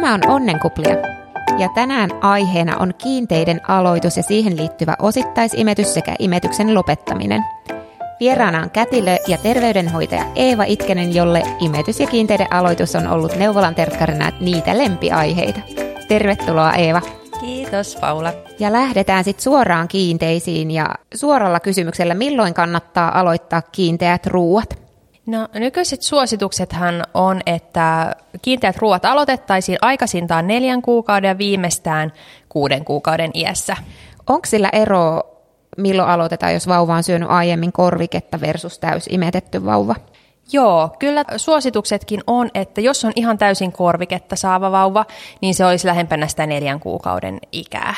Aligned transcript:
Tämä 0.00 0.14
on 0.14 0.30
Onnenkuplia. 0.30 0.94
Ja 1.58 1.68
tänään 1.74 2.10
aiheena 2.20 2.76
on 2.76 2.94
kiinteiden 2.98 3.60
aloitus 3.68 4.16
ja 4.16 4.22
siihen 4.22 4.56
liittyvä 4.56 4.96
osittaisimetys 4.98 5.94
sekä 5.94 6.14
imetyksen 6.18 6.74
lopettaminen. 6.74 7.44
Vieraana 8.20 8.62
on 8.62 8.70
kätilö 8.70 9.16
ja 9.28 9.38
terveydenhoitaja 9.38 10.24
Eeva 10.34 10.64
Itkenen, 10.64 11.14
jolle 11.14 11.42
imetys 11.60 12.00
ja 12.00 12.06
kiinteiden 12.06 12.52
aloitus 12.52 12.94
on 12.94 13.06
ollut 13.06 13.36
neuvolan 13.36 13.74
terkkarina 13.74 14.32
niitä 14.40 14.78
lempiaiheita. 14.78 15.60
Tervetuloa 16.08 16.72
Eeva. 16.72 17.00
Kiitos 17.40 17.96
Paula. 18.00 18.32
Ja 18.58 18.72
lähdetään 18.72 19.24
sitten 19.24 19.42
suoraan 19.42 19.88
kiinteisiin 19.88 20.70
ja 20.70 20.94
suoralla 21.14 21.60
kysymyksellä, 21.60 22.14
milloin 22.14 22.54
kannattaa 22.54 23.20
aloittaa 23.20 23.62
kiinteät 23.62 24.26
ruuat? 24.26 24.87
No 25.28 25.48
nykyiset 25.54 26.02
suosituksethan 26.02 27.04
on, 27.14 27.40
että 27.46 28.16
kiinteät 28.42 28.76
ruoat 28.76 29.04
aloitettaisiin 29.04 29.78
aikaisintaan 29.82 30.46
neljän 30.46 30.82
kuukauden 30.82 31.28
ja 31.28 31.38
viimeistään 31.38 32.12
kuuden 32.48 32.84
kuukauden 32.84 33.30
iässä. 33.34 33.76
Onko 34.26 34.46
sillä 34.46 34.68
ero, 34.72 35.20
milloin 35.76 36.08
aloitetaan, 36.08 36.52
jos 36.52 36.68
vauva 36.68 36.94
on 36.94 37.02
syönyt 37.02 37.30
aiemmin 37.30 37.72
korviketta 37.72 38.40
versus 38.40 38.78
täysimetetty 38.78 39.64
vauva? 39.64 39.94
Joo, 40.52 40.90
kyllä 40.98 41.24
suosituksetkin 41.36 42.20
on, 42.26 42.50
että 42.54 42.80
jos 42.80 43.04
on 43.04 43.12
ihan 43.16 43.38
täysin 43.38 43.72
korviketta 43.72 44.36
saava 44.36 44.72
vauva, 44.72 45.04
niin 45.40 45.54
se 45.54 45.66
olisi 45.66 45.86
lähempänä 45.86 46.26
sitä 46.26 46.46
neljän 46.46 46.80
kuukauden 46.80 47.38
ikää. 47.52 47.94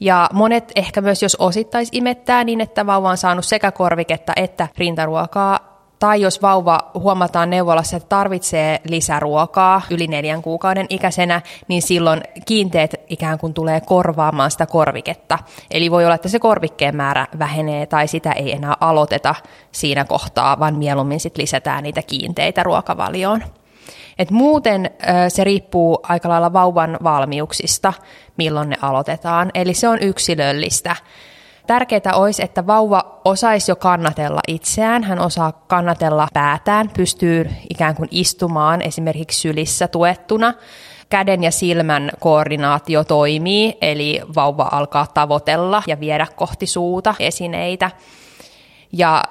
Ja 0.00 0.28
monet 0.32 0.72
ehkä 0.76 1.00
myös, 1.00 1.22
jos 1.22 1.36
osittais 1.40 1.88
imettää 1.92 2.44
niin, 2.44 2.60
että 2.60 2.86
vauva 2.86 3.10
on 3.10 3.16
saanut 3.16 3.44
sekä 3.44 3.72
korviketta 3.72 4.32
että 4.36 4.68
rintaruokaa, 4.78 5.69
tai 6.00 6.20
jos 6.20 6.42
vauva 6.42 6.90
huomataan 6.94 7.50
neuvolassa, 7.50 7.96
että 7.96 8.08
tarvitsee 8.08 8.80
lisäruokaa 8.88 9.82
yli 9.90 10.06
neljän 10.06 10.42
kuukauden 10.42 10.86
ikäisenä, 10.88 11.42
niin 11.68 11.82
silloin 11.82 12.20
kiinteet 12.46 12.94
ikään 13.08 13.38
kuin 13.38 13.54
tulee 13.54 13.80
korvaamaan 13.80 14.50
sitä 14.50 14.66
korviketta. 14.66 15.38
Eli 15.70 15.90
voi 15.90 16.04
olla, 16.04 16.14
että 16.14 16.28
se 16.28 16.38
korvikkeen 16.38 16.96
määrä 16.96 17.26
vähenee 17.38 17.86
tai 17.86 18.08
sitä 18.08 18.32
ei 18.32 18.52
enää 18.52 18.74
aloiteta 18.80 19.34
siinä 19.72 20.04
kohtaa, 20.04 20.58
vaan 20.58 20.74
mieluummin 20.74 21.20
sit 21.20 21.36
lisätään 21.36 21.82
niitä 21.82 22.02
kiinteitä 22.02 22.62
ruokavalioon. 22.62 23.42
Et 24.18 24.30
muuten 24.30 24.90
se 25.28 25.44
riippuu 25.44 26.00
aika 26.02 26.28
lailla 26.28 26.52
vauvan 26.52 26.98
valmiuksista, 27.02 27.92
milloin 28.36 28.70
ne 28.70 28.76
aloitetaan. 28.82 29.50
Eli 29.54 29.74
se 29.74 29.88
on 29.88 29.98
yksilöllistä. 29.98 30.96
Tärkeää 31.70 32.14
olisi, 32.14 32.42
että 32.42 32.66
vauva 32.66 33.20
osaisi 33.24 33.70
jo 33.70 33.76
kannatella 33.76 34.40
itseään, 34.48 35.04
hän 35.04 35.18
osaa 35.18 35.52
kannatella 35.52 36.28
päätään, 36.34 36.90
pystyy 36.96 37.50
ikään 37.70 37.94
kuin 37.94 38.08
istumaan 38.10 38.82
esimerkiksi 38.82 39.40
sylissä 39.40 39.88
tuettuna, 39.88 40.54
käden 41.08 41.42
ja 41.42 41.50
silmän 41.50 42.10
koordinaatio 42.20 43.04
toimii, 43.04 43.78
eli 43.80 44.20
vauva 44.34 44.68
alkaa 44.72 45.06
tavoitella 45.14 45.82
ja 45.86 46.00
viedä 46.00 46.26
kohti 46.36 46.66
suuta 46.66 47.14
esineitä. 47.18 47.90
Ja 48.92 49.24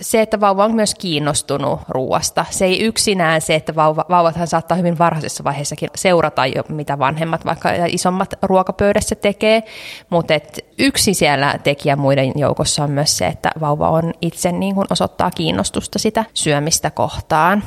se, 0.00 0.22
että 0.22 0.40
vauva 0.40 0.64
on 0.64 0.74
myös 0.74 0.94
kiinnostunut 0.94 1.80
ruoasta. 1.88 2.44
Se 2.50 2.64
ei 2.64 2.82
yksinään 2.82 3.40
se, 3.40 3.54
että 3.54 3.74
vauva, 3.74 4.04
vauvathan 4.08 4.46
saattaa 4.46 4.76
hyvin 4.76 4.98
varhaisessa 4.98 5.44
vaiheessakin 5.44 5.90
seurata 5.94 6.46
jo, 6.46 6.62
mitä 6.68 6.98
vanhemmat 6.98 7.44
vaikka 7.44 7.70
isommat 7.86 8.34
ruokapöydässä 8.42 9.14
tekee, 9.14 9.62
mutta 10.10 10.34
et 10.34 10.66
yksi 10.78 11.14
siellä 11.14 11.58
tekijä 11.64 11.96
muiden 11.96 12.32
joukossa 12.34 12.84
on 12.84 12.90
myös 12.90 13.18
se, 13.18 13.26
että 13.26 13.50
vauva 13.60 13.88
on 13.88 14.12
itse 14.20 14.52
niin 14.52 14.74
kuin 14.74 14.86
osoittaa 14.90 15.30
kiinnostusta 15.30 15.98
sitä 15.98 16.24
syömistä 16.34 16.90
kohtaan. 16.90 17.62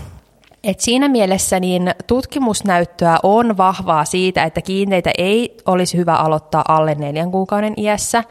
Et 0.63 0.79
siinä 0.79 1.07
mielessä 1.07 1.59
niin 1.59 1.93
tutkimusnäyttöä 2.07 3.17
on 3.23 3.57
vahvaa 3.57 4.05
siitä, 4.05 4.43
että 4.43 4.61
kiinteitä 4.61 5.11
ei 5.17 5.57
olisi 5.65 5.97
hyvä 5.97 6.15
aloittaa 6.15 6.63
alle 6.67 6.95
neljän 6.95 7.31
kuukauden 7.31 7.73
iässä 7.77 8.23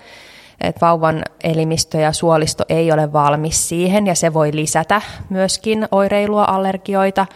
että 0.60 0.80
vauvan 0.80 1.22
elimistö 1.44 1.98
ja 1.98 2.12
suolisto 2.12 2.64
ei 2.68 2.92
ole 2.92 3.12
valmis 3.12 3.68
siihen 3.68 4.06
ja 4.06 4.14
se 4.14 4.34
voi 4.34 4.50
lisätä 4.52 5.02
myöskin 5.30 5.88
oireilua, 5.90 6.44
allergioita, 6.44 7.26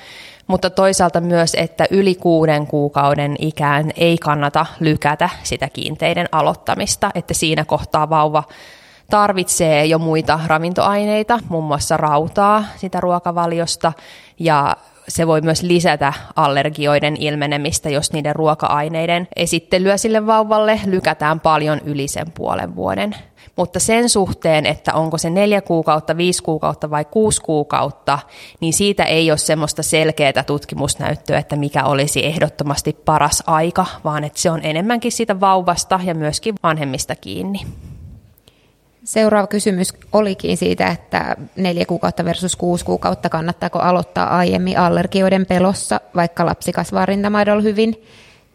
mutta 0.46 0.70
toisaalta 0.70 1.20
myös, 1.20 1.54
että 1.54 1.86
yli 1.90 2.14
kuuden 2.14 2.66
kuukauden 2.66 3.36
ikään 3.38 3.90
ei 3.96 4.18
kannata 4.18 4.66
lykätä 4.80 5.28
sitä 5.42 5.68
kiinteiden 5.68 6.28
aloittamista, 6.32 7.10
että 7.14 7.34
siinä 7.34 7.64
kohtaa 7.64 8.10
vauva 8.10 8.44
tarvitsee 9.10 9.84
jo 9.84 9.98
muita 9.98 10.40
ravintoaineita, 10.46 11.38
muun 11.48 11.64
muassa 11.64 11.96
rautaa 11.96 12.64
sitä 12.76 13.00
ruokavaliosta 13.00 13.92
ja 14.38 14.76
se 15.12 15.26
voi 15.26 15.40
myös 15.40 15.62
lisätä 15.62 16.12
allergioiden 16.36 17.16
ilmenemistä, 17.16 17.90
jos 17.90 18.12
niiden 18.12 18.36
ruoka-aineiden 18.36 19.28
esittelyä 19.36 19.96
sille 19.96 20.26
vauvalle 20.26 20.80
lykätään 20.86 21.40
paljon 21.40 21.80
yli 21.84 22.08
sen 22.08 22.32
puolen 22.34 22.76
vuoden. 22.76 23.16
Mutta 23.56 23.80
sen 23.80 24.08
suhteen, 24.08 24.66
että 24.66 24.94
onko 24.94 25.18
se 25.18 25.30
neljä 25.30 25.60
kuukautta, 25.60 26.16
viisi 26.16 26.42
kuukautta 26.42 26.90
vai 26.90 27.04
kuusi 27.04 27.40
kuukautta, 27.40 28.18
niin 28.60 28.72
siitä 28.72 29.04
ei 29.04 29.30
ole 29.30 29.38
semmoista 29.38 29.82
selkeää 29.82 30.42
tutkimusnäyttöä, 30.46 31.38
että 31.38 31.56
mikä 31.56 31.84
olisi 31.84 32.26
ehdottomasti 32.26 32.92
paras 33.04 33.42
aika, 33.46 33.86
vaan 34.04 34.24
että 34.24 34.40
se 34.40 34.50
on 34.50 34.60
enemmänkin 34.62 35.12
siitä 35.12 35.40
vauvasta 35.40 36.00
ja 36.04 36.14
myöskin 36.14 36.54
vanhemmista 36.62 37.16
kiinni. 37.16 37.60
Seuraava 39.12 39.46
kysymys 39.46 39.94
olikin 40.12 40.56
siitä, 40.56 40.86
että 40.86 41.36
neljä 41.56 41.86
kuukautta 41.86 42.24
versus 42.24 42.56
kuusi 42.56 42.84
kuukautta 42.84 43.28
kannattaako 43.28 43.78
aloittaa 43.78 44.36
aiemmin 44.36 44.78
allergioiden 44.78 45.46
pelossa, 45.46 46.00
vaikka 46.16 46.46
lapsi 46.46 46.72
kasvaa 46.72 47.06
rintamaidolla 47.06 47.62
hyvin, 47.62 48.02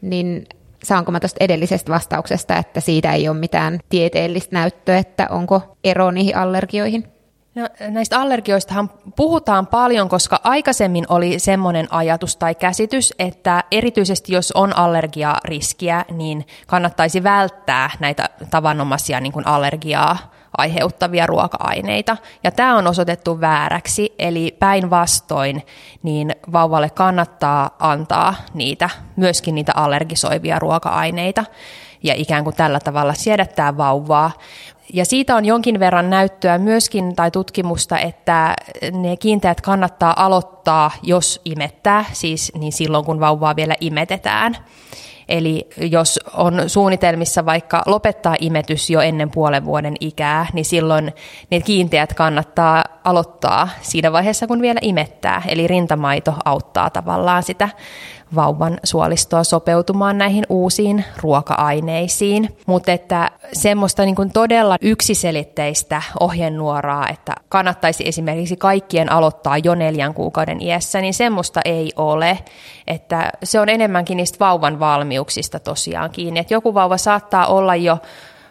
niin 0.02 0.48
saanko 0.84 1.12
mä 1.12 1.20
tuosta 1.20 1.44
edellisestä 1.44 1.92
vastauksesta, 1.92 2.58
että 2.58 2.80
siitä 2.80 3.14
ei 3.14 3.30
ole 3.30 3.38
mitään 3.38 3.80
tieteellistä 3.90 4.56
näyttöä, 4.56 4.98
että 4.98 5.28
onko 5.30 5.62
ero 5.84 6.12
niihin 6.12 6.38
allergioihin? 6.38 7.08
No, 7.56 7.70
näistä 7.90 8.20
allergioistahan 8.20 8.90
puhutaan 9.16 9.68
paljon, 9.68 10.10
koska 10.10 10.40
aikaisemmin 10.44 11.06
oli 11.10 11.40
semmoinen 11.40 11.88
ajatus 11.90 12.38
tai 12.38 12.56
käsitys, 12.56 13.14
että 13.20 13.64
erityisesti 13.72 14.34
jos 14.34 14.52
on 14.52 14.78
allergiariskiä, 14.78 16.06
niin 16.12 16.48
kannattaisi 16.68 17.24
välttää 17.24 17.90
näitä 18.00 18.30
tavanomaisia 18.50 19.20
niin 19.22 19.34
kuin 19.34 19.48
allergiaa 19.48 20.37
aiheuttavia 20.58 21.26
ruoka-aineita. 21.26 22.18
Ja 22.44 22.52
tämä 22.52 22.78
on 22.78 22.88
osoitettu 22.88 23.42
vääräksi, 23.42 24.16
eli 24.20 24.56
päinvastoin 24.60 25.66
niin 26.04 26.36
vauvalle 26.52 26.90
kannattaa 26.90 27.76
antaa 27.80 28.36
niitä, 28.54 28.90
myöskin 29.16 29.56
niitä 29.56 29.72
allergisoivia 29.76 30.60
ruoka-aineita 30.60 31.46
ja 32.04 32.14
ikään 32.18 32.44
kuin 32.44 32.56
tällä 32.56 32.80
tavalla 32.80 33.14
siedättää 33.14 33.78
vauvaa. 33.78 34.32
Ja 34.94 35.06
siitä 35.06 35.36
on 35.36 35.46
jonkin 35.46 35.80
verran 35.80 36.10
näyttöä 36.10 36.58
myöskin 36.58 37.16
tai 37.16 37.32
tutkimusta, 37.32 38.00
että 38.00 38.56
ne 38.92 39.18
kiinteät 39.18 39.62
kannattaa 39.62 40.26
aloittaa, 40.26 40.92
jos 41.04 41.42
imettää, 41.46 42.06
siis 42.14 42.52
niin 42.56 42.74
silloin 42.74 43.06
kun 43.06 43.20
vauvaa 43.20 43.56
vielä 43.56 43.76
imetetään. 43.82 44.58
Eli 45.30 45.68
jos 45.78 46.20
on 46.34 46.64
suunnitelmissa 46.68 47.46
vaikka 47.46 47.84
lopettaa 47.86 48.36
imetys 48.40 48.90
jo 48.90 49.02
ennen 49.02 49.32
puolen 49.32 49.66
vuoden 49.66 49.96
ikää, 50.00 50.46
niin 50.54 50.66
silloin 50.66 51.14
ne 51.52 51.62
kiinteät 51.62 52.14
kannattaa 52.14 52.84
aloittaa 53.04 53.70
siinä 53.82 54.12
vaiheessa, 54.12 54.48
kun 54.48 54.62
vielä 54.62 54.80
imettää. 54.82 55.42
Eli 55.48 55.68
rintamaito 55.68 56.34
auttaa 56.46 56.90
tavallaan 56.90 57.44
sitä 57.44 57.70
vauvan 58.36 58.80
suolistoa 58.84 59.44
sopeutumaan 59.44 60.18
näihin 60.18 60.44
uusiin 60.50 61.06
ruoka-aineisiin. 61.22 62.50
Mutta 62.66 62.92
että 62.92 63.32
semmoista 63.54 64.06
niin 64.06 64.16
kuin 64.16 64.32
todella 64.32 64.78
yksiselitteistä 64.82 66.02
ohjenuoraa, 66.20 67.10
että 67.10 67.34
kannattaisi 67.50 68.08
esimerkiksi 68.08 68.58
kaikkien 68.58 69.12
aloittaa 69.12 69.58
jo 69.58 69.76
neljän 69.76 70.14
kuukauden 70.14 70.62
iässä, 70.62 71.02
niin 71.02 71.14
semmoista 71.14 71.62
ei 71.66 71.92
ole. 71.96 72.40
Että 72.88 73.32
se 73.44 73.60
on 73.60 73.70
enemmänkin 73.70 74.18
niistä 74.18 74.40
vauvan 74.40 74.80
valmiuksista 74.80 75.60
tosiaan 75.60 76.10
kiinni. 76.10 76.40
Että 76.40 76.54
joku 76.54 76.74
vauva 76.74 76.98
saattaa 76.98 77.48
olla 77.48 77.76
jo 77.76 77.98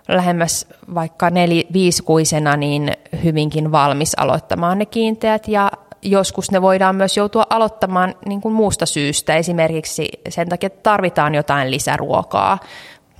lähemmäs 0.08 0.66
vaikka 0.94 1.30
neli, 1.30 1.66
viisikuisena 1.72 2.56
niin 2.56 2.92
hyvinkin 3.24 3.72
valmis 3.72 4.14
aloittamaan 4.18 4.78
ne 4.78 4.86
kiinteät 4.86 5.48
ja 5.48 5.70
joskus 6.02 6.50
ne 6.50 6.62
voidaan 6.62 6.96
myös 6.96 7.16
joutua 7.16 7.46
aloittamaan 7.50 8.14
niin 8.26 8.40
kuin 8.40 8.54
muusta 8.54 8.86
syystä, 8.86 9.36
esimerkiksi 9.36 10.08
sen 10.28 10.48
takia, 10.48 10.66
että 10.66 10.80
tarvitaan 10.82 11.34
jotain 11.34 11.70
lisäruokaa 11.70 12.58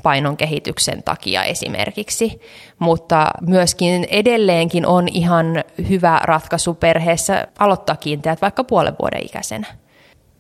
painon 0.03 0.37
kehityksen 0.37 1.03
takia 1.03 1.45
esimerkiksi, 1.45 2.41
mutta 2.79 3.31
myöskin 3.41 4.07
edelleenkin 4.11 4.87
on 4.87 5.09
ihan 5.09 5.65
hyvä 5.89 6.21
ratkaisu 6.25 6.75
perheessä 6.75 7.47
aloittaa 7.59 7.97
kiinteät 7.97 8.43
vaikka 8.43 8.65
puolen 8.65 8.97
vuoden 9.03 9.27
ikäisenä. 9.27 9.67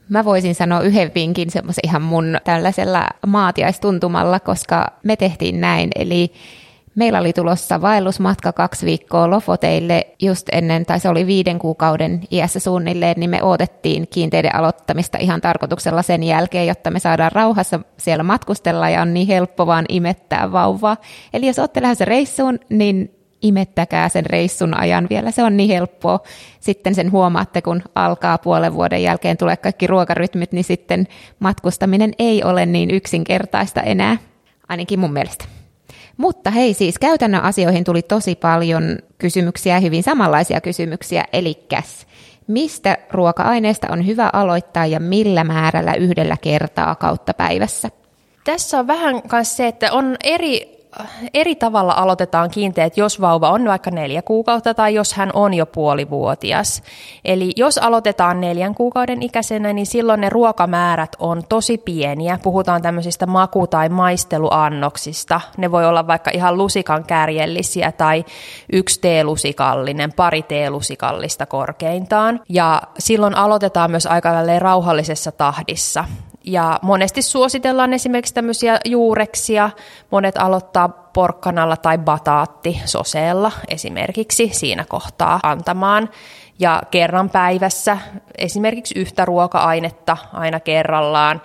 Mä 0.08 0.24
voisin 0.24 0.54
sanoa 0.54 0.80
yhden 0.80 1.12
vinkin 1.14 1.50
semmoisen 1.50 1.82
ihan 1.84 2.02
mun 2.02 2.38
tällaisella 2.44 3.06
maatiaistuntumalla, 3.26 4.40
koska 4.40 4.86
me 5.02 5.16
tehtiin 5.16 5.60
näin, 5.60 5.90
eli 5.94 6.32
Meillä 6.96 7.18
oli 7.18 7.32
tulossa 7.32 7.80
vaellusmatka 7.80 8.52
kaksi 8.52 8.86
viikkoa 8.86 9.30
Lofoteille 9.30 10.06
just 10.22 10.46
ennen, 10.52 10.86
tai 10.86 11.00
se 11.00 11.08
oli 11.08 11.26
viiden 11.26 11.58
kuukauden 11.58 12.20
iässä 12.30 12.60
suunnilleen, 12.60 13.14
niin 13.16 13.30
me 13.30 13.42
odotettiin 13.42 14.08
kiinteiden 14.08 14.54
aloittamista 14.54 15.18
ihan 15.18 15.40
tarkoituksella 15.40 16.02
sen 16.02 16.22
jälkeen, 16.22 16.66
jotta 16.66 16.90
me 16.90 16.98
saadaan 16.98 17.32
rauhassa 17.32 17.80
siellä 17.96 18.22
matkustella 18.22 18.90
ja 18.90 19.02
on 19.02 19.14
niin 19.14 19.26
helppo 19.26 19.66
vaan 19.66 19.84
imettää 19.88 20.52
vauvaa. 20.52 20.96
Eli 21.34 21.46
jos 21.46 21.58
olette 21.58 21.82
lähdössä 21.82 22.04
reissuun, 22.04 22.58
niin 22.70 23.14
imettäkää 23.42 24.08
sen 24.08 24.26
reissun 24.26 24.74
ajan 24.74 25.06
vielä, 25.10 25.30
se 25.30 25.42
on 25.42 25.56
niin 25.56 25.70
helppoa. 25.70 26.20
Sitten 26.60 26.94
sen 26.94 27.12
huomaatte, 27.12 27.62
kun 27.62 27.82
alkaa 27.94 28.38
puolen 28.38 28.74
vuoden 28.74 29.02
jälkeen 29.02 29.36
tulee 29.36 29.56
kaikki 29.56 29.86
ruokarytmit, 29.86 30.52
niin 30.52 30.64
sitten 30.64 31.08
matkustaminen 31.38 32.12
ei 32.18 32.44
ole 32.44 32.66
niin 32.66 32.90
yksinkertaista 32.90 33.80
enää, 33.80 34.16
ainakin 34.68 35.00
mun 35.00 35.12
mielestä. 35.12 35.44
Mutta 36.16 36.50
hei 36.50 36.74
siis, 36.74 36.98
käytännön 36.98 37.42
asioihin 37.42 37.84
tuli 37.84 38.02
tosi 38.02 38.34
paljon 38.34 38.98
kysymyksiä, 39.18 39.80
hyvin 39.80 40.02
samanlaisia 40.02 40.60
kysymyksiä, 40.60 41.24
eli 41.32 41.66
mistä 42.46 42.98
ruoka-aineesta 43.12 43.86
on 43.90 44.06
hyvä 44.06 44.30
aloittaa 44.32 44.86
ja 44.86 45.00
millä 45.00 45.44
määrällä 45.44 45.94
yhdellä 45.94 46.36
kertaa 46.40 46.94
kautta 46.94 47.34
päivässä? 47.34 47.90
Tässä 48.44 48.78
on 48.78 48.86
vähän 48.86 49.22
myös 49.32 49.56
se, 49.56 49.66
että 49.66 49.92
on 49.92 50.16
eri 50.24 50.75
eri 51.34 51.54
tavalla 51.54 51.92
aloitetaan 51.92 52.50
kiinteet, 52.50 52.96
jos 52.96 53.20
vauva 53.20 53.50
on 53.50 53.64
vaikka 53.64 53.90
neljä 53.90 54.22
kuukautta 54.22 54.74
tai 54.74 54.94
jos 54.94 55.14
hän 55.14 55.30
on 55.34 55.54
jo 55.54 55.66
puolivuotias. 55.66 56.82
Eli 57.24 57.52
jos 57.56 57.78
aloitetaan 57.78 58.40
neljän 58.40 58.74
kuukauden 58.74 59.22
ikäisenä, 59.22 59.72
niin 59.72 59.86
silloin 59.86 60.20
ne 60.20 60.28
ruokamäärät 60.28 61.16
on 61.18 61.42
tosi 61.48 61.78
pieniä. 61.78 62.38
Puhutaan 62.42 62.82
tämmöisistä 62.82 63.26
maku- 63.26 63.66
tai 63.66 63.88
maisteluannoksista. 63.88 65.40
Ne 65.56 65.70
voi 65.70 65.86
olla 65.86 66.06
vaikka 66.06 66.30
ihan 66.34 66.56
lusikan 66.56 67.04
kärjellisiä 67.04 67.92
tai 67.92 68.24
yksi 68.72 69.00
teelusikallinen, 69.00 70.12
pari 70.12 70.42
teelusikallista 70.42 71.46
korkeintaan. 71.46 72.40
Ja 72.48 72.82
silloin 72.98 73.34
aloitetaan 73.34 73.90
myös 73.90 74.06
aika 74.06 74.30
rauhallisessa 74.58 75.32
tahdissa. 75.32 76.04
Ja 76.46 76.78
monesti 76.82 77.22
suositellaan 77.22 77.92
esimerkiksi 77.92 78.34
tämmöisiä 78.34 78.78
juureksia. 78.84 79.70
Monet 80.10 80.38
aloittaa 80.38 80.88
porkkanalla 80.88 81.76
tai 81.76 81.98
bataatti 81.98 82.80
soseella 82.84 83.52
esimerkiksi 83.68 84.50
siinä 84.52 84.84
kohtaa 84.84 85.40
antamaan. 85.42 86.10
Ja 86.58 86.82
kerran 86.90 87.30
päivässä 87.30 87.98
esimerkiksi 88.38 88.98
yhtä 88.98 89.24
ruoka-ainetta 89.24 90.16
aina 90.32 90.60
kerrallaan. 90.60 91.42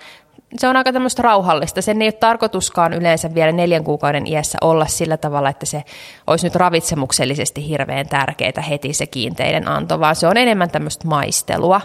Se 0.58 0.68
on 0.68 0.76
aika 0.76 0.92
tämmöistä 0.92 1.22
rauhallista. 1.22 1.82
Sen 1.82 2.02
ei 2.02 2.06
ole 2.06 2.12
tarkoituskaan 2.12 2.92
yleensä 2.92 3.34
vielä 3.34 3.52
neljän 3.52 3.84
kuukauden 3.84 4.26
iässä 4.26 4.58
olla 4.60 4.86
sillä 4.86 5.16
tavalla, 5.16 5.48
että 5.48 5.66
se 5.66 5.84
olisi 6.26 6.46
nyt 6.46 6.56
ravitsemuksellisesti 6.56 7.68
hirveän 7.68 8.08
tärkeää 8.08 8.62
heti 8.68 8.92
se 8.92 9.06
kiinteiden 9.06 9.68
anto, 9.68 10.00
vaan 10.00 10.16
se 10.16 10.26
on 10.26 10.36
enemmän 10.36 10.70
tämmöistä 10.70 11.08
maistelua. 11.08 11.80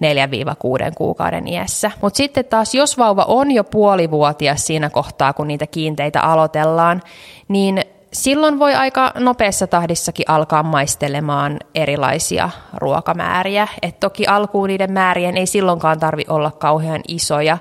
4-6 0.00 0.92
kuukauden 0.96 1.48
iässä. 1.48 1.90
Mutta 2.02 2.16
sitten 2.16 2.44
taas, 2.44 2.74
jos 2.74 2.98
vauva 2.98 3.24
on 3.28 3.50
jo 3.50 3.64
puolivuotias 3.64 4.66
siinä 4.66 4.90
kohtaa, 4.90 5.32
kun 5.32 5.48
niitä 5.48 5.66
kiinteitä 5.66 6.20
aloitellaan, 6.20 7.02
niin 7.48 7.82
silloin 8.12 8.58
voi 8.58 8.74
aika 8.74 9.12
nopeassa 9.18 9.66
tahdissakin 9.66 10.30
alkaa 10.30 10.62
maistelemaan 10.62 11.58
erilaisia 11.74 12.50
ruokamääriä. 12.74 13.68
Et 13.82 14.00
toki 14.00 14.26
alkuun 14.26 14.68
niiden 14.68 14.92
määrien 14.92 15.36
ei 15.36 15.46
silloinkaan 15.46 16.00
tarvi 16.00 16.24
olla 16.28 16.50
kauhean 16.50 17.00
isoja, 17.08 17.58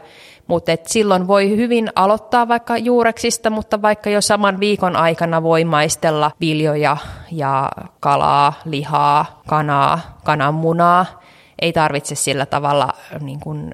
mutta 0.48 0.72
et 0.72 0.88
silloin 0.88 1.28
voi 1.28 1.50
hyvin 1.50 1.90
aloittaa 1.96 2.48
vaikka 2.48 2.78
juureksista, 2.78 3.50
mutta 3.50 3.82
vaikka 3.82 4.10
jo 4.10 4.22
saman 4.22 4.60
viikon 4.60 4.96
aikana 4.96 5.44
voi 5.44 5.66
maistella 5.66 6.32
viljoja 6.40 6.98
ja 7.32 7.72
kalaa, 8.00 8.54
lihaa, 8.66 9.42
kanaa, 9.48 10.20
kananmunaa– 10.24 11.06
ei 11.62 11.74
tarvitse 11.74 12.16
sillä 12.16 12.46
tavalla 12.46 12.94
niin 13.20 13.40
kuin 13.40 13.72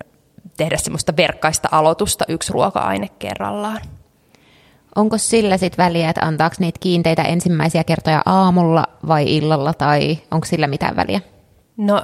tehdä 0.58 0.78
semmoista 0.78 1.14
verkkaista 1.18 1.70
aloitusta 1.72 2.26
yksi 2.28 2.54
ruoka-aine 2.54 3.08
kerrallaan. 3.20 3.82
Onko 4.96 5.18
sillä 5.18 5.58
sitten 5.58 5.86
väliä, 5.86 6.10
että 6.10 6.26
antaako 6.26 6.56
niitä 6.60 6.80
kiinteitä 6.80 7.24
ensimmäisiä 7.24 7.84
kertoja 7.84 8.22
aamulla 8.26 8.84
vai 9.08 9.36
illalla 9.38 9.74
tai 9.74 10.18
onko 10.32 10.46
sillä 10.46 10.68
mitään 10.68 10.96
väliä? 10.96 11.22
No 11.78 12.02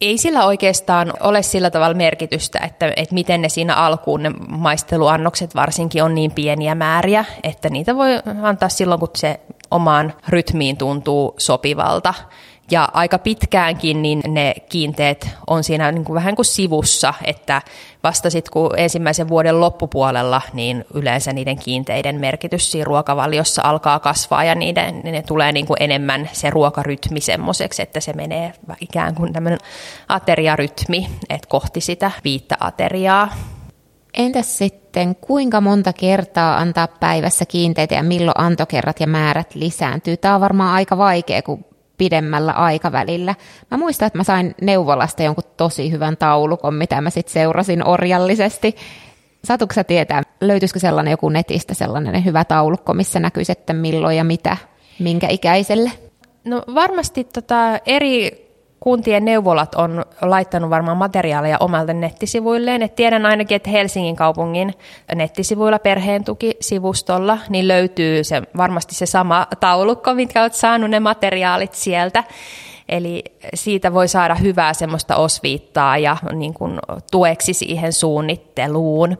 ei 0.00 0.18
sillä 0.18 0.44
oikeastaan 0.44 1.12
ole 1.20 1.42
sillä 1.42 1.70
tavalla 1.70 1.96
merkitystä, 1.96 2.58
että, 2.64 2.92
että 2.96 3.14
miten 3.14 3.42
ne 3.42 3.48
siinä 3.48 3.74
alkuun, 3.74 4.22
ne 4.22 4.30
maisteluannokset 4.48 5.54
varsinkin 5.54 6.02
on 6.02 6.14
niin 6.14 6.30
pieniä 6.30 6.74
määriä, 6.74 7.24
että 7.42 7.70
niitä 7.70 7.96
voi 7.96 8.10
antaa 8.42 8.68
silloin, 8.68 9.00
kun 9.00 9.08
se 9.16 9.40
omaan 9.70 10.12
rytmiin 10.28 10.76
tuntuu 10.76 11.34
sopivalta. 11.38 12.14
Ja 12.70 12.88
aika 12.92 13.18
pitkäänkin 13.18 14.02
niin 14.02 14.20
ne 14.28 14.54
kiinteet 14.68 15.28
on 15.46 15.64
siinä 15.64 15.92
niin 15.92 16.04
kuin 16.04 16.14
vähän 16.14 16.36
kuin 16.36 16.46
sivussa, 16.46 17.14
että 17.24 17.62
vasta 18.02 18.30
sitten 18.30 18.52
kun 18.52 18.78
ensimmäisen 18.78 19.28
vuoden 19.28 19.60
loppupuolella, 19.60 20.42
niin 20.52 20.84
yleensä 20.94 21.32
niiden 21.32 21.58
kiinteiden 21.58 22.20
merkitys 22.20 22.72
siinä 22.72 22.84
ruokavaliossa 22.84 23.62
alkaa 23.64 23.98
kasvaa 23.98 24.44
ja 24.44 24.54
niiden, 24.54 25.00
niin 25.04 25.12
ne 25.12 25.22
tulee 25.22 25.52
niin 25.52 25.66
kuin 25.66 25.76
enemmän 25.82 26.30
se 26.32 26.50
ruokarytmi 26.50 27.20
semmoiseksi, 27.20 27.82
että 27.82 28.00
se 28.00 28.12
menee 28.12 28.52
ikään 28.80 29.14
kuin 29.14 29.32
tämmöinen 29.32 29.58
ateriarytmi, 30.08 31.08
että 31.28 31.48
kohti 31.48 31.80
sitä 31.80 32.10
viittä 32.24 32.56
ateriaa. 32.60 33.34
Entäs 34.14 34.58
sitten, 34.58 35.16
kuinka 35.16 35.60
monta 35.60 35.92
kertaa 35.92 36.58
antaa 36.58 36.88
päivässä 37.00 37.46
kiinteitä 37.46 37.94
ja 37.94 38.02
milloin 38.02 38.40
antokerrat 38.40 39.00
ja 39.00 39.06
määrät 39.06 39.54
lisääntyy? 39.54 40.16
Tämä 40.16 40.34
on 40.34 40.40
varmaan 40.40 40.74
aika 40.74 40.98
vaikea, 40.98 41.42
kun 41.42 41.64
pidemmällä 41.98 42.52
aikavälillä. 42.52 43.34
Mä 43.70 43.78
muistan, 43.78 44.06
että 44.06 44.18
mä 44.18 44.24
sain 44.24 44.54
neuvolasta 44.60 45.22
jonkun 45.22 45.44
tosi 45.56 45.90
hyvän 45.90 46.16
taulukon, 46.16 46.74
mitä 46.74 47.00
mä 47.00 47.10
sitten 47.10 47.32
seurasin 47.32 47.86
orjallisesti. 47.86 48.76
Saatuko 49.44 49.74
sä 49.74 49.84
tietää, 49.84 50.22
löytyisikö 50.40 50.78
sellainen 50.78 51.10
joku 51.10 51.28
netistä 51.28 51.74
sellainen 51.74 52.24
hyvä 52.24 52.44
taulukko, 52.44 52.94
missä 52.94 53.20
näkyisi, 53.20 53.52
että 53.52 53.72
milloin 53.72 54.16
ja 54.16 54.24
mitä, 54.24 54.56
minkä 54.98 55.28
ikäiselle? 55.28 55.92
No 56.44 56.62
varmasti 56.74 57.24
tota 57.24 57.78
eri 57.86 58.47
kuntien 58.80 59.24
neuvolat 59.24 59.74
on 59.74 60.04
laittanut 60.22 60.70
varmaan 60.70 60.96
materiaaleja 60.96 61.56
omalta 61.60 61.92
nettisivuilleen. 61.92 62.82
Et 62.82 62.94
tiedän 62.94 63.26
ainakin, 63.26 63.56
että 63.56 63.70
Helsingin 63.70 64.16
kaupungin 64.16 64.74
nettisivuilla 65.14 65.78
perheen 65.78 66.24
tukisivustolla 66.24 67.38
niin 67.48 67.68
löytyy 67.68 68.24
se, 68.24 68.42
varmasti 68.56 68.94
se 68.94 69.06
sama 69.06 69.46
taulukko, 69.60 70.14
mitkä 70.14 70.42
olet 70.42 70.54
saanut 70.54 70.90
ne 70.90 71.00
materiaalit 71.00 71.74
sieltä. 71.74 72.24
Eli 72.88 73.24
siitä 73.54 73.92
voi 73.92 74.08
saada 74.08 74.34
hyvää 74.34 74.74
semmoista 74.74 75.16
osviittaa 75.16 75.98
ja 75.98 76.16
niin 76.32 76.54
kuin 76.54 76.78
tueksi 77.10 77.52
siihen 77.52 77.92
suunnitteluun. 77.92 79.18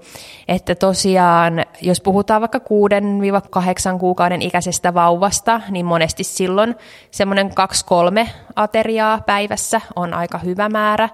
Että 0.48 0.74
tosiaan, 0.74 1.64
jos 1.82 2.00
puhutaan 2.00 2.40
vaikka 2.40 2.58
6-8 2.58 3.98
kuukauden 3.98 4.42
ikäisestä 4.42 4.94
vauvasta, 4.94 5.60
niin 5.70 5.86
monesti 5.86 6.24
silloin 6.24 6.74
semmoinen 7.10 7.50
2-3 8.24 8.28
ateriaa 8.56 9.20
päivässä 9.26 9.80
on 9.96 10.14
aika 10.14 10.38
hyvä 10.38 10.68
määrä 10.68 11.08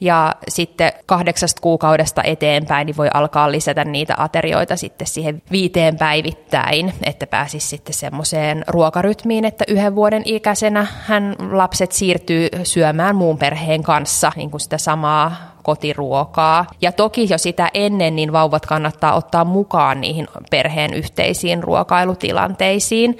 ja 0.00 0.34
sitten 0.48 0.92
kahdeksasta 1.06 1.60
kuukaudesta 1.60 2.22
eteenpäin 2.22 2.86
niin 2.86 2.96
voi 2.96 3.08
alkaa 3.14 3.52
lisätä 3.52 3.84
niitä 3.84 4.14
aterioita 4.18 4.76
sitten 4.76 5.06
siihen 5.06 5.42
viiteen 5.50 5.98
päivittäin, 5.98 6.92
että 7.02 7.26
pääsisi 7.26 7.66
sitten 7.66 7.94
semmoiseen 7.94 8.64
ruokarytmiin, 8.68 9.44
että 9.44 9.64
yhden 9.68 9.94
vuoden 9.94 10.22
ikäisenä 10.24 10.86
hän 11.00 11.36
lapset 11.50 11.92
siirtyy 11.92 12.48
syömään 12.62 13.16
muun 13.16 13.38
perheen 13.38 13.82
kanssa 13.82 14.32
niin 14.36 14.50
kuin 14.50 14.60
sitä 14.60 14.78
samaa 14.78 15.55
kotiruokaa. 15.66 16.66
Ja 16.80 16.92
toki 16.92 17.26
jo 17.30 17.38
sitä 17.38 17.70
ennen, 17.74 18.16
niin 18.16 18.32
vauvat 18.32 18.66
kannattaa 18.66 19.14
ottaa 19.14 19.44
mukaan 19.44 20.00
niihin 20.00 20.28
perheen 20.50 20.94
yhteisiin 20.94 21.62
ruokailutilanteisiin. 21.62 23.18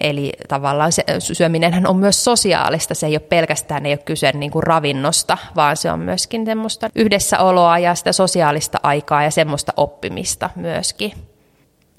Eli 0.00 0.32
tavallaan 0.48 0.92
se 0.92 1.04
syöminen 1.18 1.88
on 1.88 1.96
myös 1.96 2.24
sosiaalista, 2.24 2.94
se 2.94 3.06
ei 3.06 3.12
ole 3.12 3.20
pelkästään 3.20 3.86
ei 3.86 3.92
ole 3.92 3.98
kyse 3.98 4.32
niin 4.32 4.50
kuin 4.50 4.62
ravinnosta, 4.62 5.38
vaan 5.56 5.76
se 5.76 5.92
on 5.92 5.98
myöskin 6.00 6.46
semmoista 6.46 6.90
yhdessäoloa 6.94 7.78
ja 7.78 7.94
sitä 7.94 8.12
sosiaalista 8.12 8.78
aikaa 8.82 9.22
ja 9.22 9.30
semmoista 9.30 9.72
oppimista 9.76 10.50
myöskin. 10.56 11.12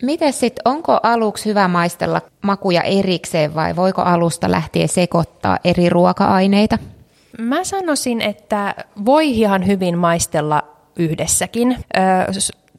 Miten 0.02 0.34
sitten, 0.34 0.62
onko 0.66 1.00
aluksi 1.04 1.46
hyvä 1.46 1.68
maistella 1.68 2.22
makuja 2.42 2.82
erikseen 2.82 3.56
vai 3.56 3.76
voiko 3.76 4.02
alusta 4.02 4.52
lähtien 4.52 4.90
sekoittaa 4.90 5.58
eri 5.64 5.90
ruoka-aineita? 5.90 6.78
Mä 7.38 7.64
sanoisin, 7.64 8.22
että 8.22 8.76
voi 9.06 9.30
ihan 9.30 9.68
hyvin 9.68 9.98
maistella 9.98 10.64
yhdessäkin. 10.96 11.78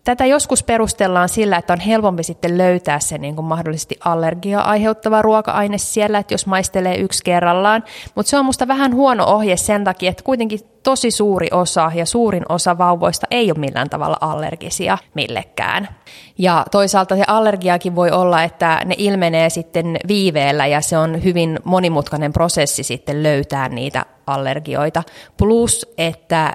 Tätä 0.08 0.26
joskus 0.26 0.62
perustellaan 0.62 1.28
sillä, 1.28 1.56
että 1.56 1.72
on 1.72 1.80
helpompi 1.80 2.22
sitten 2.22 2.58
löytää 2.58 3.00
se 3.00 3.18
niin 3.18 3.34
kuin 3.34 3.44
mahdollisesti 3.44 3.98
allergia 4.04 4.60
aiheuttava 4.60 5.22
ruoka-aine 5.22 5.78
siellä, 5.78 6.18
että 6.18 6.34
jos 6.34 6.46
maistelee 6.46 6.96
yksi 6.96 7.24
kerrallaan. 7.24 7.84
Mutta 8.14 8.30
se 8.30 8.38
on 8.38 8.44
musta 8.44 8.68
vähän 8.68 8.94
huono 8.94 9.24
ohje 9.26 9.56
sen 9.56 9.84
takia, 9.84 10.10
että 10.10 10.22
kuitenkin 10.22 10.60
tosi 10.82 11.10
suuri 11.10 11.48
osa 11.52 11.90
ja 11.94 12.06
suurin 12.06 12.42
osa 12.48 12.78
vauvoista 12.78 13.26
ei 13.30 13.50
ole 13.50 13.58
millään 13.58 13.90
tavalla 13.90 14.16
allergisia 14.20 14.98
millekään. 15.14 15.88
Ja 16.38 16.64
toisaalta 16.70 17.16
se 17.16 17.24
allergiakin 17.26 17.96
voi 17.96 18.10
olla, 18.10 18.42
että 18.42 18.80
ne 18.84 18.94
ilmenee 18.98 19.50
sitten 19.50 19.96
viiveellä 20.08 20.66
ja 20.66 20.80
se 20.80 20.98
on 20.98 21.24
hyvin 21.24 21.58
monimutkainen 21.64 22.32
prosessi 22.32 22.82
sitten 22.82 23.22
löytää 23.22 23.68
niitä 23.68 24.06
allergioita. 24.26 25.02
Plus, 25.36 25.92
että 25.98 26.52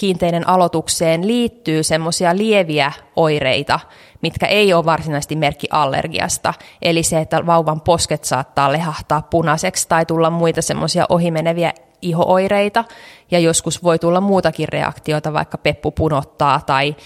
kiinteinen 0.00 0.48
aloitukseen 0.48 1.26
liittyy 1.26 1.82
semmoisia 1.82 2.36
lieviä 2.36 2.92
oireita, 3.16 3.80
mitkä 4.22 4.46
ei 4.46 4.72
ole 4.72 4.84
varsinaisesti 4.84 5.36
merkki 5.36 5.66
allergiasta. 5.70 6.54
Eli 6.82 7.02
se, 7.02 7.18
että 7.18 7.46
vauvan 7.46 7.80
posket 7.80 8.24
saattaa 8.24 8.72
lehahtaa 8.72 9.22
punaiseksi 9.22 9.88
tai 9.88 10.06
tulla 10.06 10.30
muita 10.30 10.62
semmoisia 10.62 11.06
ohimeneviä 11.08 11.72
ihooireita 12.02 12.84
ja 13.30 13.38
joskus 13.38 13.82
voi 13.82 13.98
tulla 13.98 14.20
muutakin 14.20 14.68
reaktiota, 14.68 15.32
vaikka 15.32 15.58
peppu 15.58 15.90
punottaa 15.90 16.60
tai 16.66 16.96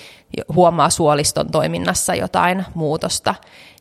huomaa 0.55 0.91
suoliston 0.91 1.51
toiminnassa 1.51 2.15
jotain 2.15 2.65
muutosta. 2.75 3.35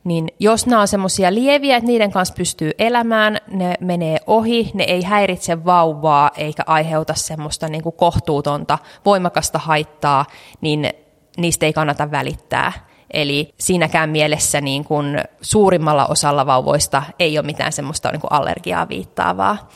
Niin 0.04 0.28
jos 0.40 0.66
nämä 0.68 0.82
on 0.82 0.88
semmoisia 0.88 1.34
lieviä, 1.34 1.78
että 1.78 1.88
niiden 1.88 2.12
kanssa 2.12 2.34
pystyy 2.38 2.72
elämään, 2.80 3.38
ne 3.48 3.74
menee 3.80 4.18
ohi, 4.28 4.72
ne 4.74 4.84
ei 4.84 5.04
häiritse 5.04 5.66
vauvaa 5.66 6.32
eikä 6.38 6.64
aiheuta 6.66 7.14
semmoista 7.14 7.68
niin 7.68 7.84
kuin 7.84 7.96
kohtuutonta, 7.96 8.78
voimakasta 9.06 9.60
haittaa, 9.60 10.26
niin 10.62 10.90
niistä 11.38 11.66
ei 11.66 11.74
kannata 11.74 12.12
välittää. 12.12 12.74
Eli 13.12 13.54
siinäkään 13.60 14.10
mielessä 14.10 14.62
niin 14.62 14.84
kuin 14.84 15.22
suurimmalla 15.42 16.06
osalla 16.06 16.46
vauvoista 16.46 17.04
ei 17.20 17.38
ole 17.38 17.46
mitään 17.46 17.72
semmoista 17.72 18.12
niin 18.12 18.22
kuin 18.22 18.32
allergiaa 18.32 18.90
viittaavaa. 18.90 19.70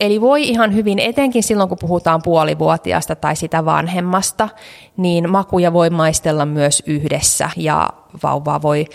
Eli 0.00 0.20
voi 0.20 0.42
ihan 0.42 0.74
hyvin, 0.74 0.98
etenkin 0.98 1.42
silloin 1.42 1.68
kun 1.68 1.78
puhutaan 1.80 2.20
puolivuotiaasta 2.24 3.16
tai 3.16 3.36
sitä 3.36 3.64
vanhemmasta, 3.64 4.48
niin 4.96 5.30
makuja 5.30 5.72
voi 5.72 5.90
maistella 5.90 6.46
myös 6.46 6.82
yhdessä 6.86 7.50
ja 7.56 7.90
vauvaa 8.22 8.62
voi 8.62 8.86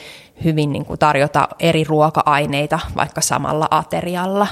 hyvin 0.43 0.71
niin 0.71 0.85
kuin 0.85 0.99
tarjota 0.99 1.47
eri 1.59 1.83
ruoka-aineita 1.83 2.79
vaikka 2.95 3.21
samalla 3.21 3.67
aterialla. 3.71 4.47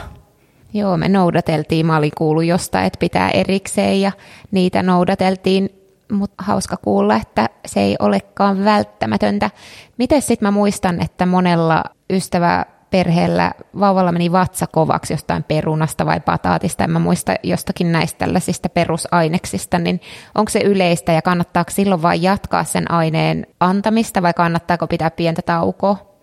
Joo, 0.74 0.98
me 0.98 1.10
noudateltiin, 1.10 1.86
mä 1.86 1.98
olin 1.98 2.12
kuullut 2.18 2.46
jostain, 2.46 2.86
että 2.86 3.00
pitää 3.00 3.30
erikseen 3.30 4.02
ja 4.02 4.12
niitä 4.52 4.84
noudateltiin, 4.84 5.70
mutta 6.12 6.44
hauska 6.44 6.78
kuulla, 6.78 7.16
että 7.16 7.50
se 7.66 7.80
ei 7.80 7.96
olekaan 8.00 8.66
välttämätöntä. 8.66 9.50
Miten 9.98 10.22
sitten 10.22 10.48
mä 10.48 10.52
muistan, 10.52 11.02
että 11.02 11.26
monella 11.26 11.84
ystävä 12.10 12.66
perheellä 12.96 13.52
vauvalla 13.80 14.12
meni 14.12 14.32
vatsa 14.32 14.68
kovaksi 14.68 15.14
jostain 15.14 15.44
perunasta 15.44 16.06
vai 16.06 16.20
pataatista, 16.20 16.84
en 16.84 16.92
mä 16.92 17.00
muista 17.00 17.36
jostakin 17.44 17.92
näistä 17.92 18.18
tällaisista 18.18 18.70
perusaineksista, 18.70 19.80
niin 19.80 20.02
onko 20.36 20.50
se 20.50 20.60
yleistä 20.60 21.12
ja 21.12 21.22
kannattaako 21.22 21.72
silloin 21.72 22.02
vain 22.02 22.22
jatkaa 22.22 22.64
sen 22.64 22.92
aineen 22.92 23.48
antamista 23.60 24.22
vai 24.22 24.34
kannattaako 24.34 24.88
pitää 24.88 25.12
pientä 25.12 25.42
taukoa? 25.42 26.15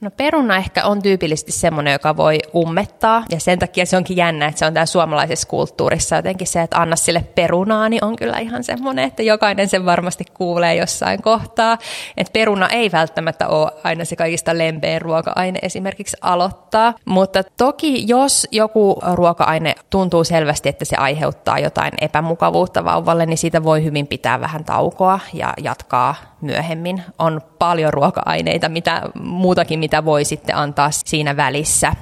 No 0.00 0.10
peruna 0.10 0.56
ehkä 0.56 0.84
on 0.84 1.02
tyypillisesti 1.02 1.52
semmoinen, 1.52 1.92
joka 1.92 2.16
voi 2.16 2.38
ummettaa, 2.54 3.24
ja 3.30 3.40
sen 3.40 3.58
takia 3.58 3.86
se 3.86 3.96
onkin 3.96 4.16
jännä, 4.16 4.46
että 4.46 4.58
se 4.58 4.66
on 4.66 4.74
täällä 4.74 4.86
suomalaisessa 4.86 5.48
kulttuurissa 5.48 6.16
jotenkin 6.16 6.46
se, 6.46 6.62
että 6.62 6.80
anna 6.80 6.96
sille 6.96 7.24
perunaa, 7.34 7.88
niin 7.88 8.04
on 8.04 8.16
kyllä 8.16 8.38
ihan 8.38 8.64
semmoinen, 8.64 9.04
että 9.04 9.22
jokainen 9.22 9.68
sen 9.68 9.86
varmasti 9.86 10.24
kuulee 10.34 10.74
jossain 10.74 11.22
kohtaa. 11.22 11.78
Että 12.16 12.32
peruna 12.32 12.68
ei 12.68 12.92
välttämättä 12.92 13.48
ole 13.48 13.72
aina 13.84 14.04
se 14.04 14.16
kaikista 14.16 14.58
lempein 14.58 15.02
ruoka-aine 15.02 15.58
esimerkiksi 15.62 16.16
aloittaa, 16.20 16.94
mutta 17.04 17.42
toki 17.56 18.04
jos 18.06 18.48
joku 18.50 18.98
ruoka-aine 19.12 19.74
tuntuu 19.90 20.24
selvästi, 20.24 20.68
että 20.68 20.84
se 20.84 20.96
aiheuttaa 20.96 21.58
jotain 21.58 21.92
epämukavuutta 22.00 22.84
vauvalle, 22.84 23.26
niin 23.26 23.38
siitä 23.38 23.62
voi 23.62 23.84
hyvin 23.84 24.06
pitää 24.06 24.40
vähän 24.40 24.64
taukoa 24.64 25.20
ja 25.32 25.54
jatkaa 25.62 26.14
myöhemmin. 26.40 27.02
On 27.18 27.40
paljon 27.58 27.92
ruoka-aineita, 27.92 28.68
mitä 28.68 29.02
muutakin, 29.22 29.78
mitä 29.90 30.04
voi 30.04 30.24
sitten 30.24 30.56
antaa 30.56 30.90
siinä 30.90 31.36
välissä. 31.36 31.92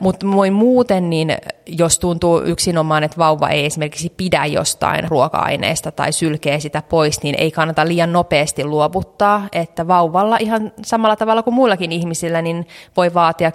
Mutta 0.00 0.26
voi 0.32 0.50
muuten, 0.50 1.10
niin 1.10 1.36
jos 1.66 1.98
tuntuu 1.98 2.40
yksinomaan, 2.40 3.04
että 3.04 3.18
vauva 3.18 3.48
ei 3.48 3.66
esimerkiksi 3.66 4.12
pidä 4.16 4.46
jostain 4.46 5.08
ruoka-aineesta 5.08 5.92
tai 5.92 6.12
sylkee 6.12 6.60
sitä 6.60 6.82
pois, 6.82 7.22
niin 7.22 7.34
ei 7.38 7.50
kannata 7.50 7.88
liian 7.88 8.12
nopeasti 8.12 8.64
luovuttaa. 8.64 9.48
Että 9.52 9.88
vauvalla 9.88 10.36
ihan 10.40 10.72
samalla 10.84 11.16
tavalla 11.16 11.42
kuin 11.42 11.54
muillakin 11.54 11.92
ihmisillä, 11.92 12.42
niin 12.42 12.66
voi 12.96 13.14
vaatia 13.14 13.50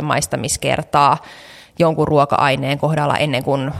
10-15 0.00 0.02
maistamiskertaa 0.02 1.16
jonkun 1.78 2.08
ruoka-aineen 2.08 2.78
kohdalla 2.78 3.16
ennen 3.16 3.44
kuin 3.44 3.70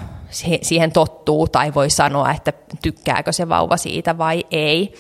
siihen 0.63 0.93
tottuu 0.93 1.49
tai 1.49 1.75
voi 1.75 1.91
sanoa, 1.91 2.31
että 2.31 2.53
tykkääkö 2.83 3.33
se 3.33 3.49
vauva 3.49 3.77
siitä 3.77 4.19
vai 4.19 4.45
ei. 4.51 4.93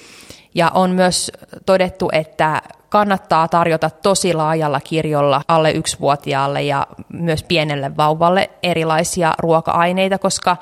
Ja 0.54 0.70
on 0.74 0.90
myös 0.90 1.32
todettu, 1.66 2.08
että 2.12 2.62
kannattaa 2.88 3.48
tarjota 3.48 3.90
tosi 3.90 4.34
laajalla 4.34 4.80
kirjolla 4.80 5.42
alle 5.48 5.70
yksivuotiaalle 5.70 6.62
ja 6.62 6.86
myös 7.12 7.42
pienelle 7.42 7.96
vauvalle 7.96 8.50
erilaisia 8.62 9.34
ruoka-aineita, 9.38 10.18
koska 10.18 10.56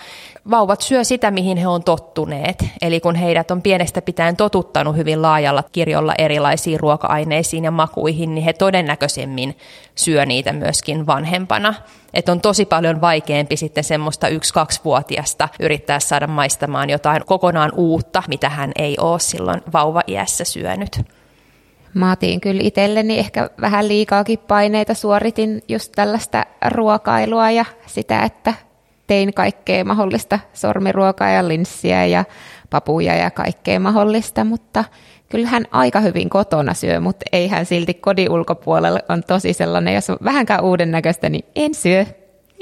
vauvat 0.50 0.80
syö 0.80 1.04
sitä, 1.04 1.30
mihin 1.30 1.56
he 1.56 1.68
on 1.68 1.84
tottuneet. 1.84 2.64
Eli 2.82 3.00
kun 3.00 3.14
heidät 3.14 3.50
on 3.50 3.62
pienestä 3.62 4.02
pitäen 4.02 4.36
totuttanut 4.36 4.96
hyvin 4.96 5.22
laajalla 5.22 5.62
kirjolla 5.72 6.14
erilaisiin 6.18 6.80
ruoka-aineisiin 6.80 7.64
ja 7.64 7.70
makuihin, 7.70 8.34
niin 8.34 8.44
he 8.44 8.52
todennäköisemmin 8.52 9.58
syö 9.94 10.26
niitä 10.26 10.52
myöskin 10.52 11.06
vanhempana. 11.06 11.74
Että 12.14 12.32
on 12.32 12.40
tosi 12.40 12.64
paljon 12.64 13.00
vaikeampi 13.00 13.56
sitten 13.56 13.84
semmoista 13.84 14.28
yksi-kaksivuotiasta 14.28 15.48
yrittää 15.60 16.00
saada 16.00 16.26
maistamaan 16.26 16.90
jotain 16.90 17.22
kokonaan 17.26 17.72
uutta, 17.74 18.22
mitä 18.28 18.48
hän 18.48 18.72
ei 18.76 18.96
ole 19.00 19.20
silloin 19.20 19.62
vauva-iässä 19.72 20.44
syönyt. 20.44 21.15
Mä 21.96 22.12
otin 22.12 22.40
kyllä 22.40 22.60
itselleni 22.64 23.18
ehkä 23.18 23.50
vähän 23.60 23.88
liikaakin 23.88 24.38
paineita, 24.38 24.94
suoritin 24.94 25.62
just 25.68 25.92
tällaista 25.94 26.44
ruokailua 26.68 27.50
ja 27.50 27.64
sitä, 27.86 28.22
että 28.22 28.54
tein 29.06 29.34
kaikkea 29.34 29.84
mahdollista, 29.84 30.38
sormiruokaa 30.52 31.30
ja 31.30 31.48
linssiä 31.48 32.06
ja 32.06 32.24
papuja 32.70 33.14
ja 33.14 33.30
kaikkea 33.30 33.80
mahdollista, 33.80 34.44
mutta 34.44 34.84
kyllähän 35.28 35.64
aika 35.70 36.00
hyvin 36.00 36.30
kotona 36.30 36.74
syö, 36.74 37.00
mutta 37.00 37.24
ei 37.32 37.48
hän 37.48 37.66
silti 37.66 37.94
kodin 37.94 38.30
ulkopuolella 38.30 39.00
on 39.08 39.22
tosi 39.22 39.52
sellainen, 39.52 39.94
jos 39.94 40.10
on 40.10 40.18
vähänkään 40.24 40.64
uuden 40.64 40.90
näköistä, 40.90 41.28
niin 41.28 41.44
en 41.54 41.74
syö, 41.74 42.06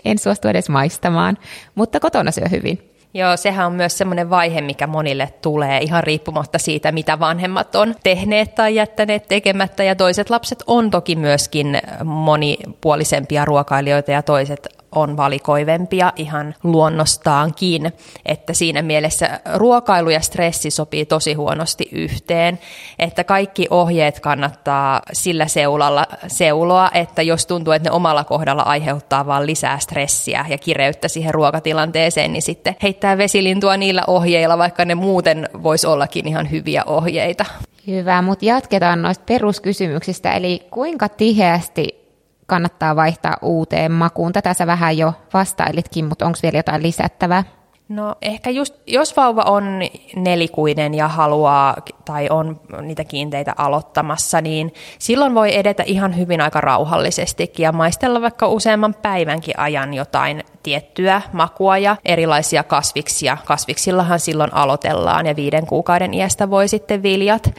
en 0.04 0.18
suostu 0.18 0.48
edes 0.48 0.68
maistamaan, 0.68 1.38
mutta 1.74 2.00
kotona 2.00 2.30
syö 2.30 2.48
hyvin. 2.50 2.93
Joo, 3.16 3.36
sehän 3.36 3.66
on 3.66 3.72
myös 3.72 3.98
semmoinen 3.98 4.30
vaihe, 4.30 4.60
mikä 4.60 4.86
monille 4.86 5.28
tulee 5.42 5.78
ihan 5.78 6.04
riippumatta 6.04 6.58
siitä, 6.58 6.92
mitä 6.92 7.18
vanhemmat 7.18 7.74
on 7.74 7.94
tehneet 8.02 8.54
tai 8.54 8.74
jättäneet 8.74 9.28
tekemättä. 9.28 9.84
Ja 9.84 9.94
toiset 9.94 10.30
lapset 10.30 10.62
on 10.66 10.90
toki 10.90 11.16
myöskin 11.16 11.78
monipuolisempia 12.04 13.44
ruokailijoita 13.44 14.10
ja 14.10 14.22
toiset 14.22 14.68
on 14.94 15.16
valikoivempia 15.16 16.12
ihan 16.16 16.54
luonnostaankin, 16.62 17.92
että 18.26 18.52
siinä 18.52 18.82
mielessä 18.82 19.40
ruokailu 19.54 20.10
ja 20.10 20.20
stressi 20.20 20.70
sopii 20.70 21.06
tosi 21.06 21.34
huonosti 21.34 21.88
yhteen, 21.92 22.58
että 22.98 23.24
kaikki 23.24 23.66
ohjeet 23.70 24.20
kannattaa 24.20 25.02
sillä 25.12 25.46
seulalla 25.46 26.06
seuloa, 26.26 26.90
että 26.94 27.22
jos 27.22 27.46
tuntuu, 27.46 27.72
että 27.72 27.88
ne 27.88 27.94
omalla 27.94 28.24
kohdalla 28.24 28.62
aiheuttaa 28.62 29.26
vaan 29.26 29.46
lisää 29.46 29.78
stressiä 29.78 30.44
ja 30.48 30.58
kireyttä 30.58 31.08
siihen 31.08 31.34
ruokatilanteeseen, 31.34 32.32
niin 32.32 32.42
sitten 32.42 32.76
heittää 32.82 33.18
vesilintua 33.18 33.76
niillä 33.76 34.02
ohjeilla, 34.06 34.58
vaikka 34.58 34.84
ne 34.84 34.94
muuten 34.94 35.48
voisi 35.62 35.86
ollakin 35.86 36.28
ihan 36.28 36.50
hyviä 36.50 36.82
ohjeita. 36.86 37.44
Hyvä, 37.86 38.22
mutta 38.22 38.44
jatketaan 38.44 39.02
noista 39.02 39.24
peruskysymyksistä, 39.26 40.32
eli 40.32 40.66
kuinka 40.70 41.08
tiheästi 41.08 42.03
kannattaa 42.46 42.96
vaihtaa 42.96 43.36
uuteen 43.42 43.92
makuun? 43.92 44.32
Tätä 44.32 44.54
sä 44.54 44.66
vähän 44.66 44.98
jo 44.98 45.12
vastailitkin, 45.34 46.04
mutta 46.04 46.26
onko 46.26 46.38
vielä 46.42 46.58
jotain 46.58 46.82
lisättävää? 46.82 47.44
No 47.88 48.14
ehkä 48.22 48.50
just, 48.50 48.74
jos 48.86 49.16
vauva 49.16 49.42
on 49.42 49.80
nelikuinen 50.16 50.94
ja 50.94 51.08
haluaa 51.08 51.76
tai 52.04 52.28
on 52.30 52.60
niitä 52.82 53.04
kiinteitä 53.04 53.54
aloittamassa, 53.56 54.40
niin 54.40 54.74
silloin 54.98 55.34
voi 55.34 55.56
edetä 55.56 55.82
ihan 55.86 56.16
hyvin 56.16 56.40
aika 56.40 56.60
rauhallisestikin 56.60 57.64
ja 57.64 57.72
maistella 57.72 58.20
vaikka 58.20 58.48
useamman 58.48 58.94
päivänkin 59.02 59.58
ajan 59.58 59.94
jotain 59.94 60.44
tiettyä 60.62 61.22
makua 61.32 61.78
ja 61.78 61.96
erilaisia 62.04 62.62
kasviksia. 62.62 63.36
Kasviksillahan 63.44 64.20
silloin 64.20 64.54
aloitellaan 64.54 65.26
ja 65.26 65.36
viiden 65.36 65.66
kuukauden 65.66 66.14
iästä 66.14 66.50
voi 66.50 66.68
sitten 66.68 67.02
viljat 67.02 67.54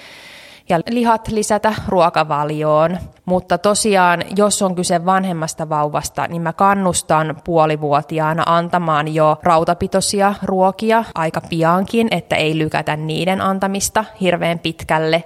ja 0.70 0.80
lihat 0.90 1.28
lisätä 1.28 1.74
ruokavalioon. 1.88 2.98
Mutta 3.26 3.58
tosiaan, 3.58 4.24
jos 4.38 4.62
on 4.62 4.76
kyse 4.76 5.06
vanhemmasta 5.06 5.70
vauvasta, 5.70 6.28
niin 6.28 6.42
mä 6.42 6.54
kannustan 6.54 7.36
puolivuotiaana 7.44 8.44
antamaan 8.46 9.14
jo 9.14 9.38
rautapitoisia 9.44 10.34
ruokia 10.44 11.04
aika 11.16 11.42
piankin, 11.50 12.08
että 12.12 12.36
ei 12.36 12.58
lykätä 12.58 12.96
niiden 12.96 13.42
antamista 13.42 14.06
hirveän 14.22 14.60
pitkälle 14.60 15.24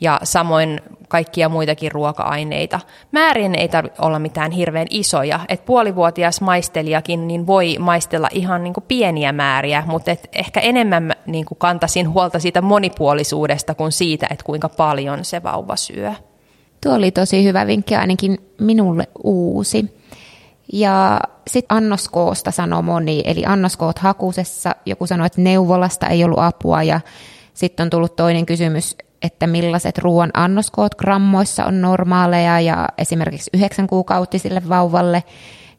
ja 0.00 0.20
samoin 0.22 0.80
kaikkia 1.08 1.48
muitakin 1.48 1.92
ruoka-aineita. 1.92 2.80
Määrin 3.12 3.54
ei 3.54 3.68
tarvitse 3.68 4.02
olla 4.02 4.18
mitään 4.18 4.50
hirveän 4.50 4.86
isoja, 4.90 5.40
että 5.48 5.66
puolivuotias 5.66 6.40
maistelijakin 6.40 7.28
niin 7.28 7.46
voi 7.46 7.76
maistella 7.78 8.28
ihan 8.32 8.64
niin 8.64 8.74
kuin 8.74 8.84
pieniä 8.88 9.32
määriä, 9.32 9.82
mutta 9.86 10.10
et 10.10 10.28
ehkä 10.32 10.60
enemmän 10.60 11.12
niin 11.26 11.44
kuin 11.44 11.58
kantaisin 11.58 12.12
huolta 12.12 12.38
siitä 12.38 12.62
monipuolisuudesta 12.62 13.74
kuin 13.74 13.92
siitä, 13.92 14.26
että 14.30 14.44
kuinka 14.44 14.68
paljon 14.68 15.24
se 15.24 15.42
vauva 15.42 15.76
syö. 15.76 16.12
Tuo 16.82 16.94
oli 16.94 17.10
tosi 17.10 17.44
hyvä 17.44 17.66
vinkki, 17.66 17.96
ainakin 17.96 18.38
minulle 18.60 19.08
uusi. 19.24 20.00
Ja 20.72 21.20
sitten 21.48 21.76
annoskoosta 21.76 22.50
sanoo 22.50 22.82
moni, 22.82 23.22
eli 23.24 23.44
annoskoot 23.46 23.98
hakusessa. 23.98 24.74
Joku 24.86 25.06
sanoi, 25.06 25.26
että 25.26 25.40
neuvolasta 25.40 26.06
ei 26.06 26.24
ollut 26.24 26.38
apua 26.38 26.82
ja 26.82 27.00
sitten 27.54 27.84
on 27.84 27.90
tullut 27.90 28.16
toinen 28.16 28.46
kysymys, 28.46 28.96
että 29.22 29.46
millaiset 29.46 29.98
ruoan 29.98 30.30
annoskoot 30.34 30.94
grammoissa 30.94 31.64
on 31.64 31.80
normaaleja 31.80 32.60
ja 32.60 32.88
esimerkiksi 32.98 33.50
yhdeksän 33.54 33.86
kuukautisille 33.86 34.62
vauvalle. 34.68 35.24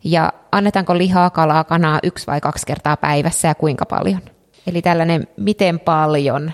Ja 0.03 0.33
annetaanko 0.51 0.97
lihaa, 0.97 1.29
kalaa, 1.29 1.63
kanaa 1.63 1.99
yksi 2.03 2.27
vai 2.27 2.41
kaksi 2.41 2.65
kertaa 2.65 2.97
päivässä 2.97 3.47
ja 3.47 3.55
kuinka 3.55 3.85
paljon? 3.85 4.21
Eli 4.67 4.81
tällainen, 4.81 5.27
miten 5.37 5.79
paljon 5.79 6.51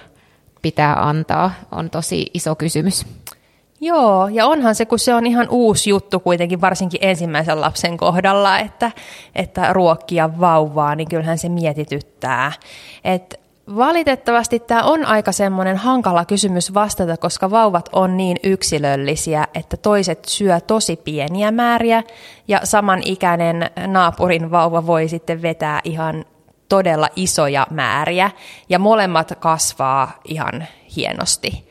pitää 0.61 1.07
antaa, 1.07 1.51
on 1.71 1.89
tosi 1.89 2.25
iso 2.33 2.55
kysymys. 2.55 3.05
Joo, 3.81 4.27
ja 4.27 4.45
onhan 4.47 4.75
se, 4.75 4.85
kun 4.85 4.99
se 4.99 5.13
on 5.13 5.27
ihan 5.27 5.47
uusi 5.49 5.89
juttu 5.89 6.19
kuitenkin, 6.19 6.61
varsinkin 6.61 6.99
ensimmäisen 7.03 7.61
lapsen 7.61 7.97
kohdalla, 7.97 8.59
että, 8.59 8.91
että 9.35 9.73
ruokkia 9.73 10.39
vauvaa, 10.39 10.95
niin 10.95 11.09
kyllähän 11.09 11.37
se 11.37 11.49
mietityttää. 11.49 12.51
Et 13.03 13.46
Valitettavasti 13.75 14.59
tämä 14.59 14.83
on 14.83 15.05
aika 15.05 15.31
semmoinen 15.31 15.77
hankala 15.77 16.25
kysymys 16.25 16.73
vastata, 16.73 17.17
koska 17.17 17.51
vauvat 17.51 17.89
on 17.93 18.17
niin 18.17 18.37
yksilöllisiä, 18.43 19.47
että 19.53 19.77
toiset 19.77 20.25
syö 20.25 20.59
tosi 20.59 20.95
pieniä 20.95 21.51
määriä 21.51 22.03
ja 22.47 22.59
samanikäinen 22.63 23.69
naapurin 23.87 24.51
vauva 24.51 24.87
voi 24.87 25.07
sitten 25.07 25.41
vetää 25.41 25.81
ihan 25.83 26.25
todella 26.69 27.09
isoja 27.15 27.67
määriä 27.69 28.31
ja 28.69 28.79
molemmat 28.79 29.33
kasvaa 29.39 30.19
ihan 30.25 30.67
hienosti. 30.95 31.67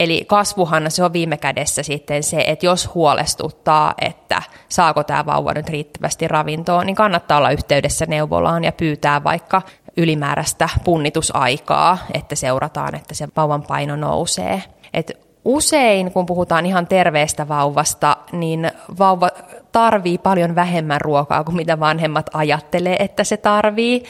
Eli 0.00 0.24
kasvuhan 0.26 0.90
se 0.90 1.04
on 1.04 1.12
viime 1.12 1.36
kädessä 1.36 1.82
sitten 1.82 2.22
se, 2.22 2.44
että 2.46 2.66
jos 2.66 2.94
huolestuttaa, 2.94 3.94
että 4.00 4.42
saako 4.68 5.04
tämä 5.04 5.26
vauva 5.26 5.52
nyt 5.52 5.68
riittävästi 5.68 6.28
ravintoa, 6.28 6.84
niin 6.84 6.96
kannattaa 6.96 7.38
olla 7.38 7.50
yhteydessä 7.50 8.06
neuvolaan 8.06 8.64
ja 8.64 8.72
pyytää 8.72 9.24
vaikka 9.24 9.62
ylimääräistä 9.98 10.68
punnitusaikaa, 10.84 11.98
että 12.14 12.34
seurataan, 12.34 12.94
että 12.94 13.14
se 13.14 13.28
vauvan 13.36 13.62
paino 13.62 13.96
nousee. 13.96 14.62
Et 14.94 15.12
usein, 15.44 16.12
kun 16.12 16.26
puhutaan 16.26 16.66
ihan 16.66 16.86
terveestä 16.86 17.48
vauvasta, 17.48 18.16
niin 18.32 18.70
vauva 18.98 19.30
tarvii 19.72 20.18
paljon 20.18 20.54
vähemmän 20.54 21.00
ruokaa 21.00 21.44
kuin 21.44 21.56
mitä 21.56 21.80
vanhemmat 21.80 22.30
ajattelee, 22.34 22.96
että 22.98 23.24
se 23.24 23.36
tarvii. 23.36 24.04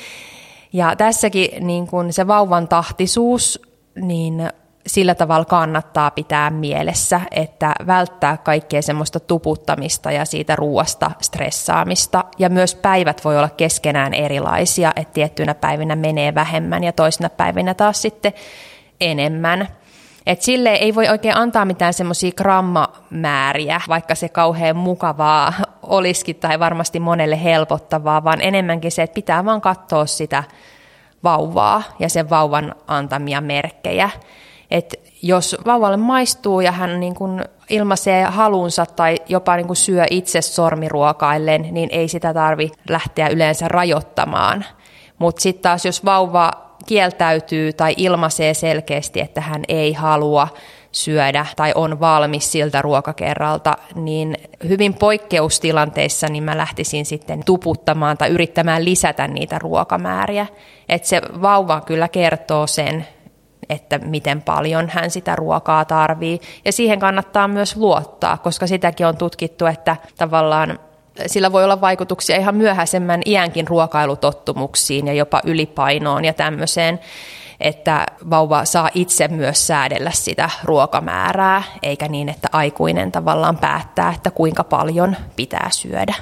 Ja 0.73 0.97
tässäkin 0.97 1.66
niin 1.66 1.87
kun 1.87 2.12
se 2.12 2.26
vauvan 2.26 2.68
tahtisuus, 2.68 3.62
niin 3.95 4.50
sillä 4.88 5.14
tavalla 5.14 5.45
kannattaa 5.45 6.11
pitää 6.11 6.50
mielessä, 6.50 7.21
että 7.30 7.75
välttää 7.87 8.37
kaikkea 8.37 8.83
semmoista 8.83 9.21
tuputtamista 9.21 10.12
ja 10.12 10.25
siitä 10.25 10.57
ruoasta 10.57 11.11
stressaamista. 11.21 12.25
Ja 12.38 12.49
myös 12.49 12.75
päivät 12.75 13.25
voi 13.25 13.38
olla 13.38 13.49
keskenään 13.49 14.14
erilaisia, 14.14 14.92
että 14.97 15.12
tiettyinä 15.12 15.54
päivinä 15.54 15.97
menee 15.97 16.35
vähemmän 16.35 16.85
ja 16.85 16.92
toisina 16.92 17.28
päivinä 17.28 17.75
taas 17.75 18.02
sitten 18.02 18.33
enemmän. 19.00 19.68
Et 20.26 20.42
sille 20.42 20.71
ei 20.71 20.95
voi 20.95 21.09
oikein 21.09 21.37
antaa 21.37 21.64
mitään 21.64 21.95
semmoisia 21.95 22.33
grammamääriä, 22.33 23.80
vaikka 23.88 24.14
se 24.14 24.28
kauhean 24.28 24.76
mukavaa 24.76 25.52
olisikin 25.83 26.37
tai 26.37 26.59
varmasti 26.59 27.00
monelle 27.00 27.42
helpottavaa, 27.45 28.25
vaan 28.25 28.40
enemmänkin 28.40 28.92
se, 28.92 29.02
että 29.02 29.14
pitää 29.14 29.45
vaan 29.45 29.61
katsoa 29.61 30.07
sitä 30.07 30.45
vauvaa 31.25 31.83
ja 31.99 32.09
sen 32.09 32.30
vauvan 32.30 32.75
antamia 32.87 33.40
merkkejä. 33.40 34.11
Et 34.71 35.01
jos 35.23 35.57
vauvalle 35.67 35.97
maistuu 35.97 36.61
ja 36.61 36.73
hän 36.73 37.01
niin 37.01 37.15
kuin 37.15 37.45
ilmaisee 37.71 38.25
halunsa 38.25 38.87
tai 38.87 39.17
jopa 39.29 39.57
niin 39.57 39.67
kuin 39.67 39.77
syö 39.77 40.05
itse 40.11 40.43
sormiruokaillen, 40.43 41.69
niin 41.71 41.89
ei 41.93 42.09
sitä 42.09 42.35
tarvi 42.35 42.71
lähteä 42.89 43.29
yleensä 43.29 43.69
rajoittamaan. 43.69 44.65
Mutta 45.19 45.43
sitten 45.43 45.63
taas 45.63 45.85
jos 45.85 46.05
vauva 46.05 46.51
kieltäytyy 46.87 47.73
tai 47.73 47.95
ilmaisee 47.97 48.55
selkeästi, 48.55 49.21
että 49.21 49.41
hän 49.41 49.63
ei 49.69 49.93
halua 49.93 50.49
syödä 50.93 51.47
tai 51.57 51.73
on 51.75 52.01
valmis 52.01 52.53
siltä 52.53 52.83
ruokakerralta, 52.83 53.77
niin 53.95 54.37
hyvin 54.69 54.95
poikkeustilanteissa 54.95 56.27
niin 56.29 56.45
mä 56.45 56.57
lähtisin 56.57 57.07
sitten 57.07 57.45
tuputtamaan 57.45 58.19
tai 58.19 58.29
yrittämään 58.29 58.85
lisätä 58.85 59.29
niitä 59.29 59.59
ruokamääriä. 59.59 60.47
Että 60.88 61.09
se 61.09 61.23
vauva 61.42 61.81
kyllä 61.81 62.09
kertoo 62.09 62.66
sen, 62.66 63.07
että 63.68 63.98
miten 63.98 64.42
paljon 64.42 64.88
hän 64.88 65.11
sitä 65.11 65.37
ruokaa 65.37 65.85
tarvii. 65.85 66.40
Ja 66.64 66.72
siihen 66.72 66.98
kannattaa 67.00 67.48
myös 67.48 67.76
luottaa, 67.76 68.37
koska 68.37 68.66
sitäkin 68.66 69.07
on 69.07 69.16
tutkittu, 69.16 69.66
että 69.66 69.96
tavallaan 70.18 70.78
sillä 71.26 71.52
voi 71.52 71.64
olla 71.64 71.81
vaikutuksia 71.81 72.37
ihan 72.37 72.54
myöhäisemmän 72.54 73.20
iänkin 73.26 73.68
ruokailutottumuksiin 73.68 75.07
ja 75.07 75.12
jopa 75.12 75.40
ylipainoon 75.44 76.24
ja 76.24 76.33
tämmöiseen, 76.33 77.00
että 77.61 78.07
vauva 78.31 78.64
saa 78.64 78.90
itse 78.94 79.28
myös 79.28 79.66
säädellä 79.66 80.11
sitä 80.11 80.50
ruokamäärää, 80.64 81.62
eikä 81.83 82.09
niin, 82.09 82.28
että 82.28 82.48
aikuinen 82.52 83.12
tavallaan 83.12 83.57
päättää, 83.57 84.12
että 84.16 84.31
kuinka 84.31 84.64
paljon 84.64 85.16
pitää 85.37 85.68
syödä. 85.72 86.14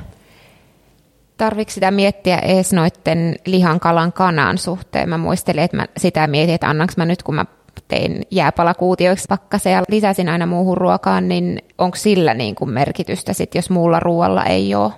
Tarvitsi 1.36 1.74
sitä 1.74 1.90
miettiä 1.90 2.38
edes 2.38 2.72
noiden 2.72 3.36
lihan, 3.46 3.80
kalan, 3.80 4.12
kanan 4.12 4.58
suhteen? 4.58 5.08
Mä 5.08 5.18
muistelin, 5.18 5.64
että 5.64 5.76
mä 5.76 5.86
sitä 5.96 6.26
mietin, 6.26 6.54
että 6.54 6.68
annanko 6.68 6.92
mä 6.96 7.04
nyt, 7.04 7.22
kun 7.22 7.34
mä 7.34 7.44
tein 7.88 8.22
jääpalakuutioiksi 8.30 9.26
pakkaseen 9.28 9.74
ja 9.74 9.82
lisäsin 9.88 10.28
aina 10.28 10.46
muuhun 10.46 10.76
ruokaan, 10.76 11.28
niin 11.28 11.62
onko 11.78 11.96
sillä 11.96 12.34
niin 12.34 12.54
kuin 12.54 12.70
merkitystä 12.70 13.32
sit, 13.32 13.54
jos 13.54 13.70
muulla 13.70 14.00
ruoalla 14.00 14.44
ei 14.44 14.74
ole? 14.74 14.92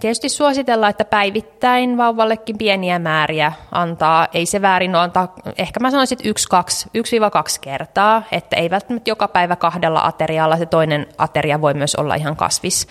Tietysti 0.00 0.28
suositellaan, 0.28 0.90
että 0.90 1.04
päivittäin 1.04 1.96
vauvallekin 1.96 2.58
pieniä 2.58 2.98
määriä 2.98 3.52
antaa. 3.72 4.28
Ei 4.32 4.46
se 4.46 4.62
väärin 4.62 4.94
ole 4.94 5.02
antaa, 5.02 5.34
ehkä 5.58 5.80
mä 5.80 5.90
sanoisin, 5.90 6.18
että 6.18 6.28
yksi, 6.28 6.48
kaksi, 6.48 6.88
yksi 6.94 7.16
kaksi 7.32 7.60
kertaa, 7.60 8.22
että 8.32 8.56
ei 8.56 8.70
välttämättä 8.70 9.10
joka 9.10 9.28
päivä 9.28 9.56
kahdella 9.56 10.00
aterialla. 10.00 10.56
Se 10.56 10.66
toinen 10.66 11.06
ateria 11.18 11.60
voi 11.60 11.74
myös 11.74 11.94
olla 11.94 12.14
ihan 12.14 12.36
kasvis 12.36 12.86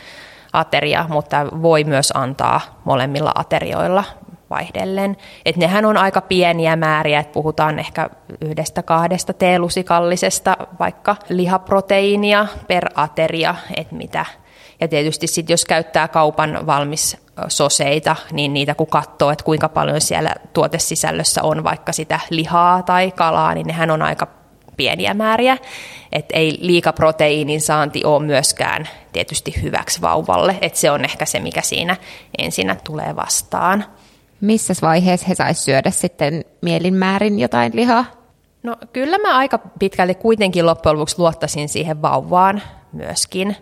ateria, 0.60 1.06
mutta 1.10 1.46
voi 1.62 1.84
myös 1.84 2.12
antaa 2.16 2.62
molemmilla 2.84 3.32
aterioilla 3.36 4.04
vaihdellen. 4.50 5.18
Et 5.46 5.58
nehän 5.58 5.86
on 5.86 5.98
aika 5.98 6.22
pieniä 6.22 6.76
määriä, 6.76 7.20
että 7.20 7.34
puhutaan 7.34 7.80
ehkä 7.80 8.10
yhdestä 8.42 8.84
kahdesta 8.84 9.34
teelusikallisesta 9.34 10.58
vaikka 10.80 11.16
lihaproteiinia 11.30 12.48
per 12.68 12.90
ateria, 12.96 13.56
että 13.78 13.96
mitä. 13.96 14.26
Ja 14.82 14.88
tietysti 14.88 15.28
sitten 15.28 15.54
jos 15.54 15.66
käyttää 15.66 16.08
kaupan 16.08 16.66
valmis 16.66 17.18
soseita, 17.48 18.16
niin 18.32 18.54
niitä 18.54 18.76
kun 18.76 18.88
katsoo, 18.88 19.32
että 19.32 19.46
kuinka 19.46 19.70
paljon 19.70 20.02
siellä 20.02 20.36
tuotesisällössä 20.54 21.44
on 21.44 21.64
vaikka 21.64 21.92
sitä 21.92 22.20
lihaa 22.30 22.84
tai 22.84 23.12
kalaa, 23.12 23.54
niin 23.54 23.68
nehän 23.68 23.92
on 23.92 24.02
aika 24.02 24.28
pieniä 24.78 25.14
määriä, 25.14 25.58
että 26.12 26.38
ei 26.38 26.58
liikaproteiinin 26.62 27.62
saanti 27.62 28.04
ole 28.04 28.26
myöskään 28.26 28.90
tietysti 29.14 29.62
hyväksi 29.62 30.02
vauvalle, 30.02 30.58
että 30.62 30.80
se 30.80 30.92
on 30.92 31.06
ehkä 31.06 31.26
se, 31.26 31.40
mikä 31.40 31.62
siinä 31.62 31.98
ensinnä 32.38 32.76
tulee 32.84 33.16
vastaan. 33.16 33.86
Missä 34.42 34.74
vaiheessa 34.82 35.28
he 35.28 35.36
saisivat 35.36 35.66
syödä 35.66 35.92
sitten 35.92 36.46
mielinmäärin 36.62 37.40
jotain 37.40 37.72
lihaa? 37.76 38.06
No 38.64 38.76
kyllä 38.94 39.18
mä 39.18 39.38
aika 39.38 39.60
pitkälti 39.80 40.16
kuitenkin 40.16 40.66
loppujen 40.66 40.96
lopuksi 40.96 41.20
luottaisin 41.20 41.70
siihen 41.70 42.02
vauvaan 42.02 42.62
myöskin. 42.94 43.56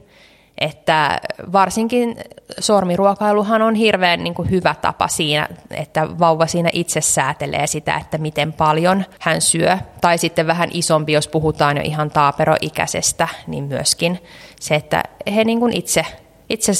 Että 0.57 1.19
varsinkin 1.51 2.15
sormiruokailuhan 2.59 3.61
on 3.61 3.75
hirveän 3.75 4.23
niin 4.23 4.33
kuin 4.33 4.49
hyvä 4.49 4.75
tapa 4.81 5.07
siinä, 5.07 5.47
että 5.71 6.19
vauva 6.19 6.47
siinä 6.47 6.69
itse 6.73 7.01
säätelee 7.01 7.67
sitä, 7.67 7.95
että 7.95 8.17
miten 8.17 8.53
paljon 8.53 9.05
hän 9.19 9.41
syö. 9.41 9.77
Tai 10.01 10.17
sitten 10.17 10.47
vähän 10.47 10.69
isompi, 10.73 11.11
jos 11.11 11.27
puhutaan 11.27 11.77
jo 11.77 11.83
ihan 11.85 12.11
taaperoikäisestä, 12.11 13.27
niin 13.47 13.63
myöskin 13.63 14.19
se, 14.59 14.75
että 14.75 15.03
he 15.35 15.43
niin 15.43 15.59
kuin 15.59 15.73
itse, 15.73 16.05
itse 16.49 16.71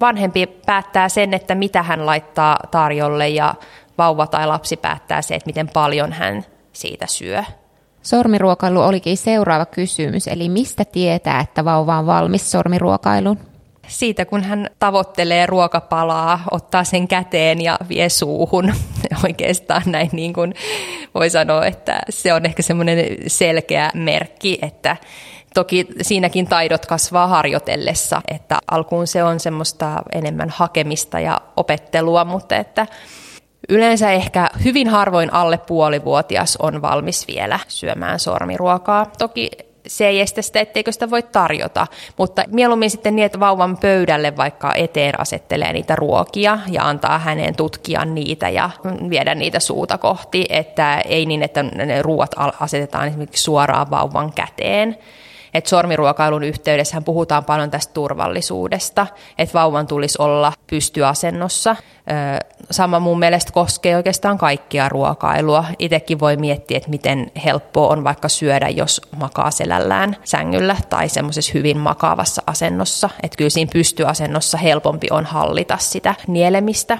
vanhempi 0.00 0.46
päättää 0.46 1.08
sen, 1.08 1.34
että 1.34 1.54
mitä 1.54 1.82
hän 1.82 2.06
laittaa 2.06 2.58
tarjolle 2.70 3.28
ja 3.28 3.54
vauva 3.98 4.26
tai 4.26 4.46
lapsi 4.46 4.76
päättää 4.76 5.22
se, 5.22 5.34
että 5.34 5.46
miten 5.46 5.68
paljon 5.68 6.12
hän 6.12 6.44
siitä 6.72 7.06
syö. 7.06 7.44
Sormiruokailu 8.08 8.82
olikin 8.82 9.16
seuraava 9.16 9.66
kysymys, 9.66 10.28
eli 10.28 10.48
mistä 10.48 10.84
tietää, 10.84 11.40
että 11.40 11.64
vauva 11.64 11.98
on 11.98 12.06
valmis 12.06 12.50
sormiruokailuun? 12.50 13.38
Siitä, 13.88 14.24
kun 14.24 14.44
hän 14.44 14.70
tavoittelee 14.78 15.46
ruokapalaa, 15.46 16.40
ottaa 16.50 16.84
sen 16.84 17.08
käteen 17.08 17.60
ja 17.60 17.78
vie 17.88 18.08
suuhun. 18.08 18.74
Oikeastaan 19.24 19.82
näin 19.86 20.10
niin 20.12 20.32
kuin 20.32 20.54
voi 21.14 21.30
sanoa, 21.30 21.66
että 21.66 22.00
se 22.10 22.32
on 22.32 22.46
ehkä 22.46 22.62
semmoinen 22.62 22.98
selkeä 23.26 23.90
merkki, 23.94 24.58
että 24.62 24.96
Toki 25.54 25.86
siinäkin 26.02 26.46
taidot 26.46 26.86
kasvaa 26.86 27.26
harjoitellessa, 27.26 28.22
että 28.28 28.58
alkuun 28.70 29.06
se 29.06 29.24
on 29.24 29.40
semmoista 29.40 30.02
enemmän 30.12 30.50
hakemista 30.50 31.20
ja 31.20 31.40
opettelua, 31.56 32.24
mutta 32.24 32.56
että 32.56 32.86
Yleensä 33.68 34.10
ehkä 34.10 34.48
hyvin 34.64 34.88
harvoin 34.88 35.34
alle 35.34 35.58
puolivuotias 35.58 36.56
on 36.56 36.82
valmis 36.82 37.28
vielä 37.28 37.60
syömään 37.68 38.20
sormiruokaa. 38.20 39.06
Toki 39.18 39.50
se 39.86 40.06
ei 40.06 40.20
estä 40.20 40.42
sitä, 40.42 40.60
etteikö 40.60 40.92
sitä 40.92 41.10
voi 41.10 41.22
tarjota, 41.22 41.86
mutta 42.16 42.44
mieluummin 42.52 42.90
sitten 42.90 43.16
niin, 43.16 43.26
että 43.26 43.40
vauvan 43.40 43.76
pöydälle 43.76 44.36
vaikka 44.36 44.74
eteen 44.74 45.20
asettelee 45.20 45.72
niitä 45.72 45.96
ruokia 45.96 46.58
ja 46.70 46.88
antaa 46.88 47.18
hänen 47.18 47.56
tutkia 47.56 48.04
niitä 48.04 48.48
ja 48.48 48.70
viedä 49.10 49.34
niitä 49.34 49.60
suuta 49.60 49.98
kohti, 49.98 50.46
että 50.48 51.00
ei 51.00 51.26
niin, 51.26 51.42
että 51.42 51.62
ne 51.62 52.02
ruoat 52.02 52.30
asetetaan 52.60 53.08
esimerkiksi 53.08 53.42
suoraan 53.42 53.90
vauvan 53.90 54.32
käteen 54.32 54.96
että 55.54 55.70
sormiruokailun 55.70 56.42
yhteydessä 56.42 57.00
puhutaan 57.00 57.44
paljon 57.44 57.70
tästä 57.70 57.94
turvallisuudesta, 57.94 59.06
että 59.38 59.58
vauvan 59.58 59.86
tulisi 59.86 60.22
olla 60.22 60.52
pystyasennossa. 60.66 61.76
Sama 62.70 63.00
mun 63.00 63.18
mielestä 63.18 63.52
koskee 63.52 63.96
oikeastaan 63.96 64.38
kaikkia 64.38 64.88
ruokailua. 64.88 65.64
Itekin 65.78 66.20
voi 66.20 66.36
miettiä, 66.36 66.76
että 66.76 66.90
miten 66.90 67.30
helppoa 67.44 67.88
on 67.88 68.04
vaikka 68.04 68.28
syödä, 68.28 68.68
jos 68.68 69.00
makaa 69.16 69.50
selällään 69.50 70.16
sängyllä 70.24 70.76
tai 70.90 71.08
semmoisessa 71.08 71.52
hyvin 71.54 71.78
makaavassa 71.78 72.42
asennossa. 72.46 73.10
Että 73.22 73.36
kyllä 73.36 73.50
siinä 73.50 73.70
pystyasennossa 73.72 74.58
helpompi 74.58 75.06
on 75.10 75.24
hallita 75.24 75.78
sitä 75.78 76.14
nielemistä. 76.26 76.98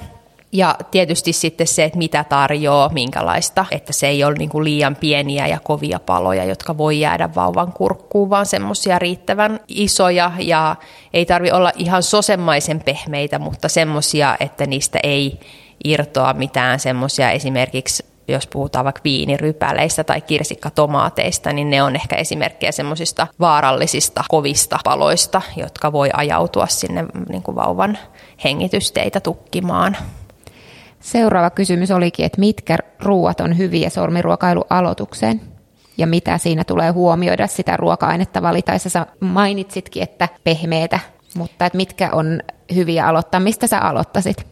Ja 0.53 0.75
tietysti 0.91 1.33
sitten 1.33 1.67
se, 1.67 1.85
että 1.85 1.99
mitä 1.99 2.25
tarjoaa, 2.25 2.89
minkälaista, 2.89 3.65
että 3.71 3.93
se 3.93 4.09
ei 4.09 4.25
ole 4.25 4.35
niin 4.35 4.51
kuin 4.51 4.65
liian 4.65 4.97
pieniä 4.97 5.47
ja 5.47 5.59
kovia 5.63 6.01
paloja, 6.01 6.45
jotka 6.45 6.79
voi 6.79 7.01
jäädä 7.01 7.35
vauvan 7.35 7.73
kurkkuun, 7.73 8.31
vaan 8.31 8.47
semmoisia 8.47 8.99
riittävän 8.99 9.61
isoja. 9.69 10.33
Ja 10.39 10.77
ei 11.13 11.27
tarvi 11.27 11.51
olla 11.51 11.73
ihan 11.77 12.03
sosemaisen 12.03 12.81
pehmeitä, 12.85 13.39
mutta 13.39 13.69
semmoisia, 13.69 14.37
että 14.41 14.67
niistä 14.67 14.99
ei 15.03 15.41
irtoa 15.85 16.33
mitään 16.33 16.81
semmoisia 16.81 17.31
esimerkiksi 17.31 18.05
jos 18.29 18.47
puhutaan 18.47 18.85
vaikka 18.85 19.01
viinirypäleistä 19.05 20.05
tai 20.05 20.21
kirsikkatomaateista, 20.21 21.53
niin 21.53 21.71
ne 21.71 21.83
on 21.83 21.97
ehkä 21.97 22.17
esimerkkejä 22.17 22.73
semmoisista 22.73 23.27
vaarallisista, 23.41 24.25
kovista 24.29 24.79
paloista, 24.85 25.43
jotka 25.57 25.93
voi 25.93 26.11
ajautua 26.13 26.67
sinne 26.67 27.05
niin 27.29 27.43
kuin 27.43 27.55
vauvan 27.55 27.99
hengitysteitä 28.45 29.21
tukkimaan. 29.21 29.97
Seuraava 31.01 31.51
kysymys 31.51 31.91
olikin, 31.91 32.27
että 32.27 32.41
mitkä 32.41 32.79
ruuat 33.01 33.41
on 33.41 33.59
hyviä 33.59 33.91
sormiruokailualoitukseen 33.91 35.41
ja 35.99 36.07
mitä 36.07 36.39
siinä 36.39 36.65
tulee 36.65 36.91
huomioida 36.91 37.47
sitä 37.47 37.77
ruoka-ainetta 37.77 38.43
valitaessa. 38.43 38.89
Sä 38.91 39.07
mainitsitkin, 39.21 40.03
että 40.03 40.29
pehmeitä, 40.45 41.01
mutta 41.37 41.67
että 41.67 41.77
mitkä 41.77 42.11
on 42.13 42.41
hyviä 42.75 43.07
aloittaa. 43.07 43.41
Mistä 43.41 43.67
sä 43.67 43.79
aloittasit? 43.79 44.47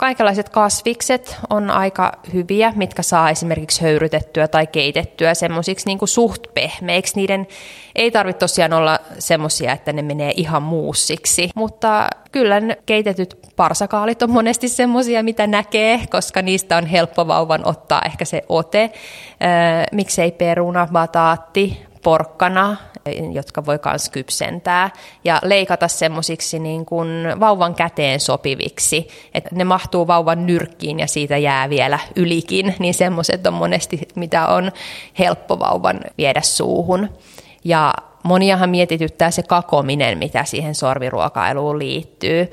Kaikenlaiset 0.00 0.48
kasvikset 0.48 1.36
on 1.50 1.70
aika 1.70 2.12
hyviä, 2.32 2.72
mitkä 2.76 3.02
saa 3.02 3.30
esimerkiksi 3.30 3.82
höyrytettyä 3.82 4.48
tai 4.48 4.66
keitettyä 4.66 5.34
semmoisiksi 5.34 5.86
niin 5.86 5.98
suht 6.04 6.42
pehmeiksi. 6.54 7.16
Niiden 7.16 7.46
ei 7.94 8.10
tarvitse 8.10 8.38
tosiaan 8.38 8.72
olla 8.72 8.98
semmoisia, 9.18 9.72
että 9.72 9.92
ne 9.92 10.02
menee 10.02 10.32
ihan 10.36 10.62
muussiksi, 10.62 11.50
mutta 11.54 12.08
kyllä 12.32 12.56
keitetyt 12.86 13.38
parsakaalit 13.56 14.22
on 14.22 14.30
monesti 14.30 14.68
semmoisia, 14.68 15.22
mitä 15.22 15.46
näkee, 15.46 16.00
koska 16.10 16.42
niistä 16.42 16.76
on 16.76 16.86
helppo 16.86 17.26
vauvan 17.26 17.66
ottaa 17.66 18.02
ehkä 18.06 18.24
se 18.24 18.42
ote. 18.48 18.82
Öö, 18.82 19.84
miksei 19.92 20.32
peruna, 20.32 20.88
bataatti, 20.92 21.89
porkkana, 22.02 22.76
jotka 23.32 23.66
voi 23.66 23.78
myös 23.84 24.08
kypsentää 24.08 24.90
ja 25.24 25.38
leikata 25.42 25.88
semmoisiksi 25.88 26.58
niin 26.58 26.86
kuin 26.86 27.08
vauvan 27.40 27.74
käteen 27.74 28.20
sopiviksi, 28.20 29.08
että 29.34 29.50
ne 29.52 29.64
mahtuu 29.64 30.06
vauvan 30.06 30.46
nyrkkiin 30.46 31.00
ja 31.00 31.06
siitä 31.06 31.36
jää 31.36 31.70
vielä 31.70 31.98
ylikin, 32.16 32.74
niin 32.78 32.94
semmoiset 32.94 33.46
on 33.46 33.54
monesti, 33.54 34.08
mitä 34.14 34.46
on 34.46 34.72
helppo 35.18 35.58
vauvan 35.58 36.00
viedä 36.18 36.40
suuhun. 36.40 37.08
Ja 37.64 37.94
moniahan 38.22 38.70
mietityttää 38.70 39.30
se 39.30 39.42
kakominen, 39.42 40.18
mitä 40.18 40.44
siihen 40.44 40.74
sorviruokailuun 40.74 41.78
liittyy. 41.78 42.50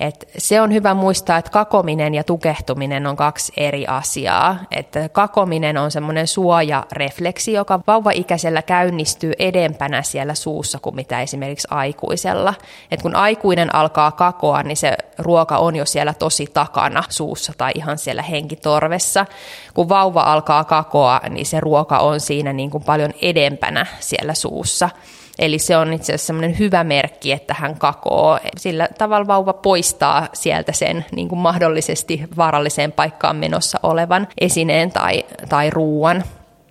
Et 0.00 0.28
se 0.38 0.60
on 0.60 0.72
hyvä 0.72 0.94
muistaa, 0.94 1.38
että 1.38 1.50
kakominen 1.50 2.14
ja 2.14 2.24
tukehtuminen 2.24 3.06
on 3.06 3.16
kaksi 3.16 3.52
eri 3.56 3.86
asiaa. 3.86 4.56
Että 4.70 5.08
kakominen 5.08 5.78
on 5.78 5.90
semmoinen 5.90 6.26
suojarefleksi, 6.26 7.52
joka 7.52 7.80
vauvaikäisellä 7.86 8.62
käynnistyy 8.62 9.32
edempänä 9.38 10.02
siellä 10.02 10.34
suussa 10.34 10.78
kuin 10.82 10.96
mitä 10.96 11.20
esimerkiksi 11.20 11.68
aikuisella. 11.70 12.54
Et 12.90 13.02
kun 13.02 13.16
aikuinen 13.16 13.74
alkaa 13.74 14.12
kakoa, 14.12 14.62
niin 14.62 14.76
se 14.76 14.96
ruoka 15.18 15.58
on 15.58 15.76
jo 15.76 15.84
siellä 15.84 16.14
tosi 16.14 16.46
takana 16.54 17.02
suussa 17.08 17.52
tai 17.58 17.72
ihan 17.74 17.98
siellä 17.98 18.22
henkitorvessa. 18.22 19.26
Kun 19.74 19.88
vauva 19.88 20.22
alkaa 20.22 20.64
kakoa, 20.64 21.20
niin 21.28 21.46
se 21.46 21.60
ruoka 21.60 21.98
on 21.98 22.20
siinä 22.20 22.52
niin 22.52 22.70
kuin 22.70 22.84
paljon 22.84 23.12
edempänä 23.22 23.86
siellä 24.00 24.34
suussa. 24.34 24.90
Eli 25.38 25.58
se 25.58 25.76
on 25.76 25.92
itse 25.92 26.12
asiassa 26.12 26.26
semmoinen 26.26 26.58
hyvä 26.58 26.84
merkki, 26.84 27.32
että 27.32 27.54
hän 27.58 27.78
kakoo. 27.78 28.38
Sillä 28.56 28.88
tavalla 28.98 29.26
vauva 29.26 29.52
poistaa 29.52 30.28
sieltä 30.32 30.72
sen 30.72 31.04
niin 31.12 31.28
kuin 31.28 31.38
mahdollisesti 31.38 32.22
vaaralliseen 32.36 32.92
paikkaan 32.92 33.36
menossa 33.36 33.80
olevan 33.82 34.28
esineen 34.40 34.90
tai, 34.90 35.24
tai 35.48 35.70
ruuan. 35.70 36.24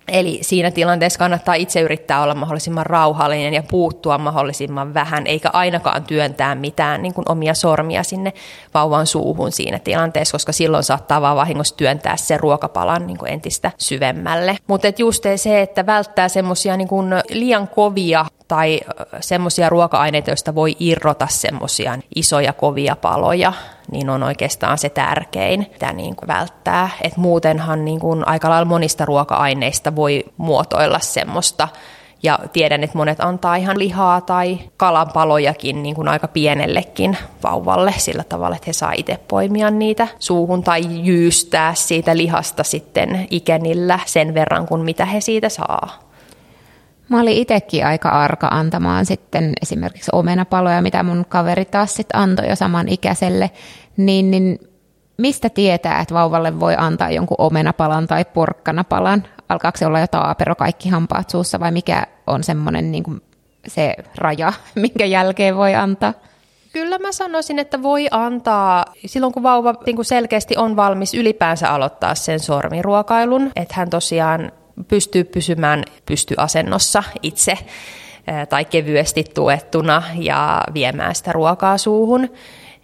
Eli 0.08 0.38
siinä 0.42 0.70
tilanteessa 0.70 1.18
kannattaa 1.18 1.54
itse 1.54 1.80
yrittää 1.80 2.22
olla 2.22 2.34
mahdollisimman 2.34 2.86
rauhallinen 2.86 3.54
ja 3.54 3.62
puuttua 3.70 4.18
mahdollisimman 4.18 4.94
vähän, 4.94 5.26
eikä 5.26 5.50
ainakaan 5.52 6.04
työntää 6.04 6.54
mitään 6.54 7.02
niin 7.02 7.14
kuin 7.14 7.24
omia 7.28 7.54
sormia 7.54 8.02
sinne 8.02 8.32
vauvan 8.74 9.06
suuhun 9.06 9.52
siinä 9.52 9.78
tilanteessa, 9.78 10.32
koska 10.32 10.52
silloin 10.52 10.84
saattaa 10.84 11.20
vaan 11.20 11.36
vahingossa 11.36 11.76
työntää 11.76 12.16
se 12.16 12.36
ruokapalan 12.36 13.06
niin 13.06 13.18
kuin 13.18 13.32
entistä 13.32 13.70
syvemmälle. 13.78 14.56
Mutta 14.66 14.88
just 14.98 15.24
se, 15.36 15.60
että 15.60 15.86
välttää 15.86 16.28
semmoisia 16.28 16.76
niin 16.76 16.88
liian 17.30 17.68
kovia 17.68 18.24
tai 18.50 18.80
semmoisia 19.20 19.68
ruoka-aineita, 19.68 20.30
joista 20.30 20.54
voi 20.54 20.76
irrota 20.80 21.26
semmoisia 21.30 21.98
isoja 22.14 22.52
kovia 22.52 22.96
paloja, 22.96 23.52
niin 23.92 24.10
on 24.10 24.22
oikeastaan 24.22 24.78
se 24.78 24.88
tärkein, 24.88 25.66
mitä 25.72 25.92
niin 25.92 26.16
kuin 26.16 26.28
välttää. 26.28 26.90
Et 27.02 27.16
muutenhan 27.16 27.84
niin 27.84 28.00
kuin 28.00 28.28
aika 28.28 28.50
lailla 28.50 28.64
monista 28.64 29.04
ruoka-aineista 29.04 29.96
voi 29.96 30.24
muotoilla 30.36 30.98
semmoista, 30.98 31.68
ja 32.22 32.38
tiedän, 32.52 32.84
että 32.84 32.98
monet 32.98 33.20
antaa 33.20 33.56
ihan 33.56 33.78
lihaa 33.78 34.20
tai 34.20 34.58
kalanpalojakin 34.76 35.82
niin 35.82 35.94
kuin 35.94 36.08
aika 36.08 36.28
pienellekin 36.28 37.16
vauvalle 37.42 37.94
sillä 37.96 38.24
tavalla, 38.24 38.56
että 38.56 38.66
he 38.66 38.72
saa 38.72 38.92
itse 38.96 39.18
poimia 39.28 39.70
niitä 39.70 40.08
suuhun 40.18 40.62
tai 40.62 40.80
jyystää 41.02 41.74
siitä 41.74 42.16
lihasta 42.16 42.64
sitten 42.64 43.26
ikenillä 43.30 43.98
sen 44.06 44.34
verran 44.34 44.66
kuin 44.66 44.82
mitä 44.82 45.04
he 45.04 45.20
siitä 45.20 45.48
saa. 45.48 46.09
Mä 47.10 47.20
olin 47.20 47.36
itsekin 47.36 47.86
aika 47.86 48.08
arka 48.08 48.48
antamaan 48.50 49.06
sitten 49.06 49.52
esimerkiksi 49.62 50.10
omenapaloja, 50.14 50.82
mitä 50.82 51.02
mun 51.02 51.24
kaveri 51.28 51.64
taas 51.64 51.94
sitten 51.94 52.20
antoi 52.20 52.48
jo 52.48 52.56
saman 52.56 52.88
ikäiselle, 52.88 53.50
niin, 53.96 54.30
niin 54.30 54.58
mistä 55.16 55.48
tietää, 55.48 56.00
että 56.00 56.14
vauvalle 56.14 56.60
voi 56.60 56.74
antaa 56.78 57.10
jonkun 57.10 57.36
omenapalan 57.38 58.06
tai 58.06 58.24
porkkanapalan? 58.24 59.22
Alkaako 59.48 59.78
se 59.78 59.86
olla 59.86 60.00
jo 60.00 60.06
taapero 60.06 60.54
kaikki 60.54 60.88
hampaat 60.88 61.30
suussa 61.30 61.60
vai 61.60 61.70
mikä 61.70 62.06
on 62.26 62.44
semmoinen 62.44 62.92
niin 62.92 63.04
kuin 63.04 63.20
se 63.66 63.94
raja, 64.16 64.52
minkä 64.74 65.04
jälkeen 65.04 65.56
voi 65.56 65.74
antaa? 65.74 66.14
Kyllä 66.72 66.98
mä 66.98 67.12
sanoisin, 67.12 67.58
että 67.58 67.82
voi 67.82 68.08
antaa 68.10 68.84
silloin, 69.06 69.32
kun 69.32 69.42
vauva 69.42 69.74
niin 69.86 69.96
kuin 69.96 70.06
selkeästi 70.06 70.54
on 70.56 70.76
valmis 70.76 71.14
ylipäänsä 71.14 71.70
aloittaa 71.70 72.14
sen 72.14 72.40
sormiruokailun, 72.40 73.50
että 73.56 73.74
hän 73.76 73.90
tosiaan 73.90 74.52
pystyy 74.88 75.24
pysymään 75.24 75.84
pystyasennossa 76.06 77.02
itse 77.22 77.58
tai 78.48 78.64
kevyesti 78.64 79.24
tuettuna 79.34 80.02
ja 80.18 80.62
viemään 80.74 81.14
sitä 81.14 81.32
ruokaa 81.32 81.78
suuhun, 81.78 82.28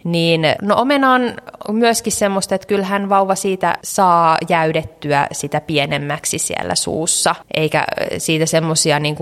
niin 0.07 0.41
no 0.61 0.75
omena 0.81 1.13
on 1.13 1.35
myöskin 1.71 2.13
semmoista, 2.13 2.55
että 2.55 2.67
kyllähän 2.67 3.09
vauva 3.09 3.35
siitä 3.35 3.77
saa 3.83 4.37
jäydettyä 4.49 5.27
sitä 5.31 5.61
pienemmäksi 5.61 6.39
siellä 6.39 6.75
suussa, 6.75 7.35
eikä 7.53 7.85
siitä 8.17 8.45
semmoisia 8.45 8.99
niin, 8.99 9.17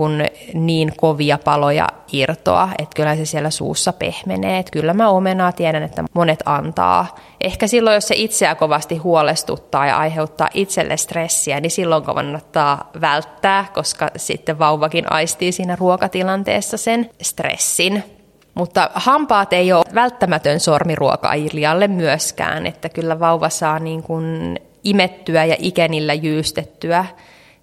niin 0.54 0.92
kovia 0.96 1.38
paloja 1.44 1.86
irtoa, 2.12 2.68
että 2.78 2.94
kyllä 2.96 3.16
se 3.16 3.24
siellä 3.24 3.50
suussa 3.50 3.92
pehmenee. 3.92 4.58
Että 4.58 4.72
kyllä 4.72 4.94
mä 4.94 5.08
omenaa 5.08 5.52
tiedän, 5.52 5.82
että 5.82 6.04
monet 6.14 6.42
antaa. 6.44 7.14
Ehkä 7.40 7.66
silloin, 7.66 7.94
jos 7.94 8.08
se 8.08 8.14
itseä 8.14 8.54
kovasti 8.54 8.96
huolestuttaa 8.96 9.86
ja 9.86 9.98
aiheuttaa 9.98 10.48
itselle 10.54 10.96
stressiä, 10.96 11.60
niin 11.60 11.70
silloin 11.70 12.02
kannattaa 12.02 12.90
välttää, 13.00 13.64
koska 13.74 14.10
sitten 14.16 14.58
vauvakin 14.58 15.12
aistii 15.12 15.52
siinä 15.52 15.76
ruokatilanteessa 15.76 16.76
sen 16.76 17.10
stressin. 17.22 18.15
Mutta 18.56 18.90
hampaat 18.94 19.52
ei 19.52 19.72
ole 19.72 19.84
välttämätön 19.94 20.60
sormiruokailijalle 20.60 21.88
myöskään, 21.88 22.66
että 22.66 22.88
kyllä 22.88 23.20
vauva 23.20 23.48
saa 23.48 23.78
niin 23.78 24.02
kuin 24.02 24.58
imettyä 24.84 25.44
ja 25.44 25.56
ikenillä 25.58 26.14
jyystettyä 26.14 27.04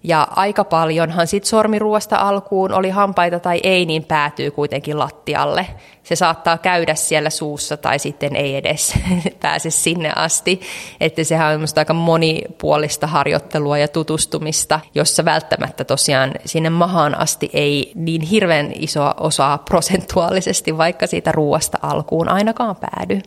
ja 0.04 0.28
aika 0.30 0.64
paljonhan 0.64 1.26
sit 1.26 1.44
sormiruosta 1.44 2.16
alkuun, 2.16 2.72
oli 2.72 2.90
hampaita 2.90 3.40
tai 3.40 3.60
ei, 3.62 3.86
niin 3.86 4.04
päätyy 4.04 4.50
kuitenkin 4.50 4.98
lattialle. 4.98 5.66
Se 6.02 6.16
saattaa 6.16 6.58
käydä 6.58 6.94
siellä 6.94 7.30
suussa 7.30 7.76
tai 7.76 7.98
sitten 7.98 8.36
ei 8.36 8.56
edes 8.56 8.94
pääse 9.42 9.70
sinne 9.70 10.12
asti. 10.16 10.60
Että 11.00 11.24
sehän 11.24 11.52
on 11.52 11.58
minusta 11.58 11.80
aika 11.80 11.94
monipuolista 11.94 13.06
harjoittelua 13.06 13.78
ja 13.78 13.88
tutustumista, 13.88 14.80
jossa 14.94 15.24
välttämättä 15.24 15.84
tosiaan 15.84 16.32
sinne 16.44 16.70
mahaan 16.70 17.20
asti 17.20 17.50
ei 17.52 17.92
niin 17.94 18.22
hirveän 18.22 18.72
iso 18.74 19.14
osaa 19.20 19.58
prosentuaalisesti 19.58 20.78
vaikka 20.78 21.06
siitä 21.06 21.32
ruoasta 21.32 21.78
alkuun 21.82 22.28
ainakaan 22.28 22.76
päädy. 22.76 23.20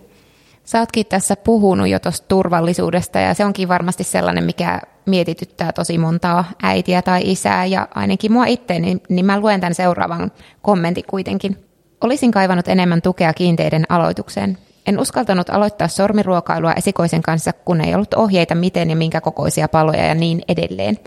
Sä 0.68 0.80
ootkin 0.80 1.06
tässä 1.06 1.36
puhunut 1.36 1.88
jo 1.88 2.00
tuosta 2.00 2.28
turvallisuudesta 2.28 3.20
ja 3.20 3.34
se 3.34 3.46
onkin 3.46 3.68
varmasti 3.68 4.04
sellainen, 4.04 4.44
mikä 4.44 4.82
mietityttää 5.06 5.72
tosi 5.72 5.98
montaa 5.98 6.46
äitiä 6.64 7.02
tai 7.02 7.22
isää 7.24 7.66
ja 7.66 7.88
ainakin 7.96 8.32
mua 8.32 8.46
itse, 8.46 8.80
niin, 8.80 9.02
niin 9.10 9.26
mä 9.26 9.40
luen 9.40 9.60
tämän 9.62 9.76
seuraavan 9.76 10.32
kommentin 10.62 11.04
kuitenkin. 11.10 11.58
Olisin 12.02 12.32
kaivannut 12.32 12.68
enemmän 12.68 13.02
tukea 13.02 13.34
kiinteiden 13.34 13.86
aloitukseen. 13.90 14.58
En 14.88 15.00
uskaltanut 15.00 15.50
aloittaa 15.50 15.88
sormiruokailua 15.88 16.74
esikoisen 16.74 17.22
kanssa, 17.22 17.54
kun 17.54 17.82
ei 17.82 17.96
ollut 17.96 18.14
ohjeita 18.14 18.56
miten 18.56 18.90
ja 18.90 18.96
minkä 18.96 19.22
kokoisia 19.22 19.68
paloja 19.68 20.06
ja 20.06 20.16
niin 20.16 20.42
edelleen. 20.48 21.00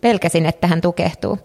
Pelkäsin, 0.00 0.46
että 0.46 0.66
hän 0.66 0.80
tukehtuu. 0.80 1.38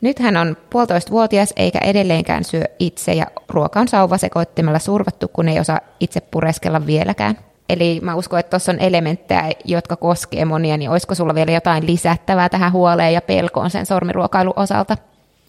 Nyt 0.00 0.18
hän 0.18 0.36
on 0.36 0.56
puolitoista 0.70 1.10
vuotias 1.10 1.52
eikä 1.56 1.78
edelleenkään 1.78 2.44
syö 2.44 2.64
itse 2.78 3.12
ja 3.12 3.26
ruoka 3.48 3.80
on 3.80 3.88
sauvasekoittimella 3.88 4.78
survattu, 4.78 5.28
kun 5.28 5.48
ei 5.48 5.60
osaa 5.60 5.80
itse 6.00 6.20
pureskella 6.20 6.86
vieläkään. 6.86 7.38
Eli 7.68 8.00
mä 8.02 8.14
uskon, 8.14 8.40
että 8.40 8.50
tuossa 8.50 8.72
on 8.72 8.80
elementtejä, 8.80 9.50
jotka 9.64 9.96
koskee 9.96 10.44
monia, 10.44 10.76
niin 10.76 10.90
olisiko 10.90 11.14
sulla 11.14 11.34
vielä 11.34 11.52
jotain 11.52 11.86
lisättävää 11.86 12.48
tähän 12.48 12.72
huoleen 12.72 13.14
ja 13.14 13.22
pelkoon 13.22 13.70
sen 13.70 13.86
sormiruokailun 13.86 14.52
osalta? 14.56 14.96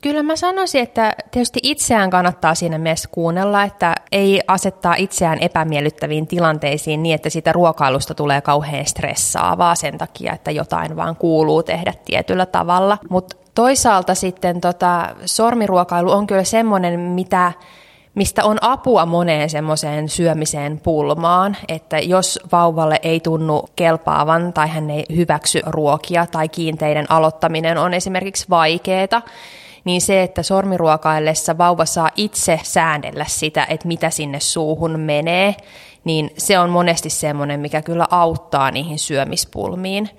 Kyllä 0.02 0.24
mä 0.24 0.36
sanoisin, 0.36 0.84
että 0.84 1.16
tietysti 1.32 1.60
itseään 1.64 2.10
kannattaa 2.10 2.56
siinä 2.56 2.78
mielessä 2.78 3.10
kuunnella, 3.12 3.64
että 3.64 3.96
ei 4.12 4.42
asettaa 4.48 4.96
itseään 4.96 5.40
epämiellyttäviin 5.40 6.28
tilanteisiin 6.28 7.04
niin, 7.04 7.16
että 7.16 7.30
siitä 7.30 7.52
ruokailusta 7.52 8.14
tulee 8.14 8.42
kauhean 8.42 8.86
stressaavaa 8.86 9.76
sen 9.76 9.98
takia, 9.98 10.34
että 10.34 10.52
jotain 10.52 10.96
vaan 10.96 11.16
kuuluu 11.16 11.64
tehdä 11.64 11.94
tietyllä 12.06 12.46
tavalla. 12.46 12.98
Mutta 13.10 13.38
toisaalta 13.58 14.16
sitten 14.16 14.62
tota, 14.62 15.16
sormiruokailu 15.26 16.12
on 16.12 16.28
kyllä 16.28 16.44
semmoinen, 16.44 17.00
mitä 17.00 17.52
mistä 18.16 18.46
on 18.46 18.58
apua 18.62 19.06
moneen 19.06 19.50
semmoiseen 19.50 20.10
syömiseen 20.10 20.80
pulmaan, 20.80 21.58
että 21.68 22.00
jos 22.00 22.40
vauvalle 22.52 23.00
ei 23.04 23.20
tunnu 23.20 23.66
kelpaavan 23.76 24.54
tai 24.54 24.68
hän 24.68 24.90
ei 24.90 25.06
hyväksy 25.16 25.62
ruokia 25.66 26.26
tai 26.26 26.50
kiinteiden 26.50 27.12
aloittaminen 27.12 27.78
on 27.78 27.94
esimerkiksi 27.94 28.46
vaikeaa, 28.50 29.22
niin 29.84 30.02
se, 30.02 30.24
että 30.24 30.44
sormiruokaillessa 30.44 31.58
vauva 31.58 31.86
saa 31.86 32.10
itse 32.16 32.60
säännellä 32.64 33.26
sitä, 33.28 33.66
että 33.70 33.88
mitä 33.88 34.10
sinne 34.10 34.40
suuhun 34.40 35.00
menee, 35.00 35.56
niin 36.04 36.32
se 36.38 36.60
on 36.60 36.70
monesti 36.70 37.10
semmoinen, 37.10 37.60
mikä 37.60 37.82
kyllä 37.82 38.08
auttaa 38.10 38.72
niihin 38.72 39.00
syömispulmiin. 39.00 40.10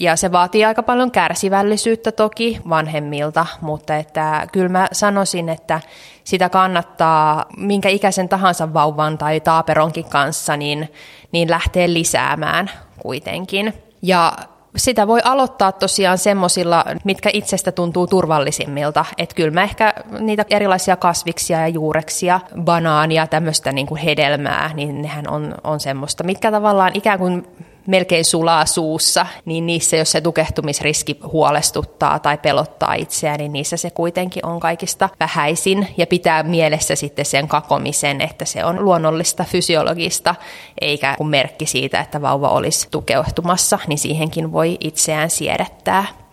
Ja 0.00 0.16
se 0.16 0.32
vaatii 0.32 0.64
aika 0.64 0.82
paljon 0.82 1.10
kärsivällisyyttä 1.10 2.12
toki 2.12 2.60
vanhemmilta, 2.68 3.46
mutta 3.60 3.96
että 3.96 4.46
kyllä 4.52 4.68
mä 4.68 4.88
sanoisin, 4.92 5.48
että 5.48 5.80
sitä 6.24 6.48
kannattaa 6.48 7.46
minkä 7.56 7.88
ikäisen 7.88 8.28
tahansa 8.28 8.74
vauvan 8.74 9.18
tai 9.18 9.40
taaperonkin 9.40 10.04
kanssa 10.04 10.56
niin, 10.56 10.92
niin 11.32 11.50
lähtee 11.50 11.92
lisäämään 11.92 12.70
kuitenkin. 12.98 13.74
Ja 14.02 14.32
sitä 14.76 15.06
voi 15.06 15.20
aloittaa 15.24 15.72
tosiaan 15.72 16.18
semmoisilla, 16.18 16.84
mitkä 17.04 17.30
itsestä 17.32 17.72
tuntuu 17.72 18.06
turvallisimmilta. 18.06 19.04
Että 19.18 19.34
kyllä 19.34 19.50
mä 19.50 19.62
ehkä 19.62 19.94
niitä 20.20 20.44
erilaisia 20.50 20.96
kasviksia 20.96 21.60
ja 21.60 21.68
juureksia, 21.68 22.40
banaania, 22.60 23.26
tämmöistä 23.26 23.72
niin 23.72 23.86
kuin 23.86 24.00
hedelmää, 24.00 24.70
niin 24.74 25.02
nehän 25.02 25.28
on, 25.28 25.54
on 25.64 25.80
semmoista, 25.80 26.24
mitkä 26.24 26.50
tavallaan 26.50 26.90
ikään 26.94 27.18
kuin 27.18 27.46
melkein 27.88 28.24
sulaa 28.24 28.66
suussa, 28.66 29.26
niin 29.44 29.66
niissä, 29.66 29.96
jos 29.96 30.12
se 30.12 30.20
tukehtumisriski 30.20 31.18
huolestuttaa 31.32 32.18
tai 32.18 32.38
pelottaa 32.38 32.94
itseään, 32.94 33.38
niin 33.38 33.52
niissä 33.52 33.76
se 33.76 33.90
kuitenkin 33.90 34.46
on 34.46 34.60
kaikista 34.60 35.08
vähäisin 35.20 35.88
ja 35.96 36.06
pitää 36.06 36.42
mielessä 36.42 36.96
sitten 36.96 37.24
sen 37.24 37.48
kakomisen, 37.48 38.20
että 38.20 38.44
se 38.44 38.64
on 38.64 38.84
luonnollista 38.84 39.44
fysiologista, 39.44 40.34
eikä 40.80 41.14
kun 41.18 41.28
merkki 41.28 41.66
siitä, 41.66 42.00
että 42.00 42.22
vauva 42.22 42.48
olisi 42.48 42.88
tukehtumassa, 42.90 43.78
niin 43.86 43.98
siihenkin 43.98 44.52
voi 44.52 44.76
itseään 44.80 45.30
siedättää. 45.30 46.27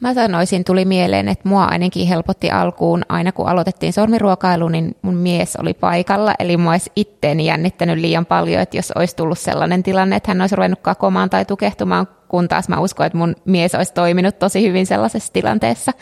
Mä 0.00 0.14
sanoisin, 0.14 0.64
tuli 0.64 0.84
mieleen, 0.84 1.28
että 1.28 1.48
mua 1.48 1.64
ainakin 1.64 2.08
helpotti 2.08 2.50
alkuun, 2.50 3.02
aina 3.08 3.32
kun 3.32 3.48
aloitettiin 3.48 3.92
sormiruokailu, 3.92 4.68
niin 4.68 4.96
mun 5.02 5.14
mies 5.14 5.56
oli 5.56 5.74
paikalla, 5.74 6.34
eli 6.38 6.56
mua 6.56 6.70
olisi 6.70 6.92
itteeni 6.96 7.46
jännittänyt 7.46 7.98
liian 7.98 8.26
paljon, 8.26 8.62
että 8.62 8.76
jos 8.76 8.90
olisi 8.90 9.16
tullut 9.16 9.38
sellainen 9.38 9.82
tilanne, 9.82 10.16
että 10.16 10.30
hän 10.30 10.40
olisi 10.40 10.56
ruvennut 10.56 10.80
kakomaan 10.80 11.30
tai 11.30 11.44
tukehtumaan, 11.44 12.08
kun 12.28 12.48
taas 12.48 12.68
mä 12.68 12.80
uskon, 12.80 13.06
että 13.06 13.18
mun 13.18 13.36
mies 13.44 13.74
olisi 13.74 13.94
toiminut 13.94 14.38
tosi 14.38 14.68
hyvin 14.68 14.86
sellaisessa 14.86 15.32
tilanteessa, 15.32 15.92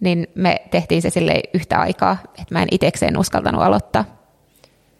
niin 0.00 0.26
me 0.34 0.62
tehtiin 0.70 1.02
se 1.02 1.10
sille 1.10 1.40
yhtä 1.54 1.80
aikaa, 1.80 2.16
että 2.24 2.54
mä 2.54 2.62
en 2.62 2.68
itsekseen 2.70 3.18
uskaltanut 3.18 3.62
aloittaa. 3.62 4.21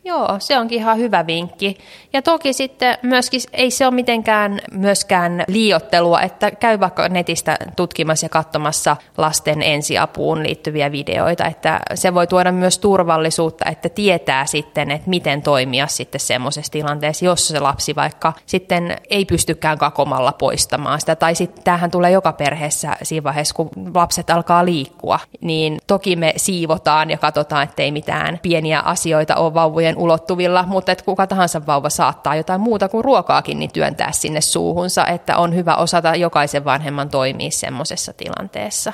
Joo, 0.05 0.37
se 0.39 0.59
onkin 0.59 0.79
ihan 0.79 0.99
hyvä 0.99 1.27
vinkki. 1.27 1.79
Ja 2.13 2.23
toki 2.23 2.53
sitten 2.53 2.99
myöskin 3.03 3.41
ei 3.53 3.71
se 3.71 3.87
ole 3.87 3.95
mitenkään 3.95 4.61
myöskään 4.73 5.45
liiottelua, 5.49 6.21
että 6.21 6.51
käy 6.51 6.81
vaikka 6.81 7.09
netistä 7.09 7.57
tutkimassa 7.77 8.25
ja 8.25 8.29
katsomassa 8.29 8.97
lasten 9.19 9.63
ensiapuun 9.63 10.43
liittyviä 10.43 10.93
videoita, 10.93 11.47
että 11.47 11.81
se 11.95 12.15
voi 12.15 12.27
tuoda 12.27 12.53
myös 12.53 12.79
turvallisuutta, 12.79 13.65
että 13.71 13.89
tietää 13.89 14.47
sitten, 14.47 14.91
että 14.91 15.11
miten 15.11 15.43
toimia 15.43 15.87
sitten 15.87 16.21
semmoisessa 16.21 16.73
tilanteessa, 16.73 17.25
jos 17.25 17.49
se 17.49 17.61
lapsi 17.61 17.97
vaikka 17.97 18.33
sitten 18.47 18.97
ei 19.11 19.25
pystykään 19.25 19.79
kakomalla 19.79 20.33
poistamaan 20.33 21.01
sitä, 21.01 21.17
tai 21.17 21.35
sitten 21.35 21.65
tämähän 21.65 21.91
tulee 21.91 22.11
joka 22.11 22.33
perheessä 22.33 22.97
siinä 23.03 23.25
vaiheessa, 23.25 23.55
kun 23.55 23.71
lapset 23.95 24.31
alkaa 24.31 24.65
liikkua, 24.65 25.19
niin 25.41 25.79
toki 25.87 26.17
me 26.17 26.33
siivotaan 26.37 27.11
ja 27.11 27.19
katsotaan, 27.19 27.65
ettei 27.65 27.93
mitään 27.93 28.39
pieniä 28.43 28.81
asioita 28.81 29.37
ole 29.37 29.55
vauvojen 29.55 29.92
vanhempien 29.93 30.05
ulottuvilla, 30.05 30.65
mutta 30.67 30.93
että 30.93 31.05
kuka 31.05 31.27
tahansa 31.27 31.61
vauva 31.67 31.91
saattaa 31.91 32.37
jotain 32.37 32.61
muuta 32.61 32.89
kuin 32.89 33.05
ruokaakin 33.05 33.59
niin 33.59 33.73
työntää 33.73 34.13
sinne 34.13 34.41
suuhunsa, 34.41 35.07
että 35.07 35.37
on 35.37 35.55
hyvä 35.55 35.77
osata 35.77 36.17
jokaisen 36.17 36.65
vanhemman 36.65 37.09
toimia 37.09 37.51
semmoisessa 37.51 38.13
tilanteessa. 38.13 38.93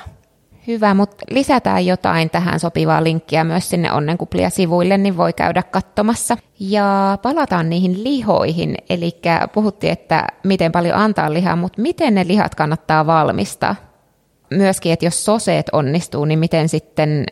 Hyvä, 0.67 0.93
mutta 0.93 1.25
lisätään 1.29 1.85
jotain 1.85 2.29
tähän 2.29 2.59
sopivaa 2.59 3.03
linkkiä 3.03 3.43
myös 3.43 3.69
sinne 3.69 3.91
Onnenkuplia-sivuille, 3.91 4.97
niin 4.97 5.17
voi 5.17 5.33
käydä 5.33 5.63
katsomassa. 5.63 6.37
Ja 6.59 7.17
palataan 7.21 7.69
niihin 7.69 8.03
lihoihin, 8.03 8.75
eli 8.89 9.21
puhuttiin, 9.53 9.93
että 9.93 10.27
miten 10.43 10.71
paljon 10.71 10.95
antaa 10.95 11.33
lihaa, 11.33 11.55
mutta 11.55 11.81
miten 11.81 12.15
ne 12.15 12.27
lihat 12.27 12.55
kannattaa 12.55 13.05
valmistaa? 13.05 13.75
Myöskin, 14.51 14.93
että 14.93 15.05
jos 15.05 15.25
soseet 15.25 15.69
onnistuu, 15.71 16.25
niin 16.25 16.39
miten 16.39 16.69
sitten 16.69 17.25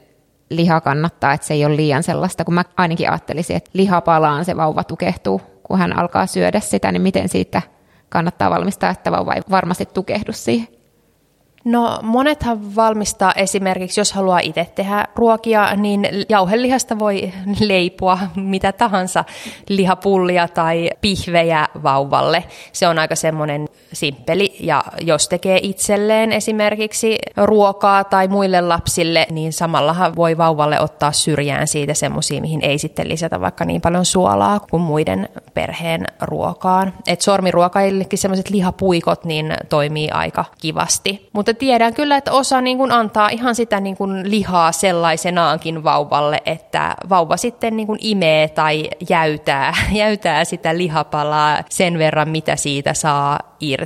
liha 0.49 0.81
kannattaa, 0.81 1.33
että 1.33 1.47
se 1.47 1.53
ei 1.53 1.65
ole 1.65 1.75
liian 1.75 2.03
sellaista, 2.03 2.45
kun 2.45 2.53
mä 2.53 2.63
ainakin 2.77 3.09
ajattelisin, 3.09 3.55
että 3.57 3.69
liha 3.73 4.01
palaan, 4.01 4.45
se 4.45 4.57
vauva 4.57 4.83
tukehtuu, 4.83 5.41
kun 5.63 5.79
hän 5.79 5.97
alkaa 5.99 6.27
syödä 6.27 6.59
sitä, 6.59 6.91
niin 6.91 7.01
miten 7.01 7.29
siitä 7.29 7.61
kannattaa 8.09 8.49
valmistaa, 8.49 8.89
että 8.89 9.11
vauva 9.11 9.33
ei 9.33 9.41
varmasti 9.51 9.85
tukehdu 9.85 10.33
siihen. 10.33 10.67
No 11.65 11.99
monethan 12.03 12.75
valmistaa 12.75 13.33
esimerkiksi, 13.35 13.99
jos 13.99 14.13
haluaa 14.13 14.39
itse 14.39 14.67
tehdä 14.75 15.05
ruokia, 15.15 15.75
niin 15.75 16.07
jauhelihasta 16.29 16.99
voi 16.99 17.33
leipua 17.59 18.19
mitä 18.35 18.71
tahansa 18.71 19.25
lihapullia 19.69 20.47
tai 20.47 20.89
pihvejä 21.01 21.67
vauvalle. 21.83 22.43
Se 22.71 22.87
on 22.87 22.99
aika 22.99 23.15
semmoinen 23.15 23.67
simppeli 23.93 24.55
ja 24.59 24.83
jos 25.01 25.29
tekee 25.29 25.59
itselleen 25.63 26.31
esimerkiksi 26.31 27.17
ruokaa 27.37 28.03
tai 28.03 28.27
muille 28.27 28.61
lapsille, 28.61 29.27
niin 29.31 29.53
samallahan 29.53 30.15
voi 30.15 30.37
vauvalle 30.37 30.79
ottaa 30.79 31.11
syrjään 31.11 31.67
siitä 31.67 31.93
semmoisia, 31.93 32.41
mihin 32.41 32.61
ei 32.61 32.77
sitten 32.77 33.09
lisätä 33.09 33.41
vaikka 33.41 33.65
niin 33.65 33.81
paljon 33.81 34.05
suolaa 34.05 34.59
kuin 34.59 34.81
muiden 34.81 35.29
perheen 35.53 36.05
ruokaan. 36.21 36.93
Et 37.07 37.21
sormiruokaillekin 37.21 38.19
semmoiset 38.19 38.49
lihapuikot 38.49 39.25
niin 39.25 39.53
toimii 39.69 40.09
aika 40.09 40.45
kivasti. 40.61 41.29
Mutta 41.33 41.53
tiedän 41.53 41.93
kyllä, 41.93 42.17
että 42.17 42.31
osa 42.31 42.61
niin 42.61 42.77
kuin 42.77 42.91
antaa 42.91 43.29
ihan 43.29 43.55
sitä 43.55 43.79
niin 43.79 43.97
kuin 43.97 44.31
lihaa 44.31 44.71
sellaisenaankin 44.71 45.83
vauvalle, 45.83 46.41
että 46.45 46.95
vauva 47.09 47.37
sitten 47.37 47.77
niin 47.77 47.87
kuin 47.87 47.99
imee 48.01 48.47
tai 48.47 48.89
jäytää, 49.09 49.73
jäytää 49.91 50.45
sitä 50.45 50.77
lihapalaa 50.77 51.63
sen 51.69 51.97
verran, 51.97 52.29
mitä 52.29 52.55
siitä 52.55 52.93
saa 52.93 53.39
irti. 53.59 53.76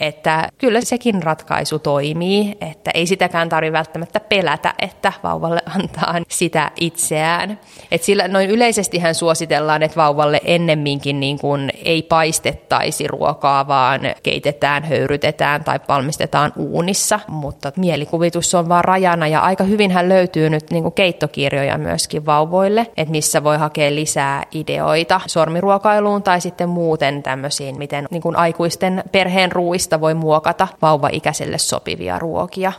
Että 0.00 0.48
kyllä 0.58 0.80
sekin 0.80 1.22
ratkaisu 1.22 1.78
toimii, 1.78 2.56
että 2.60 2.90
ei 2.94 3.06
sitäkään 3.06 3.48
tarvitse 3.48 3.72
välttämättä 3.72 4.20
pelätä, 4.20 4.74
että 4.78 5.12
vauvalle 5.22 5.60
antaa 5.78 6.14
sitä 6.28 6.70
itseään. 6.80 7.60
Et 7.90 8.02
sillä 8.02 8.28
noin 8.28 8.50
yleisesti 8.50 8.98
hän 8.98 9.14
suositellaan, 9.14 9.82
että 9.82 9.96
vauvalle 9.96 10.40
ennemminkin 10.44 11.20
niin 11.20 11.38
kuin 11.38 11.70
ei 11.84 12.02
paistettaisi 12.02 13.08
ruokaa, 13.08 13.68
vaan 13.68 14.00
keitetään, 14.22 14.84
höyrytetään 14.84 15.64
tai 15.64 15.80
valmistetaan 15.88 16.52
uunissa, 16.56 17.20
mutta 17.28 17.72
mielikuvitus 17.76 18.54
on 18.54 18.68
vaan 18.68 18.84
rajana 18.84 19.28
ja 19.28 19.40
aika 19.40 19.64
hyvin 19.64 19.90
hän 19.90 20.08
löytyy 20.08 20.50
nyt 20.50 20.70
niin 20.70 20.82
kuin 20.82 20.94
keittokirjoja 20.94 21.78
myöskin 21.78 22.26
vauvoille, 22.26 22.86
että 22.96 23.10
missä 23.10 23.44
voi 23.44 23.58
hakea 23.58 23.94
lisää 23.94 24.42
ideoita 24.52 25.20
sormiruokailuun 25.26 26.22
tai 26.22 26.40
sitten 26.40 26.68
muuten 26.68 27.22
tämmöisiin, 27.22 27.78
miten 27.78 28.06
niin 28.10 28.22
kuin 28.22 28.36
aikuisten 28.36 29.04
perheen 29.40 29.52
ruuista 29.52 30.00
voi 30.00 30.14
muokata 30.14 30.68
vauva-ikäiselle 30.82 31.58
sopivia 31.58 32.18
ruokia. 32.18 32.72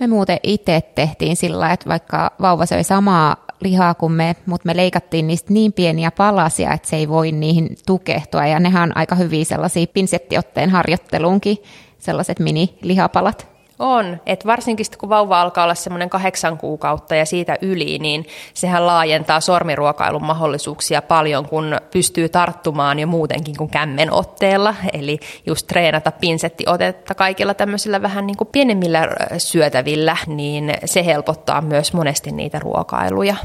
Me 0.00 0.06
muuten 0.06 0.38
itse 0.42 0.80
tehtiin 0.94 1.36
sillä, 1.36 1.72
että 1.72 1.88
vaikka 1.88 2.30
vauva 2.40 2.66
söi 2.66 2.84
samaa 2.84 3.36
lihaa 3.60 3.94
kuin 3.94 4.12
me, 4.12 4.36
mutta 4.46 4.66
me 4.66 4.76
leikattiin 4.76 5.26
niistä 5.26 5.52
niin 5.52 5.72
pieniä 5.72 6.10
palasia, 6.10 6.72
että 6.72 6.88
se 6.88 6.96
ei 6.96 7.08
voi 7.08 7.32
niihin 7.32 7.76
tukehtua. 7.86 8.46
Ja 8.46 8.60
nehän 8.60 8.90
on 8.90 8.96
aika 8.96 9.14
hyviä 9.14 9.44
sellaisia 9.44 9.86
pinsettiotteen 9.94 10.70
harjoitteluunkin, 10.70 11.56
sellaiset 11.98 12.38
mini-lihapalat. 12.40 13.53
On, 13.86 14.20
että 14.26 14.48
varsinkin 14.48 14.86
kun 14.98 15.08
vauva 15.08 15.40
alkaa 15.40 15.64
olla 15.64 15.74
semmoinen 15.74 16.10
kahdeksan 16.10 16.58
kuukautta 16.58 17.14
ja 17.14 17.26
siitä 17.26 17.56
yli, 17.62 17.98
niin 17.98 18.26
sehän 18.54 18.86
laajentaa 18.86 19.40
sormiruokailun 19.40 20.24
mahdollisuuksia 20.24 21.02
paljon, 21.02 21.48
kun 21.48 21.76
pystyy 21.90 22.28
tarttumaan 22.28 22.98
jo 22.98 23.06
muutenkin 23.06 23.56
kuin 23.56 23.70
kämmenotteella. 23.70 24.74
Eli 24.92 25.18
just 25.46 25.66
treenata 25.66 26.12
pinsettiotetta 26.12 27.14
kaikilla 27.14 27.54
tämmöisillä 27.54 28.02
vähän 28.02 28.26
niin 28.26 28.36
kuin 28.36 28.48
pienemmillä 28.52 29.08
syötävillä, 29.38 30.16
niin 30.26 30.74
se 30.84 31.04
helpottaa 31.04 31.60
myös 31.60 31.92
monesti 31.92 32.32
niitä 32.32 32.58
ruokailuja. 32.58 33.36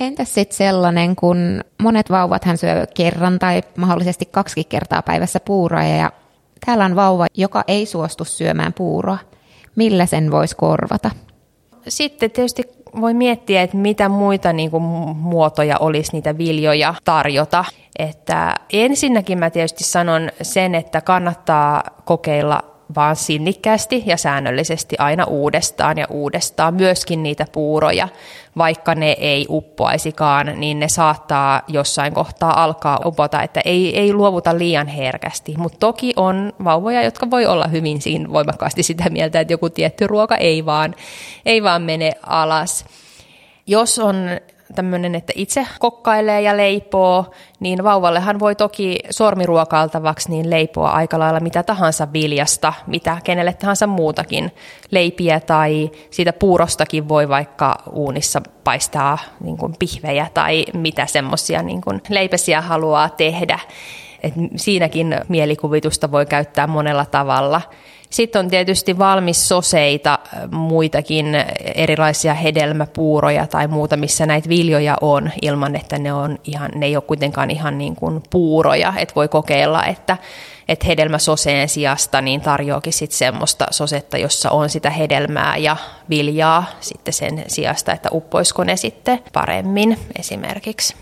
Entäs 0.00 0.34
sitten 0.34 0.56
sellainen, 0.56 1.16
kun 1.16 1.60
monet 1.82 2.10
vauvat 2.10 2.44
hän 2.44 2.58
syö 2.58 2.86
kerran 2.94 3.38
tai 3.38 3.62
mahdollisesti 3.76 4.26
kaksi 4.26 4.64
kertaa 4.64 5.02
päivässä 5.02 5.40
puuroa 5.40 5.82
ja 5.82 6.10
Täällä 6.66 6.84
on 6.84 6.96
vauva, 6.96 7.26
joka 7.34 7.64
ei 7.68 7.86
suostu 7.86 8.24
syömään 8.24 8.72
puuroa. 8.72 9.18
Millä 9.76 10.06
sen 10.06 10.30
voisi 10.30 10.56
korvata? 10.56 11.10
Sitten 11.88 12.30
tietysti 12.30 12.62
voi 13.00 13.14
miettiä, 13.14 13.62
että 13.62 13.76
mitä 13.76 14.08
muita 14.08 14.52
niin 14.52 14.70
kuin, 14.70 14.82
muotoja 15.16 15.78
olisi 15.78 16.12
niitä 16.12 16.38
viljoja 16.38 16.94
tarjota. 17.04 17.64
Että 17.98 18.54
ensinnäkin 18.72 19.38
mä 19.38 19.50
tietysti 19.50 19.84
sanon 19.84 20.30
sen, 20.42 20.74
että 20.74 21.00
kannattaa 21.00 21.82
kokeilla 22.04 22.71
vaan 22.94 23.16
sinnikkäästi 23.16 24.02
ja 24.06 24.16
säännöllisesti 24.16 24.96
aina 24.98 25.24
uudestaan 25.24 25.98
ja 25.98 26.06
uudestaan 26.10 26.74
myöskin 26.74 27.22
niitä 27.22 27.46
puuroja. 27.52 28.08
Vaikka 28.58 28.94
ne 28.94 29.16
ei 29.18 29.46
uppoaisikaan, 29.48 30.52
niin 30.56 30.80
ne 30.80 30.88
saattaa 30.88 31.62
jossain 31.68 32.14
kohtaa 32.14 32.64
alkaa 32.64 33.00
upota, 33.04 33.42
että 33.42 33.60
ei, 33.64 33.98
ei 33.98 34.12
luovuta 34.12 34.58
liian 34.58 34.86
herkästi. 34.86 35.54
Mutta 35.58 35.78
toki 35.78 36.12
on 36.16 36.52
vauvoja, 36.64 37.02
jotka 37.02 37.30
voi 37.30 37.46
olla 37.46 37.66
hyvin 37.66 38.02
siinä 38.02 38.32
voimakkaasti 38.32 38.82
sitä 38.82 39.10
mieltä, 39.10 39.40
että 39.40 39.52
joku 39.52 39.70
tietty 39.70 40.06
ruoka 40.06 40.36
ei 40.36 40.66
vaan, 40.66 40.94
ei 41.46 41.62
vaan 41.62 41.82
mene 41.82 42.12
alas. 42.26 42.84
Jos 43.66 43.98
on 43.98 44.16
tämmöinen, 44.74 45.14
että 45.14 45.32
itse 45.36 45.66
kokkailee 45.78 46.40
ja 46.40 46.56
leipoo, 46.56 47.30
niin 47.60 47.84
vauvallehan 47.84 48.40
voi 48.40 48.54
toki 48.54 48.98
sormiruokailtavaksi 49.10 50.30
niin 50.30 50.50
leipoa 50.50 50.90
aika 50.90 51.18
lailla 51.18 51.40
mitä 51.40 51.62
tahansa 51.62 52.12
viljasta, 52.12 52.72
mitä 52.86 53.18
kenelle 53.24 53.52
tahansa 53.52 53.86
muutakin. 53.86 54.52
Leipiä 54.90 55.40
tai 55.40 55.90
siitä 56.10 56.32
puurostakin 56.32 57.08
voi 57.08 57.28
vaikka 57.28 57.74
uunissa 57.92 58.42
paistaa 58.64 59.18
niin 59.40 59.56
kuin 59.56 59.74
pihvejä 59.78 60.26
tai 60.34 60.64
mitä 60.74 61.06
semmoisia 61.06 61.62
niin 61.62 61.80
leipesiä 62.08 62.60
haluaa 62.60 63.08
tehdä. 63.08 63.58
Et 64.22 64.34
siinäkin 64.56 65.16
mielikuvitusta 65.28 66.10
voi 66.12 66.26
käyttää 66.26 66.66
monella 66.66 67.04
tavalla. 67.04 67.60
Sitten 68.12 68.40
on 68.40 68.48
tietysti 68.48 68.98
valmis 68.98 69.48
soseita, 69.48 70.18
muitakin 70.50 71.26
erilaisia 71.74 72.34
hedelmäpuuroja 72.34 73.46
tai 73.46 73.68
muuta, 73.68 73.96
missä 73.96 74.26
näitä 74.26 74.48
viljoja 74.48 74.96
on 75.00 75.30
ilman, 75.42 75.76
että 75.76 75.98
ne, 75.98 76.12
on 76.12 76.38
ihan, 76.44 76.70
ne 76.74 76.86
ei 76.86 76.96
ole 76.96 77.04
kuitenkaan 77.06 77.50
ihan 77.50 77.78
niin 77.78 77.96
kuin 77.96 78.22
puuroja. 78.30 78.94
Että 78.96 79.14
voi 79.14 79.28
kokeilla, 79.28 79.84
että, 79.84 80.16
että 80.68 80.86
hedelmäsoseen 80.86 81.68
sijasta 81.68 82.20
niin 82.20 82.40
tarjoakin 82.40 82.92
sitten 82.92 83.18
semmoista 83.18 83.66
sosetta, 83.70 84.18
jossa 84.18 84.50
on 84.50 84.70
sitä 84.70 84.90
hedelmää 84.90 85.56
ja 85.56 85.76
viljaa 86.10 86.64
sitten 86.80 87.14
sen 87.14 87.44
sijasta, 87.46 87.92
että 87.92 88.08
uppoisiko 88.12 88.64
ne 88.64 88.76
sitten 88.76 89.22
paremmin 89.32 89.98
esimerkiksi. 90.18 90.94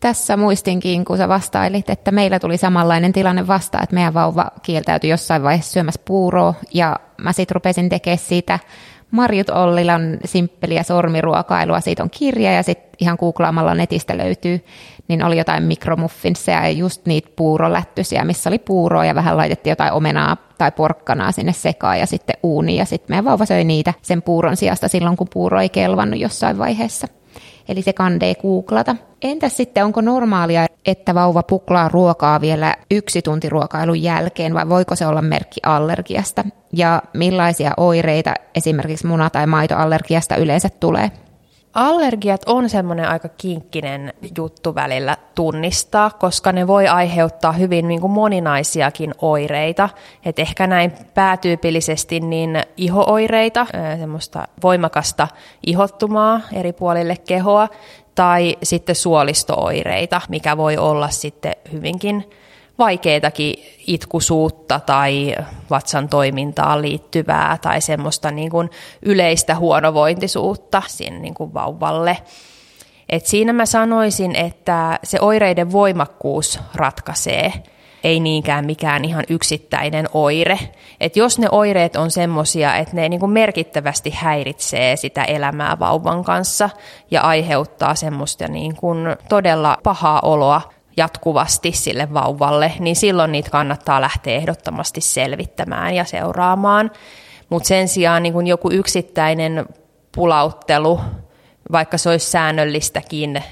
Tässä 0.00 0.36
muistinkin, 0.36 1.04
kun 1.04 1.16
sä 1.16 1.28
vastailit, 1.28 1.90
että 1.90 2.10
meillä 2.10 2.38
tuli 2.38 2.56
samanlainen 2.56 3.12
tilanne 3.12 3.46
vasta, 3.46 3.78
että 3.82 3.94
meidän 3.94 4.14
vauva 4.14 4.50
kieltäytyi 4.62 5.10
jossain 5.10 5.42
vaiheessa 5.42 5.72
syömässä 5.72 6.00
puuroa 6.04 6.54
ja 6.74 6.96
mä 7.16 7.32
sitten 7.32 7.54
rupesin 7.54 7.88
tekemään 7.88 8.18
siitä 8.18 8.58
Marjut 9.10 9.50
Ollilan 9.50 10.18
simppeliä 10.24 10.82
sormiruokailua, 10.82 11.80
siitä 11.80 12.02
on 12.02 12.10
kirja 12.10 12.52
ja 12.52 12.62
sitten 12.62 12.90
ihan 13.00 13.16
googlaamalla 13.20 13.74
netistä 13.74 14.18
löytyy, 14.18 14.64
niin 15.08 15.24
oli 15.24 15.38
jotain 15.38 15.62
mikromuffinseja 15.62 16.60
ja 16.62 16.70
just 16.70 17.06
niitä 17.06 17.30
puurolättysiä, 17.36 18.24
missä 18.24 18.50
oli 18.50 18.58
puuroa 18.58 19.04
ja 19.04 19.14
vähän 19.14 19.36
laitettiin 19.36 19.72
jotain 19.72 19.92
omenaa 19.92 20.36
tai 20.58 20.72
porkkanaa 20.72 21.32
sinne 21.32 21.52
sekaan 21.52 21.98
ja 21.98 22.06
sitten 22.06 22.36
uuni 22.42 22.76
ja 22.76 22.84
sitten 22.84 23.12
meidän 23.12 23.24
vauva 23.24 23.46
söi 23.46 23.64
niitä 23.64 23.94
sen 24.02 24.22
puuron 24.22 24.56
sijasta 24.56 24.88
silloin, 24.88 25.16
kun 25.16 25.28
puuro 25.32 25.60
ei 25.60 25.68
kelvannut 25.68 26.20
jossain 26.20 26.58
vaiheessa 26.58 27.06
eli 27.70 27.82
se 27.82 27.92
kandee 27.92 28.34
googlata. 28.34 28.96
Entäs 29.22 29.56
sitten, 29.56 29.84
onko 29.84 30.00
normaalia, 30.00 30.66
että 30.86 31.14
vauva 31.14 31.42
puklaa 31.42 31.88
ruokaa 31.88 32.40
vielä 32.40 32.74
yksi 32.90 33.22
tunti 33.22 33.48
ruokailun 33.48 34.02
jälkeen, 34.02 34.54
vai 34.54 34.68
voiko 34.68 34.96
se 34.96 35.06
olla 35.06 35.22
merkki 35.22 35.60
allergiasta? 35.66 36.44
Ja 36.72 37.02
millaisia 37.14 37.72
oireita 37.76 38.34
esimerkiksi 38.54 39.06
muna- 39.06 39.30
tai 39.30 39.46
maitoallergiasta 39.46 40.36
yleensä 40.36 40.68
tulee? 40.80 41.10
Allergiat 41.74 42.42
on 42.46 42.68
semmoinen 42.68 43.08
aika 43.08 43.28
kinkkinen 43.28 44.14
juttu 44.36 44.74
välillä 44.74 45.16
tunnistaa, 45.34 46.10
koska 46.10 46.52
ne 46.52 46.66
voi 46.66 46.88
aiheuttaa 46.88 47.52
hyvin 47.52 47.88
niin 47.88 48.00
kuin 48.00 48.10
moninaisiakin 48.10 49.14
oireita. 49.22 49.88
Et 50.24 50.38
ehkä 50.38 50.66
näin 50.66 50.92
päätyypillisesti 51.14 52.20
niin 52.20 52.62
ihooireita, 52.76 53.66
semmoista 53.98 54.48
voimakasta 54.62 55.28
ihottumaa 55.66 56.40
eri 56.52 56.72
puolille 56.72 57.16
kehoa, 57.16 57.68
tai 58.14 58.56
sitten 58.62 58.94
suolistooireita, 58.94 60.20
mikä 60.28 60.56
voi 60.56 60.76
olla 60.76 61.08
sitten 61.08 61.54
hyvinkin 61.72 62.30
vaikeitakin 62.80 63.54
itkusuutta 63.86 64.80
tai 64.80 65.34
vatsan 65.70 66.08
toimintaan 66.08 66.82
liittyvää 66.82 67.58
tai 67.62 67.80
semmoista 67.80 68.30
niin 68.30 68.50
kuin 68.50 68.70
yleistä 69.02 69.54
huonovointisuutta 69.54 70.82
sinne 70.86 71.18
niin 71.18 71.34
kuin 71.34 71.54
vauvalle. 71.54 72.18
Et 73.08 73.26
siinä 73.26 73.52
mä 73.52 73.66
sanoisin, 73.66 74.36
että 74.36 74.98
se 75.04 75.18
oireiden 75.20 75.72
voimakkuus 75.72 76.60
ratkaisee, 76.74 77.52
ei 78.04 78.20
niinkään 78.20 78.66
mikään 78.66 79.04
ihan 79.04 79.24
yksittäinen 79.28 80.08
oire. 80.12 80.58
Et 81.00 81.16
jos 81.16 81.38
ne 81.38 81.48
oireet 81.52 81.96
on 81.96 82.10
semmoisia, 82.10 82.76
että 82.76 82.96
ne 82.96 83.08
niin 83.08 83.20
kuin 83.20 83.32
merkittävästi 83.32 84.10
häiritsee 84.16 84.96
sitä 84.96 85.24
elämää 85.24 85.78
vauvan 85.78 86.24
kanssa 86.24 86.70
ja 87.10 87.20
aiheuttaa 87.20 87.94
semmoista 87.94 88.48
niin 88.48 88.76
kuin 88.76 88.98
todella 89.28 89.78
pahaa 89.82 90.20
oloa 90.22 90.62
jatkuvasti 91.00 91.72
sille 91.72 92.14
vauvalle, 92.14 92.72
niin 92.78 92.96
silloin 92.96 93.32
niitä 93.32 93.50
kannattaa 93.50 94.00
lähteä 94.00 94.34
ehdottomasti 94.36 95.00
selvittämään 95.00 95.94
ja 95.94 96.04
seuraamaan. 96.04 96.90
Mutta 97.48 97.66
sen 97.66 97.88
sijaan 97.88 98.22
niin 98.22 98.32
kun 98.32 98.46
joku 98.46 98.70
yksittäinen 98.70 99.66
pulauttelu, 100.14 101.00
vaikka 101.72 101.98
se 101.98 102.10
olisi 102.10 102.30
säännöllistäkin 102.30 103.42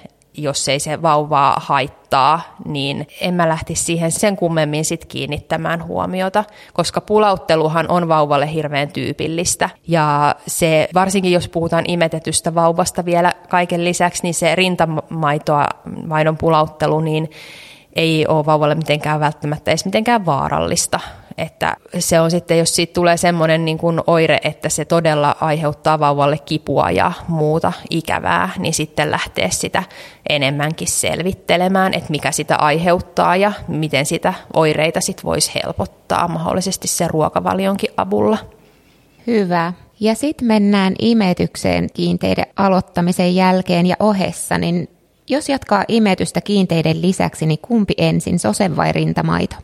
jos 0.43 0.69
ei 0.69 0.81
se 0.81 1.03
vauvaa 1.03 1.57
haittaa, 1.61 2.57
niin 2.65 3.07
en 3.21 3.35
mä 3.35 3.49
lähtisi 3.49 3.85
siihen 3.85 4.13
sen 4.13 4.37
kummemmin 4.37 4.85
sit 4.85 5.05
kiinnittämään 5.05 5.85
huomiota, 5.85 6.45
koska 6.73 7.01
pulautteluhan 7.01 7.87
on 7.89 8.09
vauvalle 8.09 8.53
hirveän 8.53 8.89
tyypillistä. 8.89 9.71
Ja 9.89 10.35
se, 10.47 10.89
varsinkin 10.95 11.33
jos 11.33 11.49
puhutaan 11.49 11.85
imetetystä 11.89 12.55
vauvasta 12.55 13.05
vielä 13.05 13.33
kaiken 13.49 13.85
lisäksi, 13.85 14.23
niin 14.23 14.35
se 14.35 14.55
rintamaitoa, 14.55 15.67
maidon 16.07 16.37
pulauttelu, 16.37 17.01
niin 17.01 17.31
ei 17.93 18.27
ole 18.27 18.47
vauvalle 18.47 18.75
mitenkään 18.75 19.21
välttämättä 19.21 19.71
edes 19.71 19.85
mitenkään 19.85 20.27
vaarallista. 20.27 21.01
Että 21.39 21.77
se 21.99 22.21
on 22.21 22.31
sitten, 22.31 22.59
jos 22.59 22.77
siitä 22.77 22.93
tulee 22.93 23.17
semmoinen 23.17 23.65
niin 23.65 23.79
kuin 23.79 24.01
oire, 24.07 24.39
että 24.45 24.69
se 24.69 24.85
todella 24.85 25.37
aiheuttaa 25.41 26.01
vauvalle 26.01 26.39
kipua 26.39 26.91
ja 26.91 27.13
muuta 27.29 27.73
ikävää, 27.91 28.51
niin 28.59 28.75
sitten 28.75 29.11
lähtee 29.11 29.51
sitä 29.51 29.83
enemmänkin 30.29 30.89
selvittelemään, 30.89 31.95
että 31.95 32.11
mikä 32.11 32.33
sitä 32.33 32.57
aiheuttaa 32.57 33.37
ja 33.37 33.53
miten 33.69 34.07
sitä 34.07 34.35
oireita 34.55 35.01
sitten 35.01 35.25
voisi 35.25 35.53
helpottaa 35.65 36.29
mahdollisesti 36.29 36.89
sen 36.89 37.11
ruokavalionkin 37.11 37.91
avulla. 37.97 38.39
Hyvä. 39.27 39.73
Ja 40.01 40.15
sitten 40.15 40.49
mennään 40.49 40.95
imetykseen 40.99 41.89
kiinteiden 41.95 42.47
aloittamisen 42.57 43.35
jälkeen 43.35 43.87
ja 43.87 43.97
ohessa, 44.01 44.59
niin 44.59 44.89
jos 45.29 45.49
jatkaa 45.49 45.85
imetystä 45.89 46.41
kiinteiden 46.41 47.03
lisäksi, 47.03 47.47
niin 47.47 47.59
kumpi 47.63 47.95
ensin, 47.99 48.39
sose 48.39 48.77
vai 48.77 48.93
rintamaito? 48.93 49.57